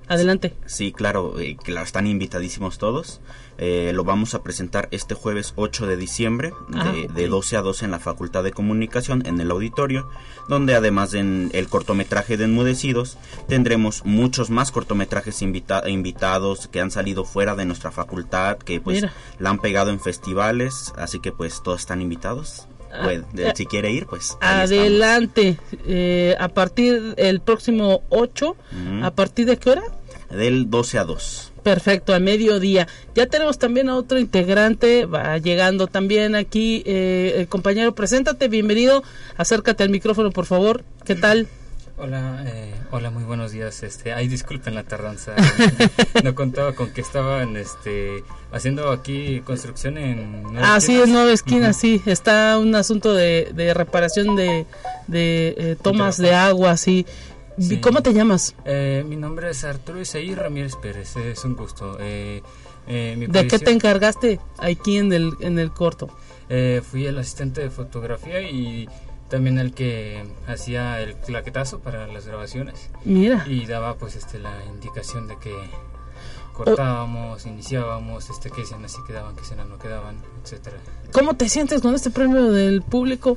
Adelante. 0.08 0.54
Sí, 0.66 0.92
claro, 0.92 1.38
eh, 1.38 1.56
claro, 1.62 1.84
están 1.86 2.06
invitadísimos 2.06 2.78
todos. 2.78 3.20
Eh, 3.60 3.90
lo 3.94 4.04
vamos 4.04 4.34
a 4.34 4.42
presentar 4.42 4.88
este 4.92 5.14
jueves 5.14 5.52
8 5.56 5.86
de 5.86 5.96
diciembre 5.96 6.52
Ah, 6.74 6.92
de, 6.92 7.06
ok. 7.06 7.10
de 7.12 7.28
12 7.28 7.56
a 7.56 7.62
12 7.62 7.84
en 7.86 7.90
la 7.90 7.98
Facultad 7.98 8.44
de 8.44 8.52
Comunicación 8.52 9.26
en 9.26 9.40
el 9.40 9.50
auditorio, 9.50 10.08
donde 10.48 10.76
además 10.76 11.10
del 11.10 11.50
el 11.52 11.68
cortometraje 11.68 12.36
de 12.36 12.44
Enmudecidos, 12.44 13.18
tendremos 13.48 14.04
muchos 14.04 14.48
más 14.50 14.70
cortometrajes 14.70 15.42
invita- 15.42 15.88
invitados 15.88 16.68
que 16.68 16.80
han 16.80 16.90
salido 16.92 17.24
fuera 17.24 17.54
de 17.56 17.64
nuestra 17.64 17.90
facultad, 17.90 18.58
que 18.58 18.80
pues 18.80 18.96
Mira. 19.02 19.12
la 19.40 19.50
han 19.50 19.58
pegado 19.58 19.90
en 19.90 19.98
festivales, 20.00 20.92
así 20.96 21.18
que 21.20 21.32
pues 21.32 21.62
todos 21.62 21.80
están 21.80 22.00
invitados. 22.00 22.66
Ah, 22.90 23.00
Pues, 23.04 23.20
eh, 23.36 23.52
si 23.54 23.66
quiere 23.66 23.90
ir, 23.90 24.06
pues. 24.06 24.38
Adelante. 24.40 25.58
Eh, 25.86 26.34
a 26.40 26.48
partir 26.48 27.12
el 27.18 27.40
próximo 27.42 28.02
8, 28.08 28.52
Ujú. 28.72 29.04
¿a 29.04 29.10
partir 29.10 29.44
de 29.46 29.58
qué 29.58 29.70
hora? 29.70 29.82
Del 30.30 30.70
12 30.70 30.98
a 30.98 31.04
2. 31.04 31.52
Perfecto, 31.62 32.14
a 32.14 32.18
mediodía. 32.18 32.86
Ya 33.14 33.26
tenemos 33.26 33.58
también 33.58 33.88
a 33.88 33.96
otro 33.96 34.18
integrante, 34.18 35.06
va 35.06 35.38
llegando 35.38 35.86
también 35.86 36.34
aquí, 36.34 36.82
eh, 36.86 37.34
el 37.36 37.48
compañero, 37.48 37.94
preséntate, 37.94 38.48
bienvenido, 38.48 39.02
acércate 39.36 39.82
al 39.82 39.90
micrófono, 39.90 40.30
por 40.30 40.46
favor, 40.46 40.84
¿qué 41.04 41.14
tal? 41.14 41.48
Hola, 42.00 42.44
eh, 42.46 42.72
hola, 42.92 43.10
muy 43.10 43.24
buenos 43.24 43.50
días. 43.50 43.82
Este, 43.82 44.12
ay, 44.12 44.28
disculpen 44.28 44.76
la 44.76 44.84
tardanza. 44.84 45.34
no 46.22 46.32
contaba 46.36 46.72
con 46.72 46.92
que 46.92 47.00
estaban, 47.00 47.56
este, 47.56 48.22
haciendo 48.52 48.92
aquí 48.92 49.40
construcción 49.40 49.98
en. 49.98 50.44
Nueva 50.44 50.76
Ah, 50.76 50.80
sí, 50.80 51.00
en 51.00 51.12
Nueva 51.12 51.32
Esquina, 51.32 51.72
sí, 51.72 52.00
está 52.06 52.56
un 52.60 52.76
asunto 52.76 53.14
de, 53.14 53.50
de 53.52 53.74
reparación 53.74 54.36
de, 54.36 54.64
de 55.08 55.54
eh, 55.58 55.76
tomas 55.82 56.18
de 56.18 56.34
agua, 56.36 56.76
sí. 56.76 57.04
Sí. 57.60 57.80
¿Cómo 57.80 58.02
te 58.02 58.12
llamas? 58.12 58.54
Eh, 58.64 59.04
mi 59.06 59.16
nombre 59.16 59.50
es 59.50 59.64
Arturo 59.64 60.00
Isaí 60.00 60.34
Ramírez 60.34 60.76
Pérez. 60.76 61.16
Es 61.16 61.44
un 61.44 61.56
gusto. 61.56 61.96
Eh, 62.00 62.42
eh, 62.86 63.16
mi 63.18 63.26
¿De 63.26 63.46
qué 63.46 63.58
te 63.58 63.70
encargaste 63.70 64.40
aquí 64.58 64.96
en 64.96 65.12
el, 65.12 65.32
en 65.40 65.58
el 65.58 65.72
corto? 65.72 66.08
Eh, 66.48 66.82
fui 66.88 67.06
el 67.06 67.18
asistente 67.18 67.60
de 67.60 67.70
fotografía 67.70 68.40
y 68.42 68.88
también 69.28 69.58
el 69.58 69.74
que 69.74 70.24
hacía 70.46 71.00
el 71.00 71.16
claquetazo 71.16 71.80
para 71.80 72.06
las 72.06 72.26
grabaciones. 72.26 72.90
Mira. 73.04 73.44
Y 73.46 73.66
daba 73.66 73.96
pues 73.96 74.16
este 74.16 74.38
la 74.38 74.64
indicación 74.66 75.28
de 75.28 75.36
que 75.38 75.54
cortábamos, 76.54 77.44
iniciábamos, 77.44 78.30
este 78.30 78.50
que 78.50 78.62
escenas 78.62 78.92
sí 78.92 78.98
quedaban, 79.06 79.36
qué 79.36 79.42
escenas 79.42 79.68
no 79.68 79.78
quedaban, 79.78 80.16
etcétera. 80.42 80.78
¿Cómo 81.12 81.34
te 81.34 81.48
sientes 81.48 81.82
con 81.82 81.94
este 81.94 82.10
premio 82.10 82.50
del 82.50 82.82
público? 82.82 83.36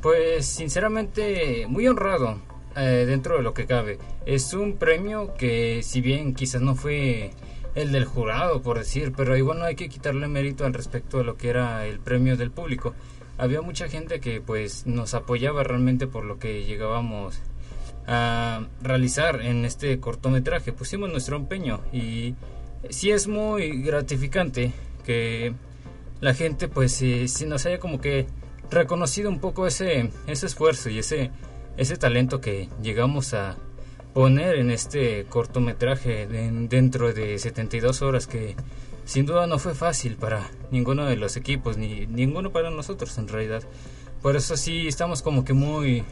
Pues 0.00 0.46
sinceramente 0.46 1.66
muy 1.68 1.86
honrado 1.86 2.38
eh, 2.76 3.04
dentro 3.06 3.36
de 3.36 3.42
lo 3.42 3.54
que 3.54 3.66
cabe. 3.66 3.98
Es 4.26 4.54
un 4.54 4.76
premio 4.76 5.34
que 5.34 5.82
si 5.82 6.00
bien 6.00 6.34
quizás 6.34 6.62
no 6.62 6.74
fue 6.74 7.30
el 7.74 7.92
del 7.92 8.04
jurado 8.04 8.62
por 8.62 8.78
decir, 8.78 9.12
pero 9.16 9.36
igual 9.36 9.58
no 9.58 9.64
hay 9.64 9.76
que 9.76 9.88
quitarle 9.88 10.28
mérito 10.28 10.64
al 10.64 10.74
respecto 10.74 11.18
de 11.18 11.24
lo 11.24 11.36
que 11.36 11.48
era 11.48 11.86
el 11.86 11.98
premio 12.00 12.36
del 12.36 12.50
público. 12.50 12.94
Había 13.38 13.62
mucha 13.62 13.88
gente 13.88 14.20
que 14.20 14.40
pues 14.40 14.86
nos 14.86 15.14
apoyaba 15.14 15.62
realmente 15.64 16.06
por 16.06 16.24
lo 16.24 16.38
que 16.38 16.64
llegábamos 16.64 17.40
a 18.06 18.66
realizar 18.82 19.40
en 19.42 19.64
este 19.64 19.98
cortometraje. 20.00 20.72
Pusimos 20.72 21.10
nuestro 21.10 21.36
empeño 21.36 21.80
y 21.92 22.34
sí 22.90 23.10
es 23.10 23.26
muy 23.26 23.82
gratificante 23.82 24.72
que 25.04 25.54
la 26.20 26.34
gente 26.34 26.68
pues 26.68 27.00
eh, 27.02 27.26
sí 27.28 27.46
nos 27.46 27.66
haya 27.66 27.78
como 27.78 28.00
que 28.00 28.26
reconocido 28.70 29.28
un 29.28 29.40
poco 29.40 29.66
ese, 29.66 30.10
ese 30.26 30.46
esfuerzo 30.46 30.88
y 30.88 30.98
ese, 30.98 31.30
ese 31.76 31.96
talento 31.96 32.40
que 32.40 32.68
llegamos 32.82 33.34
a 33.34 33.56
poner 34.14 34.56
en 34.56 34.70
este 34.70 35.24
cortometraje 35.24 36.26
de- 36.26 36.50
dentro 36.68 37.12
de 37.12 37.38
72 37.38 38.02
horas 38.02 38.26
que 38.26 38.54
sin 39.04 39.26
duda 39.26 39.46
no 39.46 39.58
fue 39.58 39.74
fácil 39.74 40.16
para 40.16 40.48
ninguno 40.70 41.06
de 41.06 41.16
los 41.16 41.36
equipos 41.36 41.76
ni 41.78 42.06
ninguno 42.06 42.50
para 42.50 42.70
nosotros 42.70 43.16
en 43.18 43.28
realidad. 43.28 43.62
Por 44.20 44.36
eso 44.36 44.56
sí 44.56 44.86
estamos 44.86 45.22
como 45.22 45.44
que 45.44 45.52
muy 45.54 46.04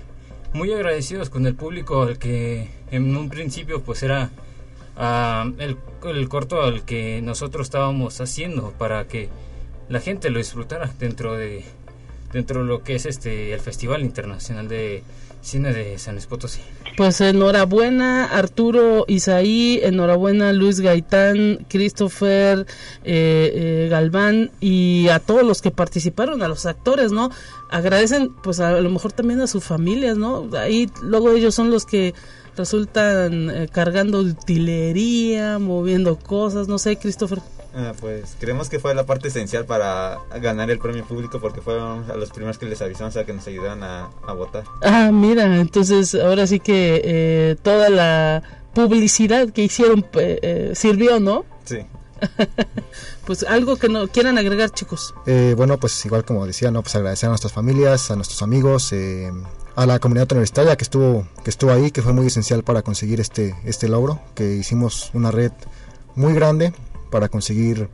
muy 0.53 0.73
agradecidos 0.73 1.31
con 1.31 1.47
el 1.47 1.55
público 1.55 2.03
al 2.03 2.19
que 2.19 2.69
en 2.91 3.17
un 3.17 3.29
principio 3.29 3.83
pues 3.83 4.03
era 4.03 4.31
ah, 4.97 5.49
el, 5.59 5.77
el 6.05 6.29
corto 6.29 6.63
al 6.63 6.85
que 6.85 7.21
nosotros 7.23 7.67
estábamos 7.69 8.21
haciendo 8.21 8.73
para 8.73 9.07
que 9.07 9.29
la 9.89 10.01
gente 10.01 10.31
lo 10.31 10.39
disfrutara 10.39 10.93
dentro 10.99 11.37
de 11.37 11.65
dentro 12.33 12.61
de 12.63 12.67
lo 12.67 12.83
que 12.83 12.95
es 12.97 13.07
este 13.07 13.53
el 13.53 13.61
Festival 13.61 14.03
Internacional 14.03 14.67
de 14.69 15.03
Cine 15.43 15.73
de 15.73 15.99
San 15.99 16.15
Luis 16.15 16.27
Potosí. 16.27 16.61
Pues 16.97 17.21
enhorabuena 17.21 18.27
Arturo 18.27 19.05
Isaí, 19.09 19.81
enhorabuena 19.83 20.53
Luis 20.53 20.81
Gaitán, 20.81 21.67
Christopher 21.69 22.67
eh, 23.05 23.53
eh, 23.55 23.89
Galván 23.91 24.51
y 24.61 25.09
a 25.09 25.19
todos 25.19 25.43
los 25.43 25.63
que 25.63 25.71
participaron, 25.71 26.43
a 26.43 26.49
los 26.49 26.67
actores, 26.67 27.11
¿no? 27.11 27.31
Agradecen 27.71 28.35
pues 28.43 28.61
a 28.61 28.73
lo 28.81 28.91
mejor 28.91 29.13
también 29.13 29.41
a 29.41 29.47
sus 29.47 29.65
familias, 29.65 30.19
¿no? 30.19 30.51
Ahí 30.59 30.91
luego 31.03 31.31
ellos 31.31 31.55
son 31.55 31.71
los 31.71 31.87
que 31.87 32.13
resultan 32.57 33.51
eh, 33.51 33.69
cargando 33.73 34.21
utilería, 34.21 35.59
moviendo 35.59 36.19
cosas, 36.19 36.69
no 36.69 36.79
sé, 36.79 36.97
Christopher. 36.97 37.39
Ah, 37.75 37.93
pues 38.01 38.37
creemos 38.41 38.69
que 38.69 38.79
fue 38.81 38.95
la 38.95 39.07
parte 39.07 39.29
esencial 39.29 39.65
para 39.65 40.19
ganar 40.41 40.71
el 40.71 40.79
premio 40.79 41.05
público 41.05 41.41
porque 41.41 41.61
fueron 41.61 42.11
a 42.11 42.17
los 42.17 42.31
primeros 42.31 42.59
que 42.59 42.67
les 42.67 42.83
avisamos 42.83 43.17
a 43.17 43.25
que 43.25 43.33
nos 43.33 43.47
ayudaran 43.47 43.83
a, 43.83 44.11
a 44.27 44.33
votar. 44.33 44.65
Ah, 44.83 45.11
mira, 45.13 45.45
entonces 45.61 46.15
ahora 46.15 46.47
sí 46.47 46.59
que 46.59 47.01
eh, 47.05 47.57
toda 47.63 47.89
la 47.89 48.43
publicidad 48.75 49.51
que 49.51 49.63
hicieron 49.63 50.05
eh, 50.15 50.39
eh, 50.43 50.73
sirvió, 50.75 51.21
¿no? 51.21 51.45
Sí. 51.65 51.79
Pues 53.27 53.45
algo 53.45 53.77
que 53.77 53.89
no 53.89 54.09
quieran 54.09 54.39
agregar, 54.39 54.71
chicos. 54.71 55.15
Eh, 55.25 55.55
bueno, 55.57 55.79
pues 55.79 56.05
igual 56.05 56.25
como 56.25 56.45
decía, 56.47 56.73
no, 56.73 56.83
pues 56.83 56.97
agradecer 56.97 57.29
a 57.29 57.31
nuestras 57.31 57.53
familias, 57.53 58.11
a 58.11 58.17
nuestros 58.17 58.43
amigos, 58.43 58.93
eh, 58.93 59.31
a 59.77 59.87
la 59.87 60.01
comunidad 60.01 60.33
universitaria 60.33 60.75
que 60.77 60.83
estuvo, 60.83 61.29
que 61.45 61.51
estuvo 61.51 61.71
ahí, 61.71 61.93
que 61.93 62.03
fue 62.03 62.13
muy 62.13 62.27
esencial 62.27 62.65
para 62.65 62.83
conseguir 62.83 63.21
este, 63.21 63.55
este 63.65 63.89
logro, 63.89 64.21
que 64.35 64.55
hicimos 64.55 65.11
una 65.15 65.31
red 65.31 65.53
muy 66.17 66.35
grande 66.35 66.73
para 67.11 67.29
conseguir 67.29 67.89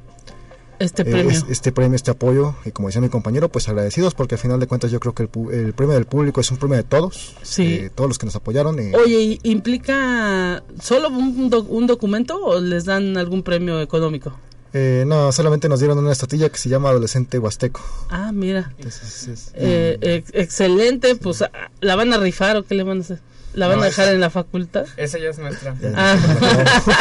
Este 0.79 1.03
eh, 1.03 1.05
premio. 1.07 1.31
es- 1.31 1.45
este 1.49 1.73
premio, 1.73 1.97
este 1.97 2.11
apoyo, 2.11 2.55
y 2.67 2.71
como 2.71 2.89
decía 2.89 3.01
mi 3.01 3.09
compañero, 3.09 3.49
pues 3.49 3.69
agradecidos 3.69 4.14
porque 4.14 4.35
al 4.35 4.39
final 4.41 4.61
de 4.61 4.67
cuentas 4.67 4.91
yo 4.91 5.01
creo 5.01 5.14
que 5.14 5.23
el, 5.23 5.31
el 5.55 5.73
premio 5.73 5.95
del 5.95 6.05
público 6.05 6.41
es 6.43 6.51
un 6.51 6.59
premio 6.59 6.77
de 6.77 6.83
todos, 6.85 7.35
Sí. 7.43 7.64
eh, 7.64 7.91
todos 7.95 8.09
los 8.09 8.19
que 8.19 8.27
nos 8.27 8.37
apoyaron. 8.37 8.79
eh, 8.79 8.93
Oye, 8.95 9.21
¿y 9.43 9.51
¿implica 9.51 10.62
solo 10.83 11.09
un, 11.09 11.49
doc- 11.51 11.71
un 11.71 11.87
documento 11.87 12.37
o 12.45 12.61
les 12.61 12.85
dan 12.85 13.17
algún 13.17 13.43
premio 13.43 13.81
económico? 13.81 14.33
eh, 14.79 15.05
no, 15.07 15.33
solamente 15.33 15.71
nos 15.71 15.81
dieron 15.81 15.97
una 15.99 16.12
estatuilla 16.12 16.51
que 16.51 16.59
se 16.59 16.69
llama 16.69 16.91
Adolescente 16.91 17.39
Huasteco. 17.39 17.81
Ah, 18.11 18.31
mira. 18.31 18.73
Entonces, 18.77 19.27
es- 19.29 19.53
Eh, 19.55 19.97
ex- 20.03 20.31
excelente, 20.35 21.17
pues 21.17 21.43
¿la 21.81 21.97
van 21.97 22.12
a 22.12 22.19
rifar 22.19 22.59
o 22.59 22.62
qué 22.64 22.75
le 22.75 22.83
van 22.83 22.99
a 22.99 23.01
hacer? 23.01 23.21
¿La 23.57 23.66
van 23.68 23.78
No, 23.78 23.82
a 23.82 23.86
dejar 23.86 24.04
esa- 24.04 24.12
en 24.14 24.20
la 24.20 24.30
facultad? 24.30 24.86
Esa 24.96 25.18
ya 25.18 25.30
es 25.30 25.38
nuestra. 25.38 25.74
Ah, 25.96 26.16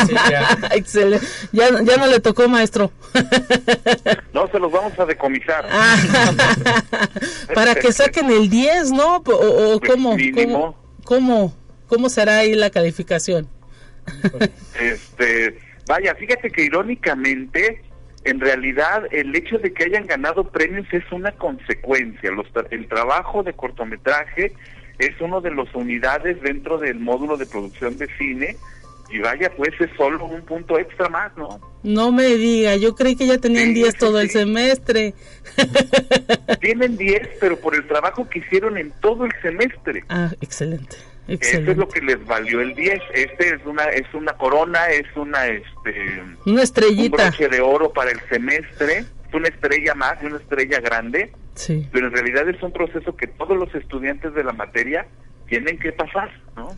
Sí, 0.08 0.14
ya. 0.32 0.58
excelente. 0.76 1.26
Ya, 1.52 1.70
ya 1.84 1.98
no 1.98 2.08
le 2.08 2.20
tocó, 2.22 2.48
maestro. 2.50 2.92
No, 4.34 4.48
se 4.48 4.58
los 4.60 4.72
vamos 4.72 4.98
a 4.98 5.06
decomisar. 5.06 5.68
Ah. 5.70 5.98
Para 7.54 7.76
que 7.76 7.92
saquen 7.92 8.32
el 8.32 8.50
10, 8.50 8.92
¿no? 8.92 9.18
O, 9.18 9.20
o 9.20 9.80
Pues, 9.80 9.92
cómo, 9.92 10.16
mínimo. 10.16 10.78
cómo, 11.04 11.52
cómo, 11.52 11.58
cómo 11.88 12.10
será 12.10 12.38
ahí 12.40 12.54
la 12.56 12.70
calificación. 12.70 13.48
Este, 14.80 15.60
vaya, 15.88 16.16
fíjate 16.16 16.52
que 16.52 16.64
irónicamente, 16.64 17.82
en 18.24 18.40
realidad, 18.40 19.04
el 19.12 19.36
hecho 19.36 19.58
de 19.58 19.74
que 19.74 19.84
hayan 19.86 20.06
ganado 20.06 20.50
premios 20.50 20.88
es 20.92 21.04
una 21.12 21.32
consecuencia. 21.34 22.32
Los 22.32 22.48
tra- 22.54 22.68
el 22.72 22.88
trabajo 22.88 23.44
de 23.44 23.54
cortometraje 23.54 24.54
es 25.00 25.20
uno 25.22 25.42
de 25.42 25.52
las 25.54 25.74
unidades 25.76 26.42
dentro 26.42 26.78
del 26.78 27.00
módulo 27.00 27.38
de 27.38 27.46
producción 27.46 27.98
de 27.98 28.08
cine 28.18 28.56
y 29.10 29.20
vaya, 29.20 29.52
pues 29.56 29.70
es 29.80 29.90
solo 29.96 30.26
un 30.26 30.42
punto 30.42 30.80
extra 30.80 31.08
más, 31.10 31.36
¿no? 31.38 31.60
No 31.84 32.12
me 32.12 32.26
diga, 32.36 32.76
yo 32.76 32.96
creí 32.96 33.16
que 33.16 33.28
ya 33.28 33.38
tenían 33.38 33.74
10 33.76 33.96
todo 33.98 34.20
el 34.20 34.32
semestre. 34.32 35.14
Tienen 36.62 36.98
10, 36.98 37.22
pero 37.40 37.58
por 37.60 37.76
el 37.76 37.88
trabajo 37.88 38.28
que 38.30 38.40
hicieron 38.40 38.78
en 38.78 38.92
todo 39.02 39.26
el 39.26 39.32
semestre. 39.42 40.04
Ah, 40.10 40.32
excelente, 40.42 40.96
Eso 40.96 41.04
es 41.28 41.36
excelente. 41.36 41.76
lo 41.76 41.88
que 41.88 42.02
les 42.02 42.26
valió 42.26 42.62
el 42.62 42.74
10. 42.74 43.00
Este 43.14 43.50
es 43.56 43.66
una 43.66 43.84
es 43.86 44.12
una 44.14 44.34
corona, 44.34 44.88
es 44.90 45.06
una 45.16 45.48
este 45.48 45.94
Una 46.46 46.54
un 46.54 46.60
estrellita. 46.60 47.30
broche 47.30 47.48
de 47.48 47.62
oro 47.62 47.94
para 47.94 48.10
el 48.12 48.20
semestre, 48.30 48.98
es 49.00 49.06
una 49.36 49.48
estrella 49.50 49.94
más, 49.96 50.22
y 50.24 50.26
una 50.26 50.38
estrella 50.38 50.80
grande, 50.80 51.32
Sí. 51.56 51.88
pero 51.92 52.08
en 52.08 52.14
realidad 52.14 52.48
es 52.50 52.62
un 52.64 52.72
proceso 52.72 53.16
que 53.16 53.28
todos 53.28 53.58
los 53.58 53.74
estudiantes 53.76 54.34
de 54.34 54.44
la 54.44 54.54
materia 54.54 55.06
tienen 55.48 55.78
que 55.80 55.92
pasar, 55.92 56.30
¿no? 56.56 56.76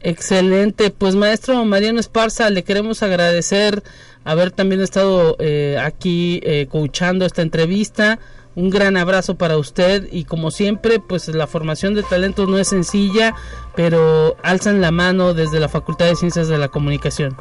Excelente, 0.00 0.90
pues 0.90 1.14
maestro 1.16 1.64
Mariano 1.64 1.98
Esparza, 1.98 2.50
le 2.50 2.62
queremos 2.62 3.02
agradecer 3.02 3.82
haber 4.24 4.50
también 4.50 4.82
estado 4.82 5.36
eh, 5.38 5.78
aquí 5.82 6.40
eh, 6.44 6.66
coachando 6.70 7.24
esta 7.24 7.42
entrevista. 7.42 8.18
un 8.56 8.70
gran 8.70 8.96
abrazo 8.96 9.36
para 9.36 9.56
usted 9.58 10.06
y 10.12 10.24
como 10.26 10.50
siempre, 10.52 11.00
pues 11.00 11.26
la 11.28 11.46
formación 11.48 11.94
de 11.94 12.02
talentos 12.04 12.48
no 12.48 12.56
es 12.58 12.68
sencilla, 12.68 13.34
pero 13.74 14.36
alzan 14.44 14.80
la 14.80 14.92
mano 14.92 15.34
desde 15.34 15.58
la 15.58 15.68
Facultad 15.68 16.06
de 16.06 16.14
Ciencias 16.14 16.46
de 16.48 16.58
la 16.58 16.68
Comunicación. 16.68 17.36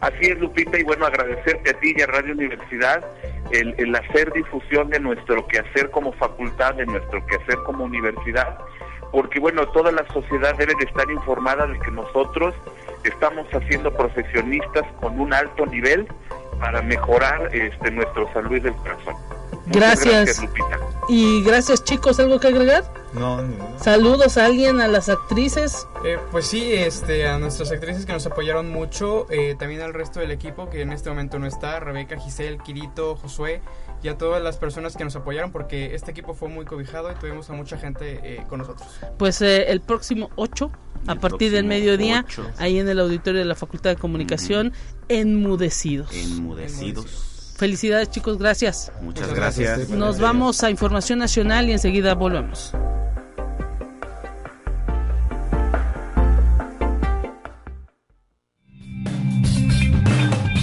Así 0.00 0.26
es, 0.26 0.38
Lupita, 0.38 0.78
y 0.78 0.84
bueno, 0.84 1.06
agradecerte 1.06 1.70
a 1.70 1.74
ti 1.74 1.92
y 1.96 2.02
a 2.02 2.06
Radio 2.06 2.32
Universidad 2.32 3.04
el, 3.50 3.74
el 3.78 3.94
hacer 3.96 4.32
difusión 4.32 4.90
de 4.90 5.00
nuestro 5.00 5.46
quehacer 5.48 5.90
como 5.90 6.12
facultad, 6.12 6.74
de 6.74 6.86
nuestro 6.86 7.24
quehacer 7.26 7.56
como 7.64 7.84
universidad, 7.84 8.58
porque 9.10 9.40
bueno, 9.40 9.66
toda 9.68 9.90
la 9.90 10.06
sociedad 10.12 10.54
debe 10.56 10.74
de 10.78 10.84
estar 10.84 11.10
informada 11.10 11.66
de 11.66 11.78
que 11.80 11.90
nosotros 11.90 12.54
estamos 13.04 13.46
haciendo 13.52 13.92
profesionistas 13.92 14.84
con 15.00 15.18
un 15.18 15.32
alto 15.32 15.66
nivel 15.66 16.06
para 16.60 16.82
mejorar 16.82 17.54
este, 17.54 17.90
nuestro 17.90 18.32
salud 18.32 18.60
del 18.60 18.74
corazón. 18.76 19.14
Muchas 19.66 20.04
Gracias. 20.04 20.42
Lupita. 20.42 20.78
Y 21.08 21.42
gracias 21.42 21.82
chicos, 21.84 22.20
¿algo 22.20 22.38
que 22.38 22.48
agregar? 22.48 22.84
No, 23.14 23.40
Saludos 23.80 24.36
a 24.36 24.44
alguien, 24.46 24.80
a 24.80 24.88
las 24.88 25.08
actrices. 25.08 25.86
Eh, 26.04 26.18
pues 26.30 26.46
sí, 26.46 26.72
este, 26.72 27.26
a 27.26 27.38
nuestras 27.38 27.72
actrices 27.72 28.04
que 28.04 28.12
nos 28.12 28.26
apoyaron 28.26 28.70
mucho, 28.70 29.26
eh, 29.30 29.56
también 29.58 29.80
al 29.80 29.94
resto 29.94 30.20
del 30.20 30.30
equipo 30.30 30.68
que 30.68 30.82
en 30.82 30.92
este 30.92 31.08
momento 31.08 31.38
no 31.38 31.46
está, 31.46 31.80
Rebeca, 31.80 32.18
Giselle, 32.18 32.58
Quirito, 32.58 33.16
Josué 33.16 33.62
y 34.02 34.08
a 34.08 34.16
todas 34.18 34.42
las 34.42 34.58
personas 34.58 34.96
que 34.96 35.04
nos 35.04 35.16
apoyaron 35.16 35.50
porque 35.50 35.94
este 35.94 36.10
equipo 36.10 36.34
fue 36.34 36.48
muy 36.48 36.64
cobijado 36.64 37.10
y 37.10 37.14
tuvimos 37.16 37.48
a 37.50 37.54
mucha 37.54 37.78
gente 37.78 38.20
eh, 38.22 38.44
con 38.48 38.60
nosotros. 38.60 38.88
Pues 39.16 39.40
eh, 39.42 39.70
el 39.70 39.80
próximo 39.80 40.30
8, 40.36 40.70
a 41.06 41.12
El 41.12 41.18
partir 41.18 41.50
del 41.50 41.64
mediodía, 41.64 42.24
8. 42.26 42.46
ahí 42.58 42.78
en 42.78 42.88
el 42.88 43.00
auditorio 43.00 43.40
de 43.40 43.46
la 43.46 43.54
Facultad 43.54 43.90
de 43.90 43.96
Comunicación, 43.96 44.72
enmudecidos. 45.08 46.12
Enmudecidos. 46.14 47.37
Felicidades 47.58 48.08
chicos, 48.10 48.38
gracias. 48.38 48.92
Muchas 49.02 49.34
gracias. 49.34 49.88
Nos 49.88 50.20
vamos 50.20 50.62
a 50.62 50.70
Información 50.70 51.18
Nacional 51.18 51.68
y 51.68 51.72
enseguida 51.72 52.14
volvemos. 52.14 52.72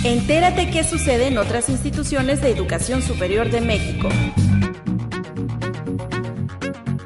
Entérate 0.06 0.72
qué 0.72 0.86
sucede 0.86 1.28
en 1.28 1.38
otras 1.38 1.68
instituciones 1.68 2.41
de 2.41 2.52
educación 2.52 3.02
superior 3.02 3.50
de 3.52 3.60
México. 3.60 4.08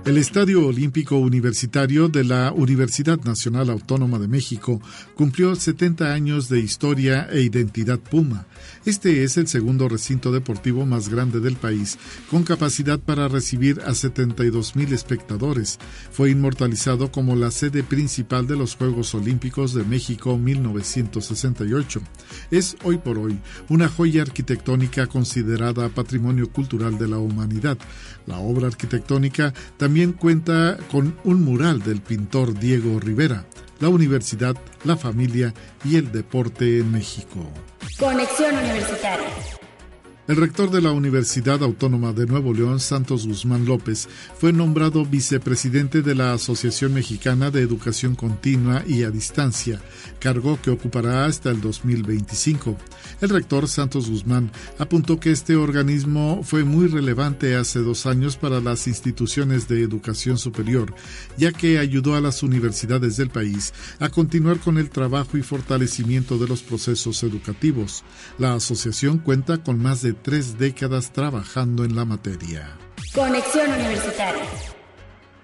El 0.10 0.18
Estadio 0.18 0.66
Olímpico 0.66 1.18
Universitario 1.18 2.10
de 2.10 2.24
la 2.24 2.52
Universidad 2.52 3.20
Nacional 3.26 3.70
Autónoma 3.70 4.18
de 4.18 4.28
México 4.28 4.82
cumplió 5.14 5.56
70 5.56 6.12
años 6.12 6.50
de 6.50 6.60
historia 6.60 7.28
e 7.32 7.42
identidad 7.42 8.00
Puma. 8.00 8.48
Este 8.86 9.24
es 9.24 9.38
el 9.38 9.48
segundo 9.48 9.88
recinto 9.88 10.32
deportivo 10.32 10.84
más 10.88 11.10
grande 11.10 11.40
del 11.40 11.58
país, 11.58 12.00
con 12.32 12.42
capacidad 12.42 12.98
para 12.98 13.28
recibir 13.28 13.82
a 13.86 13.94
72 13.94 14.76
mil 14.76 14.92
espectadores. 14.94 15.78
Fue 16.12 16.32
inmortalizado 16.32 17.12
como 17.12 17.36
la 17.36 17.52
sede 17.52 17.84
principal 17.84 18.48
de 18.48 18.56
los 18.56 18.78
Juegos 18.78 19.14
Olímpicos 19.14 19.76
de 19.76 19.84
México 19.84 20.40
1968. 20.40 22.02
Es 22.50 22.78
hoy 22.84 22.98
por 22.98 23.20
hoy 23.20 23.38
una 23.70 23.88
joya 23.88 24.24
arquitectónica 24.24 25.06
considerada 25.06 25.88
Patrimonio 25.90 26.52
Cultural 26.52 26.98
de 26.98 27.10
la 27.10 27.20
Humanidad. 27.20 27.78
La 28.26 28.40
obra 28.40 28.68
arquitectónica 28.68 29.54
también 29.78 29.99
cuenta 30.08 30.78
con 30.92 31.16
un 31.24 31.44
mural 31.44 31.82
del 31.82 32.02
pintor 32.02 32.58
Diego 32.58 33.00
Rivera, 33.00 33.46
la 33.80 33.90
universidad, 33.90 34.56
la 34.86 34.96
familia 34.96 35.54
y 35.84 35.98
el 35.98 36.12
deporte 36.12 36.80
en 36.80 36.92
México. 36.92 37.52
Conexión 37.98 38.56
Universitaria. 38.56 39.59
El 40.30 40.36
rector 40.36 40.70
de 40.70 40.80
la 40.80 40.92
Universidad 40.92 41.64
Autónoma 41.64 42.14
de 42.14 42.28
Nuevo 42.28 42.54
León, 42.54 42.80
Santos 42.80 43.26
Guzmán 43.26 43.66
López, 43.66 44.08
fue 44.38 44.54
nombrado 44.54 45.04
vicepresidente 45.04 46.04
de 46.04 46.14
la 46.14 46.34
Asociación 46.34 46.94
Mexicana 46.94 47.50
de 47.50 47.62
Educación 47.62 48.14
Continua 48.14 48.84
y 48.86 49.02
a 49.02 49.10
Distancia, 49.10 49.82
cargo 50.20 50.60
que 50.62 50.70
ocupará 50.70 51.26
hasta 51.26 51.50
el 51.50 51.62
2025. 51.62 52.78
El 53.22 53.30
rector 53.30 53.68
Santos 53.68 54.08
Guzmán 54.08 54.52
apuntó 54.78 55.20
que 55.20 55.32
este 55.32 55.56
organismo 55.56 56.42
fue 56.44 56.64
muy 56.64 56.86
relevante 56.86 57.56
hace 57.56 57.80
dos 57.80 58.06
años 58.06 58.38
para 58.38 58.62
las 58.62 58.86
instituciones 58.86 59.68
de 59.68 59.82
educación 59.82 60.38
superior, 60.38 60.94
ya 61.40 61.52
que 61.52 61.80
ayudó 61.80 62.14
a 62.16 62.22
las 62.22 62.44
universidades 62.44 63.18
del 63.18 63.32
país 63.32 63.74
a 64.00 64.10
continuar 64.10 64.60
con 64.60 64.78
el 64.78 64.92
trabajo 64.92 65.40
y 65.40 65.42
fortalecimiento 65.42 66.38
de 66.38 66.48
los 66.48 66.62
procesos 66.62 67.24
educativos. 67.24 68.04
La 68.38 68.54
asociación 68.54 69.18
cuenta 69.18 69.58
con 69.58 69.82
más 69.82 70.04
de 70.04 70.19
tres 70.22 70.58
décadas 70.58 71.12
trabajando 71.12 71.84
en 71.84 71.96
la 71.96 72.06
materia. 72.06 72.78
Conexión 73.14 73.72
Universitaria. 73.72 74.44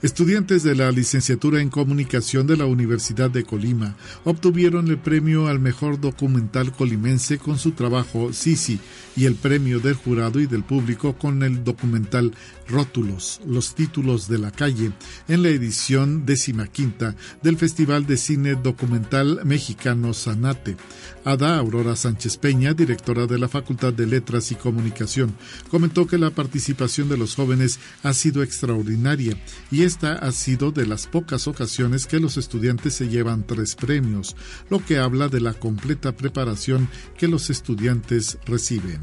Estudiantes 0.01 0.61
de 0.61 0.75
la 0.75 0.91
licenciatura 0.91 1.61
en 1.61 1.69
comunicación 1.69 2.45
de 2.47 2.57
la 2.57 2.65
Universidad 2.65 3.31
de 3.31 3.45
Colima 3.45 3.95
obtuvieron 4.25 4.89
el 4.89 4.97
premio 4.97 5.47
al 5.47 5.59
mejor 5.59 6.01
documental 6.01 6.73
colimense 6.73 7.37
con 7.37 7.57
su 7.57 7.71
trabajo 7.71 8.33
Sisi 8.33 8.79
y 9.15 9.23
el 9.25 9.35
premio 9.35 9.79
del 9.79 9.93
jurado 9.95 10.41
y 10.41 10.47
del 10.47 10.63
público 10.63 11.13
con 11.17 11.43
el 11.43 11.63
documental 11.63 12.33
Rótulos, 12.67 13.41
los 13.47 13.73
títulos 13.73 14.27
de 14.27 14.39
la 14.39 14.51
calle, 14.51 14.91
en 15.27 15.43
la 15.43 15.49
edición 15.49 16.25
decimaquinta 16.25 17.15
del 17.41 17.57
Festival 17.57 18.05
de 18.05 18.17
Cine 18.17 18.55
Documental 18.55 19.41
Mexicano 19.45 20.13
Sanate. 20.13 20.75
Ada 21.23 21.57
Aurora 21.57 21.95
Sánchez 21.95 22.37
Peña, 22.37 22.73
directora 22.73 23.27
de 23.27 23.39
la 23.39 23.47
Facultad 23.47 23.93
de 23.93 24.05
Letras 24.05 24.51
y 24.51 24.55
Comunicación, 24.55 25.35
comentó 25.69 26.05
que 26.05 26.17
la 26.17 26.31
participación 26.31 27.07
de 27.07 27.17
los 27.17 27.35
jóvenes 27.35 27.79
ha 28.03 28.13
sido 28.13 28.43
extraordinaria 28.43 29.37
y 29.71 29.84
esta 29.85 30.13
ha 30.13 30.31
sido 30.31 30.71
de 30.71 30.87
las 30.87 31.07
pocas 31.07 31.47
ocasiones 31.47 32.07
que 32.07 32.19
los 32.19 32.37
estudiantes 32.37 32.95
se 32.95 33.07
llevan 33.07 33.45
tres 33.45 33.75
premios, 33.75 34.35
lo 34.69 34.83
que 34.83 34.97
habla 34.97 35.27
de 35.29 35.39
la 35.41 35.53
completa 35.53 36.11
preparación 36.11 36.89
que 37.17 37.27
los 37.27 37.49
estudiantes 37.49 38.37
reciben. 38.45 38.99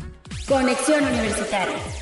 Conexión 0.49 1.05
Universitaria. 1.05 2.02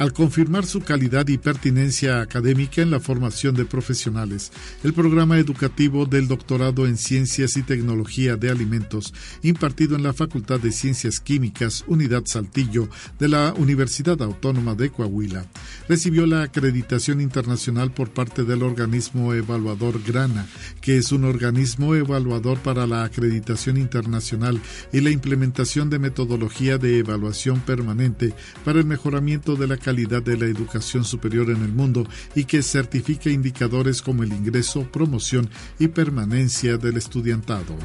Al 0.00 0.14
confirmar 0.14 0.64
su 0.64 0.80
calidad 0.80 1.28
y 1.28 1.36
pertinencia 1.36 2.22
académica 2.22 2.80
en 2.80 2.90
la 2.90 3.00
formación 3.00 3.54
de 3.54 3.66
profesionales, 3.66 4.50
el 4.82 4.94
programa 4.94 5.38
educativo 5.38 6.06
del 6.06 6.26
doctorado 6.26 6.86
en 6.86 6.96
Ciencias 6.96 7.58
y 7.58 7.62
Tecnología 7.62 8.36
de 8.36 8.48
Alimentos, 8.48 9.12
impartido 9.42 9.96
en 9.96 10.02
la 10.02 10.14
Facultad 10.14 10.58
de 10.58 10.72
Ciencias 10.72 11.20
Químicas, 11.20 11.84
Unidad 11.86 12.22
Saltillo, 12.24 12.88
de 13.18 13.28
la 13.28 13.52
Universidad 13.58 14.22
Autónoma 14.22 14.74
de 14.74 14.88
Coahuila, 14.88 15.44
recibió 15.86 16.24
la 16.24 16.44
acreditación 16.44 17.20
internacional 17.20 17.92
por 17.92 18.08
parte 18.08 18.44
del 18.44 18.62
organismo 18.62 19.34
evaluador 19.34 20.02
GRANA, 20.02 20.46
que 20.80 20.96
es 20.96 21.12
un 21.12 21.24
organismo 21.24 21.94
evaluador 21.94 22.58
para 22.60 22.86
la 22.86 23.04
acreditación 23.04 23.76
internacional 23.76 24.62
y 24.94 25.02
la 25.02 25.10
implementación 25.10 25.90
de 25.90 25.98
metodología 25.98 26.78
de 26.78 27.00
evaluación 27.00 27.60
permanente 27.60 28.32
para 28.64 28.78
el 28.78 28.86
mejoramiento 28.86 29.56
de 29.56 29.66
la 29.66 29.76
calidad 29.76 29.89
de 30.20 30.36
la 30.36 30.46
educación 30.46 31.04
superior 31.04 31.50
en 31.50 31.62
el 31.62 31.72
mundo 31.72 32.06
y 32.34 32.44
que 32.44 32.62
certifica 32.62 33.28
indicadores 33.28 34.02
como 34.02 34.22
el 34.22 34.32
ingreso, 34.32 34.84
promoción 34.90 35.50
y 35.78 35.88
permanencia 35.88 36.76
del 36.76 36.96
estudiantado. 36.96 37.76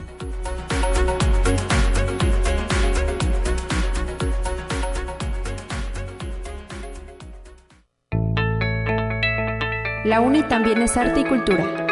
La 10.05 10.21
UNI 10.21 10.43
también 10.43 10.81
es 10.83 10.95
arte 10.97 11.21
y 11.21 11.25
cultura. 11.25 11.84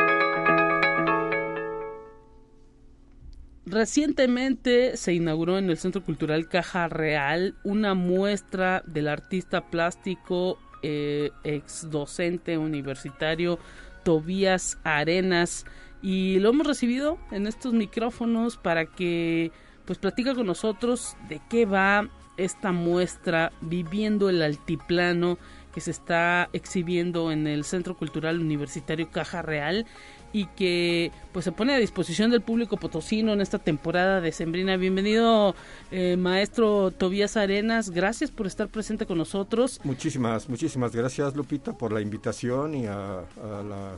Recientemente 3.74 4.98
se 4.98 5.16
inauguró 5.16 5.58
en 5.58 5.72
el 5.72 5.80
Centro 5.80 6.04
Cultural 6.04 6.48
Caja 6.48 6.88
Real 6.90 7.56
una 7.64 7.96
muestra 7.96 8.84
del 8.86 9.08
artista 9.08 9.66
plástico 9.66 10.60
eh, 10.84 11.32
ex 11.44 11.90
docente 11.90 12.60
universitario 12.60 13.58
Tobías 14.04 14.78
Arenas. 14.84 15.66
Y 16.04 16.38
lo 16.38 16.52
hemos 16.52 16.68
recibido 16.68 17.18
en 17.32 17.48
estos 17.48 17.74
micrófonos 17.74 18.58
para 18.58 18.86
que 18.86 19.52
pues 19.86 19.98
platica 19.98 20.36
con 20.36 20.46
nosotros 20.46 21.18
de 21.28 21.42
qué 21.50 21.66
va 21.66 22.08
esta 22.38 22.72
muestra 22.72 23.54
viviendo 23.62 24.30
el 24.30 24.44
altiplano 24.44 25.40
que 25.74 25.82
se 25.82 25.90
está 25.90 26.48
exhibiendo 26.54 27.32
en 27.32 27.48
el 27.48 27.64
Centro 27.64 27.98
Cultural 27.98 28.40
Universitario 28.40 29.10
Caja 29.10 29.42
Real 29.42 29.88
y 30.34 30.48
que 30.48 31.12
pues 31.32 31.46
se 31.46 31.52
pone 31.52 31.74
a 31.74 31.78
disposición 31.78 32.32
del 32.32 32.42
público 32.42 32.78
potosino 32.78 33.32
en 33.32 33.40
esta 33.40 33.60
temporada 33.60 34.20
de 34.20 34.32
Sembrina. 34.32 34.76
Bienvenido, 34.76 35.56
eh, 35.92 36.18
maestro 36.18 36.92
Tobías 36.92 37.38
Arenas. 37.38 37.92
Gracias 37.92 38.32
por 38.32 38.48
estar 38.48 38.68
presente 38.68 39.06
con 39.06 39.20
nosotros. 39.20 39.80
Muchísimas, 39.84 40.50
muchísimas 40.50 40.96
gracias, 40.96 41.36
Lupita, 41.36 41.78
por 41.78 41.94
la 41.94 42.02
invitación 42.02 42.74
y 42.74 42.88
a, 42.88 43.20
a 43.20 43.64
la 43.64 43.92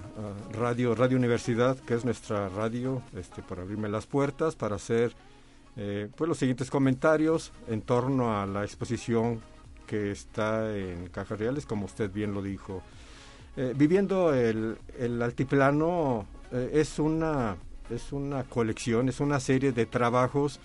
radio, 0.52 0.94
radio 0.94 1.18
Universidad, 1.18 1.78
que 1.80 1.94
es 1.94 2.04
nuestra 2.04 2.50
radio, 2.50 3.02
este, 3.18 3.42
por 3.42 3.62
abrirme 3.62 3.88
las 3.88 4.06
puertas 4.06 4.56
para 4.56 4.76
hacer 4.76 5.16
eh, 5.78 6.10
pues 6.16 6.28
los 6.28 6.38
siguientes 6.38 6.70
comentarios 6.70 7.52
en 7.70 7.82
torno 7.82 8.40
a 8.40 8.46
la 8.46 8.64
exposición 8.64 9.42
que 9.88 10.12
está 10.12 10.76
en 10.76 11.08
Cajas 11.08 11.40
Reales, 11.40 11.66
como 11.66 11.86
usted 11.86 12.12
bien 12.12 12.34
lo 12.34 12.42
dijo. 12.42 12.82
Eh, 13.58 13.74
viviendo 13.76 14.34
el, 14.34 14.78
el 14.99 15.22
altiplano 15.22 16.26
eh, 16.51 16.72
es 16.74 16.99
una 16.99 17.58
es 17.89 18.12
una 18.12 18.43
colección, 18.43 19.10
es 19.10 19.20
una 19.20 19.39
serie 19.39 19.72
de 19.72 19.86
trabajos 19.86 20.60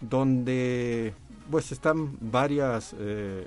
donde 0.00 1.12
pues 1.50 1.70
están 1.70 2.16
varias 2.20 2.94
eh, 2.98 3.46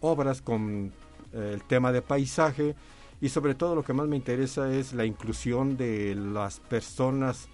obras 0.00 0.42
con 0.42 0.92
el 1.32 1.62
tema 1.64 1.92
de 1.92 2.02
paisaje 2.02 2.74
y 3.20 3.28
sobre 3.28 3.54
todo 3.54 3.74
lo 3.74 3.84
que 3.84 3.92
más 3.92 4.08
me 4.08 4.16
interesa 4.16 4.72
es 4.72 4.92
la 4.92 5.04
inclusión 5.04 5.76
de 5.76 6.14
las 6.14 6.60
personas 6.60 7.48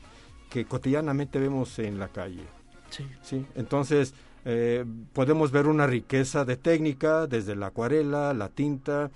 que 0.51 0.65
cotidianamente 0.65 1.39
vemos 1.39 1.79
en 1.79 1.99
la 1.99 2.09
calle. 2.09 2.45
Sí. 2.91 3.07
¿sí? 3.23 3.47
Entonces, 3.55 4.15
eh, 4.45 4.85
podemos 5.13 5.51
ver 5.51 5.67
una 5.67 5.87
riqueza 5.87 6.45
de 6.45 6.57
técnica, 6.57 7.27
desde 7.27 7.57
la 7.57 7.69
acuarela, 7.69 8.35
la 8.35 8.51
tinta, 8.51 9.11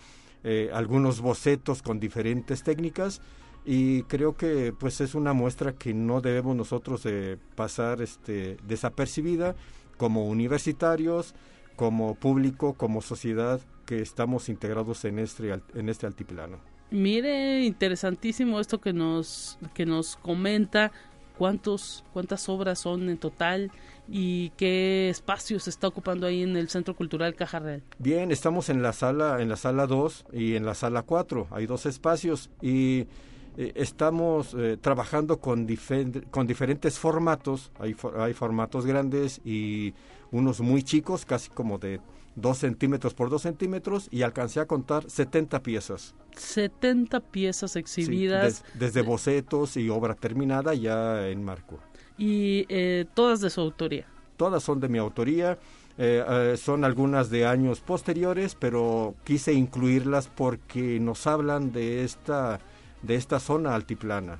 eh, 0.50 0.70
algunos 0.72 1.20
bocetos 1.20 1.82
con 1.82 2.00
diferentes 2.00 2.62
técnicas, 2.62 3.20
y 3.66 4.04
creo 4.04 4.34
que 4.34 4.72
pues 4.72 5.02
es 5.02 5.14
una 5.14 5.34
muestra 5.34 5.74
que 5.74 5.92
no 5.92 6.22
debemos 6.22 6.56
nosotros 6.56 7.02
eh, 7.04 7.36
pasar 7.54 8.00
este, 8.00 8.56
desapercibida 8.66 9.56
como 9.98 10.26
universitarios, 10.26 11.34
como 11.76 12.14
público, 12.14 12.72
como 12.72 13.02
sociedad 13.02 13.60
que 13.84 14.00
estamos 14.00 14.48
integrados 14.48 15.04
en 15.04 15.18
este, 15.18 15.60
en 15.74 15.88
este 15.90 16.06
altiplano. 16.06 16.56
Mire, 16.90 17.62
interesantísimo 17.64 18.58
esto 18.58 18.80
que 18.80 18.94
nos, 18.94 19.58
que 19.74 19.84
nos 19.84 20.16
comenta 20.16 20.90
cuántos, 21.36 22.04
cuántas 22.14 22.48
obras 22.48 22.78
son 22.78 23.10
en 23.10 23.18
total 23.18 23.70
y 24.08 24.50
qué 24.56 25.10
espacio 25.10 25.60
se 25.60 25.70
está 25.70 25.86
ocupando 25.86 26.26
ahí 26.26 26.42
en 26.42 26.56
el 26.56 26.68
Centro 26.68 26.96
Cultural 26.96 27.34
Caja 27.34 27.58
Real. 27.58 27.82
Bien, 27.98 28.30
estamos 28.30 28.68
en 28.70 28.82
la 28.82 28.92
sala 28.92 29.42
en 29.42 29.48
la 29.48 29.56
sala 29.56 29.86
2 29.86 30.26
y 30.32 30.54
en 30.54 30.64
la 30.64 30.74
sala 30.74 31.02
4. 31.02 31.48
Hay 31.50 31.66
dos 31.66 31.86
espacios 31.86 32.50
y 32.62 33.06
eh, 33.56 33.72
estamos 33.74 34.54
eh, 34.56 34.78
trabajando 34.80 35.40
con, 35.40 35.66
con 36.30 36.46
diferentes 36.46 36.98
formatos. 36.98 37.70
Hay, 37.78 37.94
hay 38.18 38.32
formatos 38.32 38.86
grandes 38.86 39.40
y 39.44 39.94
unos 40.30 40.60
muy 40.60 40.82
chicos, 40.82 41.24
casi 41.24 41.50
como 41.50 41.78
de 41.78 42.00
2 42.36 42.56
centímetros 42.56 43.14
por 43.14 43.30
2 43.30 43.42
centímetros 43.42 44.08
y 44.10 44.22
alcancé 44.22 44.60
a 44.60 44.66
contar 44.66 45.10
70 45.10 45.62
piezas. 45.62 46.14
70 46.36 47.20
piezas 47.20 47.76
exhibidas. 47.76 48.64
desde 48.74 49.02
bocetos 49.02 49.76
y 49.76 49.88
obra 49.90 50.14
terminada 50.14 50.74
ya 50.74 51.28
en 51.28 51.44
marco. 51.44 51.78
Y 52.18 52.66
eh, 52.68 53.06
todas 53.14 53.40
de 53.40 53.50
su 53.50 53.60
autoría. 53.60 54.06
Todas 54.36 54.62
son 54.62 54.80
de 54.80 54.88
mi 54.88 54.98
autoría. 54.98 55.58
Eh, 55.96 56.24
eh, 56.28 56.56
son 56.56 56.84
algunas 56.84 57.28
de 57.30 57.46
años 57.46 57.80
posteriores, 57.80 58.54
pero 58.54 59.14
quise 59.24 59.52
incluirlas 59.52 60.28
porque 60.28 61.00
nos 61.00 61.26
hablan 61.26 61.72
de 61.72 62.04
esta, 62.04 62.60
de 63.02 63.16
esta 63.16 63.40
zona 63.40 63.74
altiplana. 63.74 64.38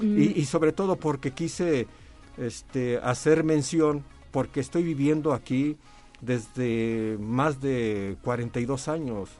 Mm. 0.00 0.20
Y, 0.20 0.24
y, 0.36 0.44
sobre 0.44 0.72
todo 0.72 0.96
porque 0.96 1.30
quise 1.30 1.86
este, 2.36 2.98
hacer 2.98 3.44
mención, 3.44 4.04
porque 4.30 4.60
estoy 4.60 4.82
viviendo 4.82 5.32
aquí 5.32 5.76
desde 6.20 7.18
más 7.20 7.60
de 7.60 8.16
42 8.22 8.88
años. 8.88 9.30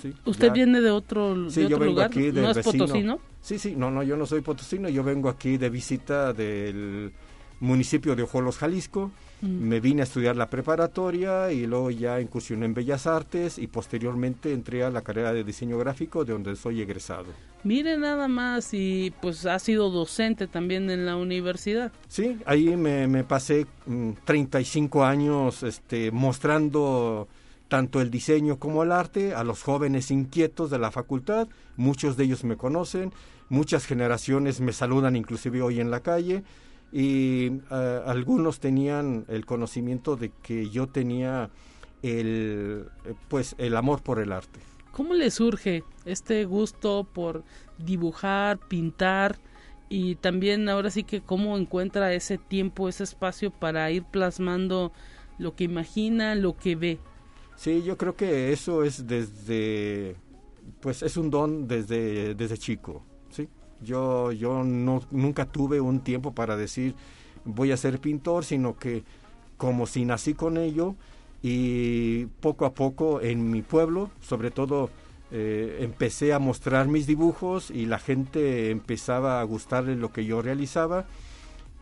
¿sí? 0.00 0.14
¿Usted 0.24 0.52
viene 0.52 0.80
de 0.80 0.90
otro, 0.90 1.50
sí, 1.50 1.62
de 1.62 1.68
yo 1.68 1.78
vengo 1.78 1.92
lugar? 1.92 2.06
Aquí 2.06 2.30
del 2.30 2.44
¿No 2.44 2.50
es 2.50 2.56
vecino. 2.56 2.86
potosino? 2.86 3.20
Sí, 3.40 3.58
sí, 3.58 3.74
no, 3.76 3.90
no, 3.90 4.02
yo 4.02 4.16
no 4.16 4.26
soy 4.26 4.40
potosino, 4.40 4.88
yo 4.88 5.02
vengo 5.02 5.28
aquí 5.28 5.56
de 5.56 5.70
visita 5.70 6.32
del 6.32 7.12
municipio 7.60 8.14
de 8.14 8.22
Ojolos, 8.22 8.58
Jalisco. 8.58 9.10
Mm. 9.40 9.68
Me 9.68 9.80
vine 9.80 10.02
a 10.02 10.04
estudiar 10.04 10.36
la 10.36 10.50
preparatoria 10.50 11.52
y 11.52 11.66
luego 11.66 11.90
ya 11.90 12.20
incursioné 12.20 12.66
en 12.66 12.74
Bellas 12.74 13.06
Artes 13.06 13.58
y 13.58 13.68
posteriormente 13.68 14.52
entré 14.52 14.82
a 14.82 14.90
la 14.90 15.02
carrera 15.02 15.32
de 15.32 15.44
diseño 15.44 15.78
gráfico 15.78 16.24
de 16.24 16.32
donde 16.32 16.56
soy 16.56 16.82
egresado. 16.82 17.26
Mire 17.64 17.96
nada 17.96 18.28
más 18.28 18.72
y 18.72 19.12
pues 19.20 19.46
ha 19.46 19.58
sido 19.58 19.90
docente 19.90 20.46
también 20.46 20.90
en 20.90 21.06
la 21.06 21.16
universidad. 21.16 21.92
Sí, 22.08 22.38
ahí 22.46 22.76
me, 22.76 23.06
me 23.06 23.24
pasé 23.24 23.66
mm, 23.86 24.10
35 24.24 25.04
años 25.04 25.62
este, 25.62 26.10
mostrando 26.10 27.28
tanto 27.68 28.00
el 28.00 28.10
diseño 28.10 28.58
como 28.58 28.82
el 28.82 28.92
arte 28.92 29.34
a 29.34 29.44
los 29.44 29.62
jóvenes 29.62 30.10
inquietos 30.10 30.70
de 30.70 30.78
la 30.78 30.90
facultad. 30.90 31.48
Muchos 31.76 32.16
de 32.16 32.24
ellos 32.24 32.44
me 32.44 32.56
conocen, 32.56 33.12
muchas 33.48 33.86
generaciones 33.86 34.60
me 34.60 34.72
saludan 34.72 35.16
inclusive 35.16 35.62
hoy 35.62 35.80
en 35.80 35.90
la 35.90 36.00
calle 36.00 36.42
y 36.90 37.50
uh, 37.70 37.74
algunos 38.06 38.60
tenían 38.60 39.26
el 39.28 39.44
conocimiento 39.44 40.16
de 40.16 40.32
que 40.42 40.70
yo 40.70 40.86
tenía 40.86 41.50
el 42.02 42.86
pues 43.28 43.54
el 43.58 43.76
amor 43.76 44.02
por 44.02 44.18
el 44.18 44.32
arte. 44.32 44.60
¿Cómo 44.92 45.14
le 45.14 45.30
surge 45.30 45.84
este 46.06 46.44
gusto 46.44 47.06
por 47.12 47.44
dibujar, 47.78 48.58
pintar 48.58 49.38
y 49.90 50.16
también 50.16 50.68
ahora 50.68 50.90
sí 50.90 51.04
que 51.04 51.20
cómo 51.20 51.56
encuentra 51.56 52.12
ese 52.14 52.38
tiempo, 52.38 52.88
ese 52.88 53.04
espacio 53.04 53.50
para 53.50 53.90
ir 53.90 54.04
plasmando 54.04 54.92
lo 55.38 55.54
que 55.54 55.64
imagina, 55.64 56.34
lo 56.34 56.56
que 56.56 56.74
ve? 56.74 56.98
Sí, 57.58 57.82
yo 57.82 57.98
creo 57.98 58.14
que 58.14 58.52
eso 58.52 58.84
es 58.84 59.08
desde 59.08 60.14
pues 60.80 61.02
es 61.02 61.16
un 61.16 61.28
don 61.28 61.66
desde 61.66 62.36
desde 62.36 62.56
chico, 62.56 63.02
¿sí? 63.30 63.48
Yo, 63.82 64.30
yo 64.30 64.62
no, 64.62 65.02
nunca 65.10 65.44
tuve 65.44 65.80
un 65.80 65.98
tiempo 65.98 66.32
para 66.32 66.56
decir 66.56 66.94
voy 67.44 67.72
a 67.72 67.76
ser 67.76 67.98
pintor, 67.98 68.44
sino 68.44 68.78
que 68.78 69.02
como 69.56 69.88
si 69.88 70.04
nací 70.04 70.34
con 70.34 70.56
ello 70.56 70.94
y 71.42 72.26
poco 72.40 72.64
a 72.64 72.74
poco 72.74 73.20
en 73.20 73.50
mi 73.50 73.62
pueblo, 73.62 74.12
sobre 74.20 74.52
todo 74.52 74.88
eh, 75.32 75.78
empecé 75.80 76.32
a 76.32 76.38
mostrar 76.38 76.86
mis 76.86 77.08
dibujos 77.08 77.72
y 77.72 77.86
la 77.86 77.98
gente 77.98 78.70
empezaba 78.70 79.40
a 79.40 79.44
gustarle 79.44 79.96
lo 79.96 80.12
que 80.12 80.24
yo 80.24 80.42
realizaba 80.42 81.06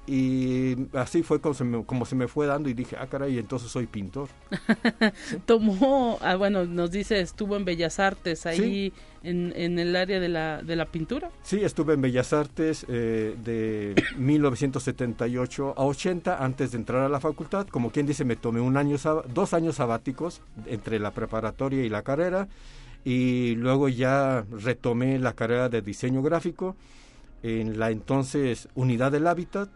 y 0.07 0.77
así 0.93 1.23
fue 1.23 1.41
como 1.41 1.55
se, 1.55 1.65
me, 1.65 1.85
como 1.85 2.07
se 2.07 2.15
me 2.15 2.29
fue 2.29 2.47
dando 2.47 2.69
y 2.69 2.75
dije, 2.75 2.97
ah, 2.99 3.07
caray, 3.07 3.39
entonces 3.39 3.71
soy 3.71 3.87
pintor. 3.87 4.29
¿Sí? 4.51 5.37
Tomó, 5.47 6.19
ah, 6.23 6.37
bueno, 6.37 6.65
nos 6.65 6.91
dice, 6.91 7.21
estuvo 7.21 7.57
en 7.57 7.65
Bellas 7.65 7.99
Artes, 7.99 8.47
ahí 8.47 8.57
¿Sí? 8.57 8.93
en, 9.23 9.53
en, 9.57 9.79
el 9.79 9.97
área 9.97 10.21
de 10.21 10.29
la, 10.29 10.63
de 10.63 10.77
la 10.77 10.87
pintura. 10.87 11.31
Sí, 11.43 11.61
estuve 11.63 11.95
en 11.95 12.03
Bellas 12.03 12.33
Artes 12.33 12.87
eh, 12.89 13.35
de 13.45 13.95
1978 14.17 15.75
a 15.77 15.85
80 15.85 16.45
antes 16.45 16.71
de 16.71 16.79
entrar 16.79 17.03
a 17.03 17.09
la 17.09 17.19
facultad. 17.19 17.67
Como 17.67 17.91
quien 17.91 18.07
dice, 18.07 18.25
me 18.25 18.37
tomé 18.37 18.61
un 18.61 18.77
año, 18.77 18.97
dos 19.35 19.55
años 19.55 19.77
sabáticos 19.77 20.41
entre 20.67 21.01
la 21.01 21.11
preparatoria 21.11 21.83
y 21.83 21.89
la 21.89 22.03
carrera 22.03 22.49
y 23.05 23.55
luego 23.55 23.89
ya 23.89 24.45
retomé 24.51 25.21
la 25.21 25.33
carrera 25.33 25.69
de 25.69 25.81
diseño 25.81 26.23
gráfico 26.23 26.75
en 27.45 27.79
la 27.79 27.93
entonces 27.93 28.69
Unidad 28.75 29.13
del 29.13 29.29
Hábitat 29.29 29.69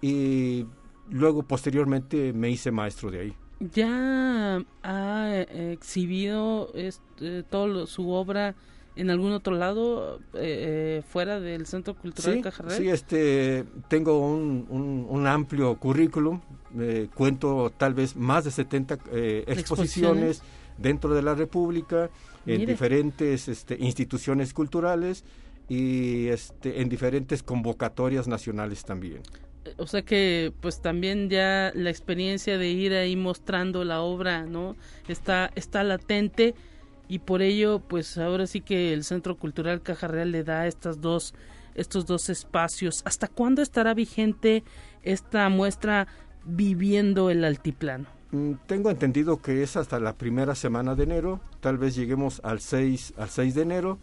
y 0.00 0.66
luego 1.10 1.42
posteriormente 1.42 2.32
me 2.32 2.50
hice 2.50 2.70
maestro 2.70 3.10
de 3.10 3.20
ahí. 3.20 3.36
¿Ya 3.58 4.62
ha 4.82 5.28
eh, 5.30 5.72
exhibido 5.72 6.70
este, 6.74 7.42
todo 7.42 7.86
su 7.86 8.10
obra 8.10 8.54
en 8.96 9.10
algún 9.10 9.32
otro 9.32 9.54
lado 9.54 10.18
eh, 10.34 10.98
eh, 10.98 11.02
fuera 11.06 11.38
del 11.38 11.66
Centro 11.66 11.94
Cultural 11.94 12.34
sí, 12.34 12.42
Cajarral? 12.42 12.76
Sí, 12.76 12.88
este, 12.88 13.64
tengo 13.88 14.26
un, 14.26 14.66
un, 14.70 15.06
un 15.08 15.26
amplio 15.26 15.76
currículum, 15.76 16.40
eh, 16.78 17.08
cuento 17.14 17.72
tal 17.76 17.94
vez 17.94 18.16
más 18.16 18.44
de 18.44 18.50
70 18.50 18.94
exposiciones, 18.94 19.58
exposiciones 19.58 20.42
dentro 20.78 21.14
de 21.14 21.22
la 21.22 21.34
República, 21.34 22.10
Mire. 22.46 22.62
en 22.62 22.66
diferentes 22.66 23.48
este, 23.48 23.76
instituciones 23.78 24.54
culturales 24.54 25.24
y 25.68 26.28
este, 26.28 26.80
en 26.80 26.88
diferentes 26.88 27.42
convocatorias 27.42 28.28
nacionales 28.28 28.84
también 28.84 29.22
o 29.76 29.86
sea 29.86 30.02
que 30.02 30.52
pues 30.60 30.80
también 30.80 31.28
ya 31.30 31.72
la 31.74 31.90
experiencia 31.90 32.58
de 32.58 32.68
ir 32.68 32.92
ahí 32.94 33.16
mostrando 33.16 33.84
la 33.84 34.00
obra 34.00 34.46
no 34.46 34.76
está 35.08 35.50
está 35.54 35.82
latente 35.82 36.54
y 37.08 37.20
por 37.20 37.42
ello 37.42 37.80
pues 37.80 38.18
ahora 38.18 38.46
sí 38.46 38.60
que 38.60 38.92
el 38.92 39.04
Centro 39.04 39.36
Cultural 39.36 39.82
Caja 39.82 40.08
Real 40.08 40.32
le 40.32 40.44
da 40.44 40.66
estas 40.66 41.00
dos 41.00 41.34
estos 41.74 42.06
dos 42.06 42.30
espacios. 42.30 43.02
Hasta 43.04 43.28
cuándo 43.28 43.62
estará 43.62 43.94
vigente 43.94 44.64
esta 45.02 45.48
muestra 45.48 46.08
viviendo 46.44 47.28
el 47.30 47.44
altiplano 47.44 48.06
mm, 48.30 48.52
tengo 48.66 48.90
entendido 48.90 49.42
que 49.42 49.62
es 49.62 49.76
hasta 49.76 50.00
la 50.00 50.14
primera 50.14 50.54
semana 50.54 50.94
de 50.94 51.04
enero. 51.04 51.40
Tal 51.60 51.76
vez 51.76 51.94
lleguemos 51.94 52.40
al 52.44 52.60
6 52.60 53.14
al 53.18 53.28
6 53.28 53.54
de 53.54 53.62
enero 53.62 53.98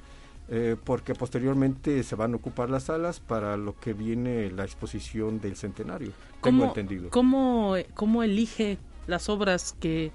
eh, 0.49 0.75
porque 0.83 1.15
posteriormente 1.15 2.03
se 2.03 2.15
van 2.15 2.33
a 2.33 2.35
ocupar 2.35 2.69
las 2.69 2.83
salas 2.83 3.19
para 3.19 3.55
lo 3.55 3.79
que 3.79 3.93
viene 3.93 4.51
la 4.51 4.65
exposición 4.65 5.39
del 5.39 5.55
centenario. 5.55 6.11
Tengo 6.41 6.65
entendido. 6.65 7.09
¿cómo, 7.09 7.75
¿Cómo 7.93 8.23
elige 8.23 8.77
las 9.07 9.29
obras 9.29 9.73
que, 9.79 10.11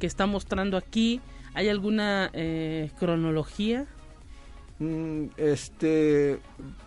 que 0.00 0.06
está 0.06 0.26
mostrando 0.26 0.76
aquí? 0.76 1.20
¿Hay 1.54 1.68
alguna 1.68 2.30
eh, 2.32 2.90
cronología? 2.98 3.86
Mm, 4.78 5.26
este, 5.36 6.38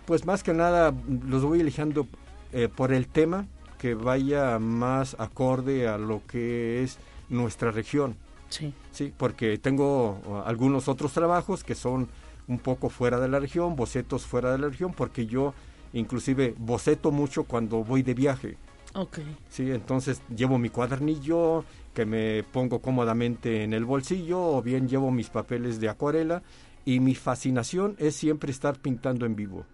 pues 0.06 0.26
más 0.26 0.44
que 0.44 0.54
nada 0.54 0.94
los 1.28 1.44
voy 1.44 1.62
eligiendo 1.62 2.08
eh, 2.54 2.70
por 2.76 2.92
el 2.92 3.08
tema 3.08 3.48
que 3.78 3.94
vaya 3.94 4.60
más 4.60 5.16
acorde 5.20 5.88
a 5.88 5.98
lo 5.98 6.22
que 6.26 6.84
es 6.84 6.98
nuestra 7.30 7.72
región. 7.72 8.16
Sí. 8.50 8.74
Sí, 8.92 9.14
porque 9.16 9.58
tengo 9.60 10.44
algunos 10.46 10.88
otros 10.88 11.14
trabajos 11.14 11.64
que 11.64 11.76
son 11.76 12.10
un 12.50 12.60
poco 12.60 12.90
fuera 12.90 13.20
de 13.20 13.30
la 13.30 13.40
región, 13.40 13.78
bocetos 13.78 14.26
fuera 14.26 14.52
de 14.52 14.58
la 14.58 14.68
región, 14.68 14.92
porque 14.94 15.26
yo 15.26 15.54
inclusive 15.94 16.54
boceto 16.58 17.12
mucho 17.12 17.46
cuando 17.46 17.84
voy 17.84 18.04
de 18.04 18.14
viaje. 18.14 18.58
Ok. 18.96 19.20
Sí, 19.50 19.72
entonces 19.72 20.22
llevo 20.36 20.58
mi 20.58 20.70
cuadernillo 20.70 21.64
que 21.94 22.06
me 22.06 22.44
pongo 22.52 22.80
cómodamente 22.82 23.64
en 23.64 23.74
el 23.74 23.86
bolsillo 23.86 24.42
o 24.42 24.62
bien 24.62 24.88
llevo 24.90 25.12
mis 25.12 25.30
papeles 25.30 25.80
de 25.80 25.90
acuarela 25.90 26.42
y 26.86 27.00
mi 27.00 27.14
fascinación 27.16 27.96
es 28.00 28.16
siempre 28.16 28.52
estar 28.52 28.80
pintando 28.80 29.26
en 29.26 29.36
vivo. 29.36 29.66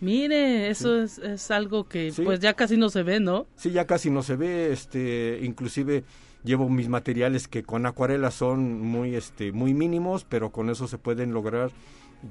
Mire, 0.00 0.68
eso 0.68 1.00
es, 1.02 1.18
es 1.18 1.50
algo 1.50 1.84
que 1.88 2.12
Sí. 2.12 2.22
pues 2.22 2.40
ya 2.40 2.52
casi 2.54 2.76
no 2.76 2.90
se 2.90 3.02
ve, 3.02 3.18
¿no? 3.18 3.46
Sí, 3.56 3.70
ya 3.70 3.86
casi 3.86 4.10
no 4.10 4.22
se 4.22 4.36
ve, 4.36 4.72
este, 4.72 5.40
inclusive 5.42 6.04
llevo 6.44 6.68
mis 6.68 6.88
materiales 6.88 7.48
que 7.48 7.62
con 7.62 7.86
acuarela 7.86 8.30
son 8.30 8.80
muy, 8.82 9.14
este, 9.16 9.52
muy 9.52 9.72
mínimos, 9.74 10.24
pero 10.24 10.52
con 10.52 10.68
eso 10.68 10.86
se 10.86 10.98
pueden 10.98 11.32
lograr, 11.32 11.70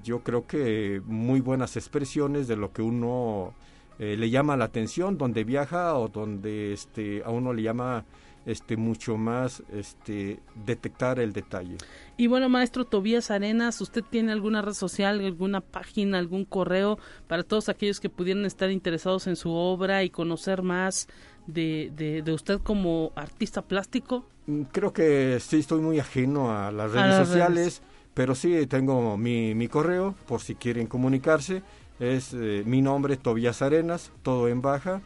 yo 0.04 0.20
creo 0.24 0.48
que 0.48 1.02
muy 1.06 1.42
buenas 1.42 1.78
expresiones 1.78 2.48
de 2.48 2.56
lo 2.56 2.72
que 2.72 2.82
uno 2.82 3.54
eh, 4.00 4.18
le 4.18 4.30
llama 4.30 4.58
la 4.58 4.66
atención, 4.66 5.18
donde 5.18 5.44
viaja 5.44 5.96
o 5.96 6.08
donde, 6.10 6.74
este, 6.74 7.24
a 7.24 7.30
uno 7.30 7.54
le 7.54 7.62
llama, 7.62 8.06
este, 8.46 8.78
mucho 8.78 9.18
más, 9.18 9.64
este, 9.74 10.40
detectar 10.66 11.20
el 11.20 11.34
detalle. 11.34 11.78
Y 12.18 12.28
bueno, 12.28 12.50
maestro 12.50 12.86
Tobías 12.86 13.32
Arenas, 13.32 13.80
¿usted 13.82 14.04
tiene 14.04 14.32
alguna 14.32 14.62
red 14.62 14.74
social, 14.74 15.20
alguna 15.20 15.62
página, 15.62 16.20
algún 16.20 16.46
correo 16.46 17.00
para 17.28 17.44
todos 17.44 17.70
aquellos 17.70 18.00
que 18.00 18.10
pudieran 18.10 18.46
estar 18.46 18.70
interesados 18.70 19.28
en 19.28 19.36
su 19.36 19.52
obra 19.52 20.04
y 20.04 20.10
conocer 20.10 20.62
más 20.62 21.08
de, 21.48 21.92
de, 21.96 22.22
de 22.22 22.34
usted 22.34 22.60
como 22.60 23.12
artista 23.16 23.62
plástico? 23.62 24.26
Mm, 24.48 24.64
Creo 24.72 24.94
que 24.94 25.40
sí 25.40 25.58
estoy 25.60 25.82
muy 25.82 26.00
ajeno 26.00 26.52
a 26.52 26.72
las 26.72 26.92
redes 26.92 27.10
las 27.10 27.28
sociales, 27.28 27.56
redes. 27.56 27.82
Pero 28.16 28.34
sí 28.34 28.66
tengo 28.66 29.18
mi, 29.18 29.54
mi 29.54 29.68
correo 29.68 30.16
por 30.28 30.42
si 30.42 30.56
quieren 30.56 30.88
comunicarse. 30.88 31.62
Es 32.00 32.34
eh, 32.34 32.64
mi 32.66 32.82
nombre, 32.82 33.18
Tobias 33.18 33.62
Arenas, 33.62 34.12
todo 34.24 34.48
en 34.48 34.62
baja, 34.62 35.02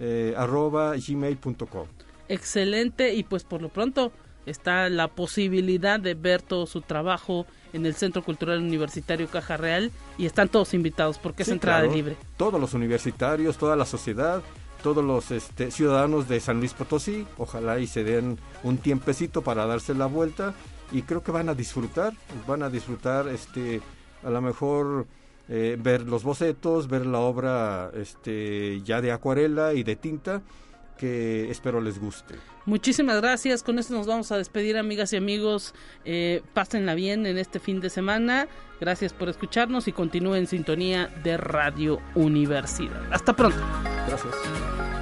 eh, 0.00 0.32
arroba 0.36 0.94
gmail.com. 0.96 1.86
Excelente 2.28 3.14
y 3.14 3.24
pues 3.24 3.44
por 3.44 3.60
lo 3.60 3.68
pronto 3.68 4.12
está 4.46 4.88
la 4.88 5.08
posibilidad 5.08 6.00
de 6.00 6.14
ver 6.14 6.40
todo 6.40 6.66
su 6.66 6.80
trabajo 6.80 7.46
en 7.72 7.84
el 7.84 7.94
Centro 7.94 8.22
Cultural 8.22 8.60
Universitario 8.60 9.28
Caja 9.28 9.56
Real 9.56 9.90
y 10.16 10.26
están 10.26 10.48
todos 10.48 10.72
invitados 10.72 11.18
porque 11.18 11.42
es 11.42 11.48
entrada 11.48 11.80
claro. 11.80 11.94
libre. 11.94 12.16
Todos 12.36 12.60
los 12.60 12.74
universitarios, 12.74 13.58
toda 13.58 13.76
la 13.76 13.86
sociedad, 13.86 14.42
todos 14.82 15.04
los 15.04 15.30
este, 15.30 15.70
ciudadanos 15.70 16.28
de 16.28 16.40
San 16.40 16.58
Luis 16.58 16.74
Potosí, 16.74 17.26
ojalá 17.38 17.78
y 17.80 17.86
se 17.86 18.04
den 18.04 18.38
un 18.62 18.78
tiempecito 18.78 19.42
para 19.42 19.66
darse 19.66 19.94
la 19.94 20.06
vuelta 20.06 20.54
y 20.92 21.02
creo 21.02 21.22
que 21.22 21.32
van 21.32 21.48
a 21.48 21.54
disfrutar, 21.54 22.12
van 22.46 22.62
a 22.62 22.70
disfrutar 22.70 23.28
este 23.28 23.80
a 24.22 24.30
lo 24.30 24.40
mejor 24.40 25.06
eh, 25.48 25.76
ver 25.78 26.02
los 26.02 26.22
bocetos, 26.22 26.88
ver 26.88 27.06
la 27.06 27.18
obra 27.18 27.90
este 27.94 28.80
ya 28.82 29.00
de 29.00 29.12
acuarela 29.12 29.74
y 29.74 29.82
de 29.82 29.96
tinta 29.96 30.42
que 30.96 31.50
espero 31.50 31.80
les 31.80 31.98
guste. 31.98 32.36
Muchísimas 32.64 33.20
gracias. 33.20 33.64
Con 33.64 33.78
esto 33.80 33.92
nos 33.94 34.06
vamos 34.06 34.30
a 34.30 34.38
despedir, 34.38 34.76
amigas 34.76 35.12
y 35.12 35.16
amigos. 35.16 35.74
Eh, 36.04 36.42
pásenla 36.54 36.94
bien 36.94 37.26
en 37.26 37.38
este 37.38 37.58
fin 37.58 37.80
de 37.80 37.90
semana. 37.90 38.46
Gracias 38.80 39.12
por 39.12 39.28
escucharnos 39.28 39.88
y 39.88 39.92
continúen 39.92 40.42
en 40.42 40.46
sintonía 40.46 41.08
de 41.24 41.36
Radio 41.36 41.98
Universidad. 42.14 43.02
Hasta 43.12 43.34
pronto. 43.34 43.58
Gracias. 44.06 45.01